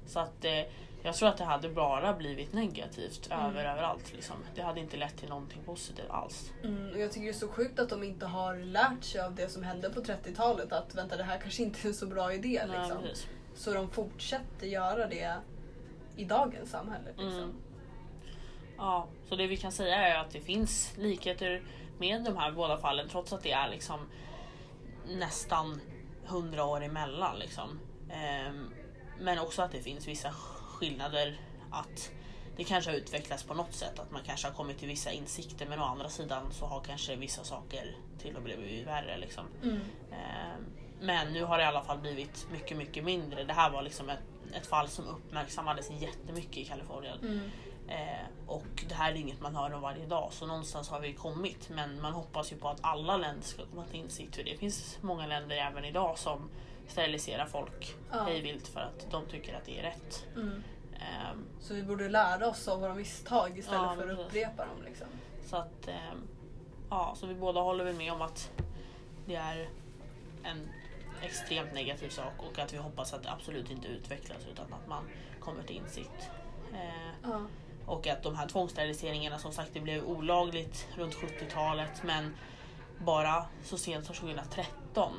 så 0.06 0.20
att 0.20 0.44
eh, 0.44 0.62
jag 1.03 1.14
tror 1.14 1.28
att 1.28 1.36
det 1.36 1.44
hade 1.44 1.68
bara 1.68 2.12
blivit 2.12 2.53
negativt 2.53 3.28
Mm. 3.30 3.46
över 3.46 3.64
överallt. 3.64 4.12
Liksom. 4.12 4.36
Det 4.55 4.62
hade 4.62 4.80
inte 4.80 4.96
lett 4.96 5.16
till 5.16 5.28
någonting 5.28 5.62
positivt 5.66 6.11
alls. 6.11 6.50
Mm, 6.64 6.90
och 6.90 6.98
jag 6.98 7.12
tycker 7.12 7.24
det 7.24 7.30
är 7.30 7.32
så 7.32 7.48
sjukt 7.48 7.78
att 7.78 7.88
de 7.88 8.03
inte 8.03 8.26
har 8.26 8.57
lärt 8.57 9.05
sig 9.05 9.20
av 9.20 9.34
det 9.34 9.48
som 9.48 9.62
hände 9.62 9.90
på 9.90 10.00
30-talet. 10.00 10.72
Att 10.72 10.94
vänta 10.94 11.16
det 11.16 11.22
här 11.24 11.38
kanske 11.40 11.62
inte 11.62 11.86
är 11.86 11.88
en 11.88 11.94
så 11.94 12.07
bra 12.07 12.34
idé. 12.34 12.62
Nej, 12.68 12.78
Liksom. 12.78 13.03
precis. 13.03 13.26
Så 13.55 13.72
de 13.74 13.90
fortsätter 13.90 14.66
göra 14.66 15.07
det 15.07 15.36
i 16.16 16.24
dagens 16.24 16.70
samhälle. 16.70 17.09
Liksom. 17.09 17.28
Mm. 17.38 17.53
Ja, 18.76 19.07
så 19.28 19.36
det 19.36 19.46
vi 19.46 19.57
kan 19.57 19.72
säga 19.72 19.96
är 19.96 20.18
att 20.20 20.30
det 20.30 20.40
finns 20.40 20.92
likheter 20.96 21.62
med 21.98 22.24
de 22.24 22.36
här 22.36 22.53
båda 22.53 22.78
fallen 22.78 23.09
trots 23.09 23.32
att 23.32 23.42
det 23.42 23.53
är 23.53 23.68
liksom 23.68 24.00
nästan 25.09 25.80
hundra 26.26 26.64
år 26.64 26.82
emellan. 26.84 27.38
Liksom. 27.38 27.80
Ehm, 28.11 28.70
men 29.20 29.38
också 29.38 29.62
att 29.62 29.72
det 29.72 29.80
finns 29.82 30.09
vissa 30.09 30.30
skillnader. 30.82 31.40
Att 31.70 32.10
det 32.56 32.64
kanske 32.64 32.90
har 32.90 32.96
utvecklats 32.98 33.42
på 33.42 33.54
något 33.54 33.74
sätt, 33.74 33.98
att 33.98 34.10
man 34.10 34.22
kanske 34.26 34.46
har 34.48 34.54
kommit 34.54 34.78
till 34.78 34.88
vissa 34.88 35.12
insikter 35.12 35.66
men 35.66 35.80
å 35.80 35.84
andra 35.84 36.08
sidan 36.08 36.52
så 36.52 36.66
har 36.66 36.80
kanske 36.80 37.16
vissa 37.16 37.44
saker 37.44 37.96
till 38.18 38.36
och 38.36 38.42
med 38.42 38.58
blivit 38.58 38.86
värre. 38.86 39.18
Liksom. 39.18 39.44
Mm. 39.62 39.76
Ehm, 40.12 40.64
Men 41.00 41.32
nu 41.32 41.44
har 41.44 41.58
det 41.58 41.64
i 41.64 41.66
alla 41.66 41.82
fall 41.82 41.98
blivit 41.98 42.46
mycket, 42.52 42.76
mycket 42.76 43.04
mindre. 43.04 43.44
Det 43.44 43.52
här 43.52 43.70
var 43.70 43.82
liksom 43.82 44.08
ett, 44.10 44.18
ett 44.54 44.66
fall 44.66 44.88
som 44.88 45.06
uppmärksammades 45.06 45.90
jättemycket 45.90 46.56
i 46.56 46.64
Kalifornien. 46.64 47.18
Mm. 47.22 47.50
Eh, 47.88 48.26
och 48.46 48.84
det 48.88 48.94
här 48.94 49.12
är 49.12 49.16
inget 49.16 49.40
man 49.40 49.56
hör 49.56 49.74
om 49.74 49.80
varje 49.80 50.06
dag 50.06 50.28
så 50.32 50.46
någonstans 50.46 50.88
har 50.88 51.00
vi 51.00 51.12
kommit 51.12 51.68
men 51.70 52.00
man 52.00 52.12
hoppas 52.12 52.52
ju 52.52 52.56
på 52.56 52.68
att 52.68 52.78
alla 52.82 53.16
länder 53.16 53.42
ska 53.46 53.66
komma 53.66 53.84
till 53.90 54.00
insikt 54.00 54.36
för 54.36 54.42
det 54.44 54.56
finns 54.56 54.98
många 55.00 55.26
länder 55.26 55.56
även 55.56 55.84
idag 55.84 56.18
som 56.18 56.50
steriliserar 56.88 57.46
folk 57.46 57.94
Ja. 58.12 58.22
hejvilt 58.24 58.68
för 58.68 58.80
att 58.80 59.10
de 59.10 59.26
tycker 59.26 59.56
att 59.56 59.64
det 59.64 59.78
är 59.78 59.82
rätt. 59.82 60.26
Mm. 60.36 60.62
Ehm, 61.03 61.44
Så 61.61 61.74
vi 61.74 61.82
borde 61.82 62.09
lära 62.09 62.48
oss 62.48 62.68
av 62.68 62.80
våra 62.80 62.94
misstag 62.94 63.59
istället 63.59 63.80
Ja, 63.82 63.94
för 63.96 64.09
att 64.12 64.18
upprepa 64.18 64.66
dem. 64.66 64.82
Liksom. 64.84 65.07
så 65.46 65.57
att 65.57 65.88
ehm, 65.88 66.28
ja, 66.90 67.14
så 67.16 67.26
vi 67.26 67.34
båda 67.34 67.61
håller 67.61 67.84
väl 67.84 67.94
med 67.96 68.12
om 68.12 68.22
att 68.22 68.50
det 69.26 69.34
är 69.34 69.68
en 70.42 70.68
extremt 71.22 71.72
negativ 71.74 72.09
sak 72.09 72.32
och 72.38 72.59
att 72.59 72.72
vi 72.72 72.76
hoppas 72.76 73.12
att 73.14 73.22
det 73.22 73.30
absolut 73.32 73.70
inte 73.70 73.88
utvecklas 73.88 74.38
utan 74.53 74.72
att 74.72 74.88
man 74.88 75.05
kommer 75.40 75.62
till 75.62 75.76
insikt. 75.76 76.30
Eh, 76.72 77.12
Ja. 77.22 77.40
Och 77.86 78.07
att 78.07 78.22
de 78.22 78.34
här 78.36 78.48
tvångssteriliseringarna 78.48 79.38
som 79.38 79.53
sagt 79.53 79.70
det 79.74 79.80
blev 79.80 80.05
olagligt 80.05 80.88
runt 80.96 81.14
70-talet 81.14 82.03
men 82.03 82.34
bara 82.98 83.44
så 83.64 83.78
sent 83.78 84.07
som 84.07 84.14
2013 84.14 85.12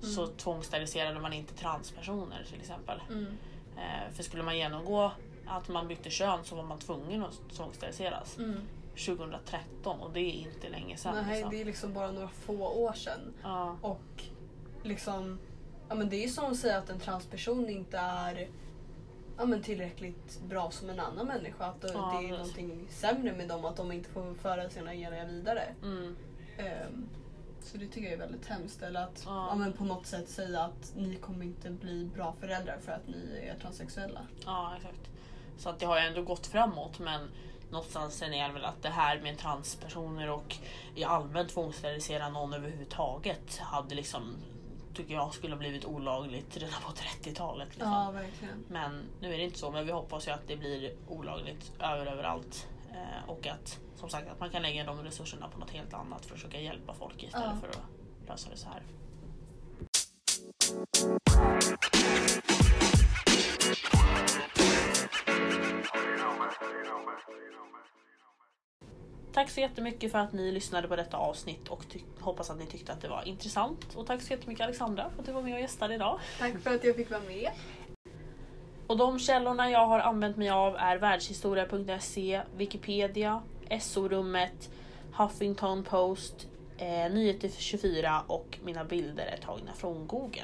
så 0.00 0.22
Mm. 0.24 0.36
tvångssteriliserade 0.36 1.20
man 1.20 1.32
inte 1.32 1.54
transpersoner 1.54 2.44
till 2.50 2.60
exempel. 2.60 3.00
Mm. 3.10 3.38
Eh, 3.76 4.12
för 4.14 4.22
skulle 4.22 4.42
man 4.42 4.58
genomgå 4.58 5.12
att 5.46 5.68
man 5.68 5.88
bytte 5.88 6.10
kön 6.10 6.44
så 6.44 6.56
var 6.56 6.62
man 6.62 6.78
tvungen 6.78 7.24
att 7.24 7.40
tvångssteriliseras 7.56 8.38
Mm. 8.38 8.60
2013 9.06 10.00
och 10.00 10.10
det 10.12 10.20
är 10.20 10.32
inte 10.32 10.68
länge 10.68 10.96
sedan. 10.96 11.24
Nej, 11.26 11.34
liksom. 11.34 11.50
det 11.50 11.60
är 11.60 11.64
liksom 11.64 11.92
bara 11.94 12.10
några 12.12 12.28
få 12.28 12.68
år 12.68 12.92
sedan. 12.92 13.34
ja, 13.42 13.76
Och 13.80 14.22
liksom, 14.82 15.38
ja 15.88 15.94
men 15.94 16.08
det 16.08 16.24
är 16.24 16.28
som 16.28 16.44
att 16.52 16.56
säga 16.56 16.78
att 16.78 16.90
en 16.90 17.00
transperson 17.00 17.68
inte 17.68 17.98
är 17.98 18.48
ja, 19.38 19.44
men 19.46 19.62
tillräckligt 19.62 20.40
bra 20.48 20.70
som 20.70 20.90
en 20.90 21.00
annan 21.00 21.26
människa. 21.26 21.64
Att 21.64 21.80
det 21.80 21.92
Ja, 21.92 22.18
det 22.20 22.26
är 22.28 22.38
precis. 22.38 22.56
någonting 22.56 22.86
sämre 22.90 23.32
med 23.32 23.48
dem, 23.48 23.64
att 23.64 23.76
de 23.76 23.92
inte 23.92 24.10
får 24.10 24.34
föra 24.34 24.70
sina 24.70 24.94
gener 24.94 25.26
vidare. 25.26 25.62
mm, 25.82 26.16
Ehm, 26.58 27.08
så 27.66 27.76
det 27.78 27.86
tycker 27.86 28.02
jag 28.02 28.12
är 28.12 28.18
väldigt 28.18 28.46
hemskt. 28.46 28.82
Eller 28.82 29.00
att 29.02 29.22
Ja. 29.26 29.54
men 29.54 29.72
på 29.72 29.84
något 29.84 30.06
sätt 30.06 30.28
säga 30.28 30.60
att 30.60 30.92
ni 30.96 31.16
kommer 31.16 31.44
inte 31.44 31.70
bli 31.70 32.04
bra 32.14 32.34
föräldrar 32.40 32.78
för 32.84 32.92
att 32.92 33.08
ni 33.08 33.46
är 33.50 33.58
transsexuella. 33.60 34.20
ja, 34.44 34.74
exakt. 34.76 35.10
Så 35.58 35.68
att 35.68 35.78
det 35.78 35.86
har 35.86 36.00
ju 36.00 36.06
ändå 36.06 36.22
gått 36.22 36.46
framåt 36.46 36.98
men 36.98 37.28
någonstans 37.70 38.14
sen 38.14 38.34
är 38.34 38.48
det 38.48 38.54
väl 38.54 38.64
att 38.64 38.82
det 38.82 38.88
här 38.88 39.20
med 39.20 39.38
transpersoner 39.38 40.30
och 40.30 40.56
i 40.94 41.04
allmänt 41.04 41.48
tvångssterilisera 41.50 42.28
någon 42.28 42.54
överhuvudtaget 42.54 43.58
hade 43.58 43.94
liksom 43.94 44.36
tycker 44.94 45.14
jag 45.14 45.34
skulle 45.34 45.54
ha 45.54 45.58
blivit 45.58 45.84
olagligt 45.84 46.56
redan 46.56 46.80
på 46.86 46.92
30-talet. 46.92 47.68
Liksom. 47.68 47.92
Ja, 47.92 48.10
verkligen. 48.10 48.64
Men 48.68 49.02
nu 49.20 49.34
är 49.34 49.38
det 49.38 49.44
inte 49.44 49.58
så, 49.58 49.70
men 49.70 49.86
vi 49.86 49.92
hoppas 49.92 50.28
ju 50.28 50.32
att 50.32 50.48
det 50.48 50.56
blir 50.56 50.92
olagligt 51.08 51.72
över 51.80 52.06
överallt. 52.06 52.68
Eh, 52.96 53.30
och 53.30 53.46
att 53.46 53.80
som 53.96 54.08
sagt 54.08 54.28
att 54.28 54.40
man 54.40 54.50
kan 54.50 54.62
lägga 54.62 54.84
de 54.84 55.02
resurserna 55.02 55.48
på 55.48 55.58
något 55.58 55.70
helt 55.70 55.94
annat 55.94 56.26
för 56.26 56.34
att 56.34 56.40
försöka 56.40 56.60
hjälpa 56.60 56.94
folk 56.94 57.22
istället 57.22 57.48
Ja. 57.54 57.60
för 57.60 57.68
att 57.68 58.28
lösa 58.28 58.50
det 58.50 58.56
så 58.56 58.68
här. 58.68 58.82
Tack 69.32 69.50
så 69.50 69.60
jättemycket 69.60 70.12
för 70.12 70.18
att 70.18 70.32
ni 70.32 70.52
lyssnade 70.52 70.88
på 70.88 70.96
detta 70.96 71.16
avsnitt 71.16 71.68
och 71.68 71.84
hoppas 72.20 72.50
att 72.50 72.58
ni 72.58 72.66
tyckte 72.66 72.92
att 72.92 73.00
det 73.00 73.08
var 73.08 73.28
intressant. 73.28 73.94
Och 73.94 74.06
tack 74.06 74.22
så 74.22 74.32
jättemycket 74.32 74.64
Alexandra 74.64 75.10
för 75.10 75.20
att 75.20 75.26
du 75.26 75.32
var 75.32 75.42
med 75.42 75.54
och 75.54 75.60
gästade 75.60 75.94
idag. 75.94 76.20
Tack 76.38 76.58
för 76.58 76.74
att 76.74 76.84
jag 76.84 76.96
fick 76.96 77.10
vara 77.10 77.20
med. 77.20 77.50
Och 78.86 78.96
de 78.96 79.18
källorna 79.18 79.70
jag 79.70 79.86
har 79.86 79.98
använt 79.98 80.36
mig 80.36 80.50
av 80.50 80.76
är 80.76 80.96
världshistoria.se, 80.96 82.40
Wikipedia, 82.56 83.42
SO-rummet, 83.80 84.70
Huffington 85.12 85.84
Post, 85.84 86.46
eh, 86.78 87.12
Nyheter 87.12 87.48
24 87.58 88.22
och 88.26 88.58
mina 88.64 88.84
bilder 88.84 89.26
är 89.26 89.36
tagna 89.36 89.72
från 89.72 90.06
Google. 90.06 90.42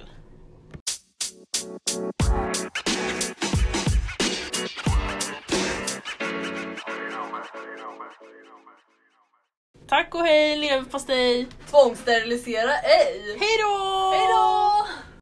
Tack 9.89 10.15
och 10.15 10.21
hej 10.21 10.57
leverpastej! 10.57 11.47
Tvångssterilisera 11.71 12.73
ej! 12.79 13.37
Hej 13.41 13.59
då! 13.63 14.11
Hej 14.13 14.27
då! 14.29 15.03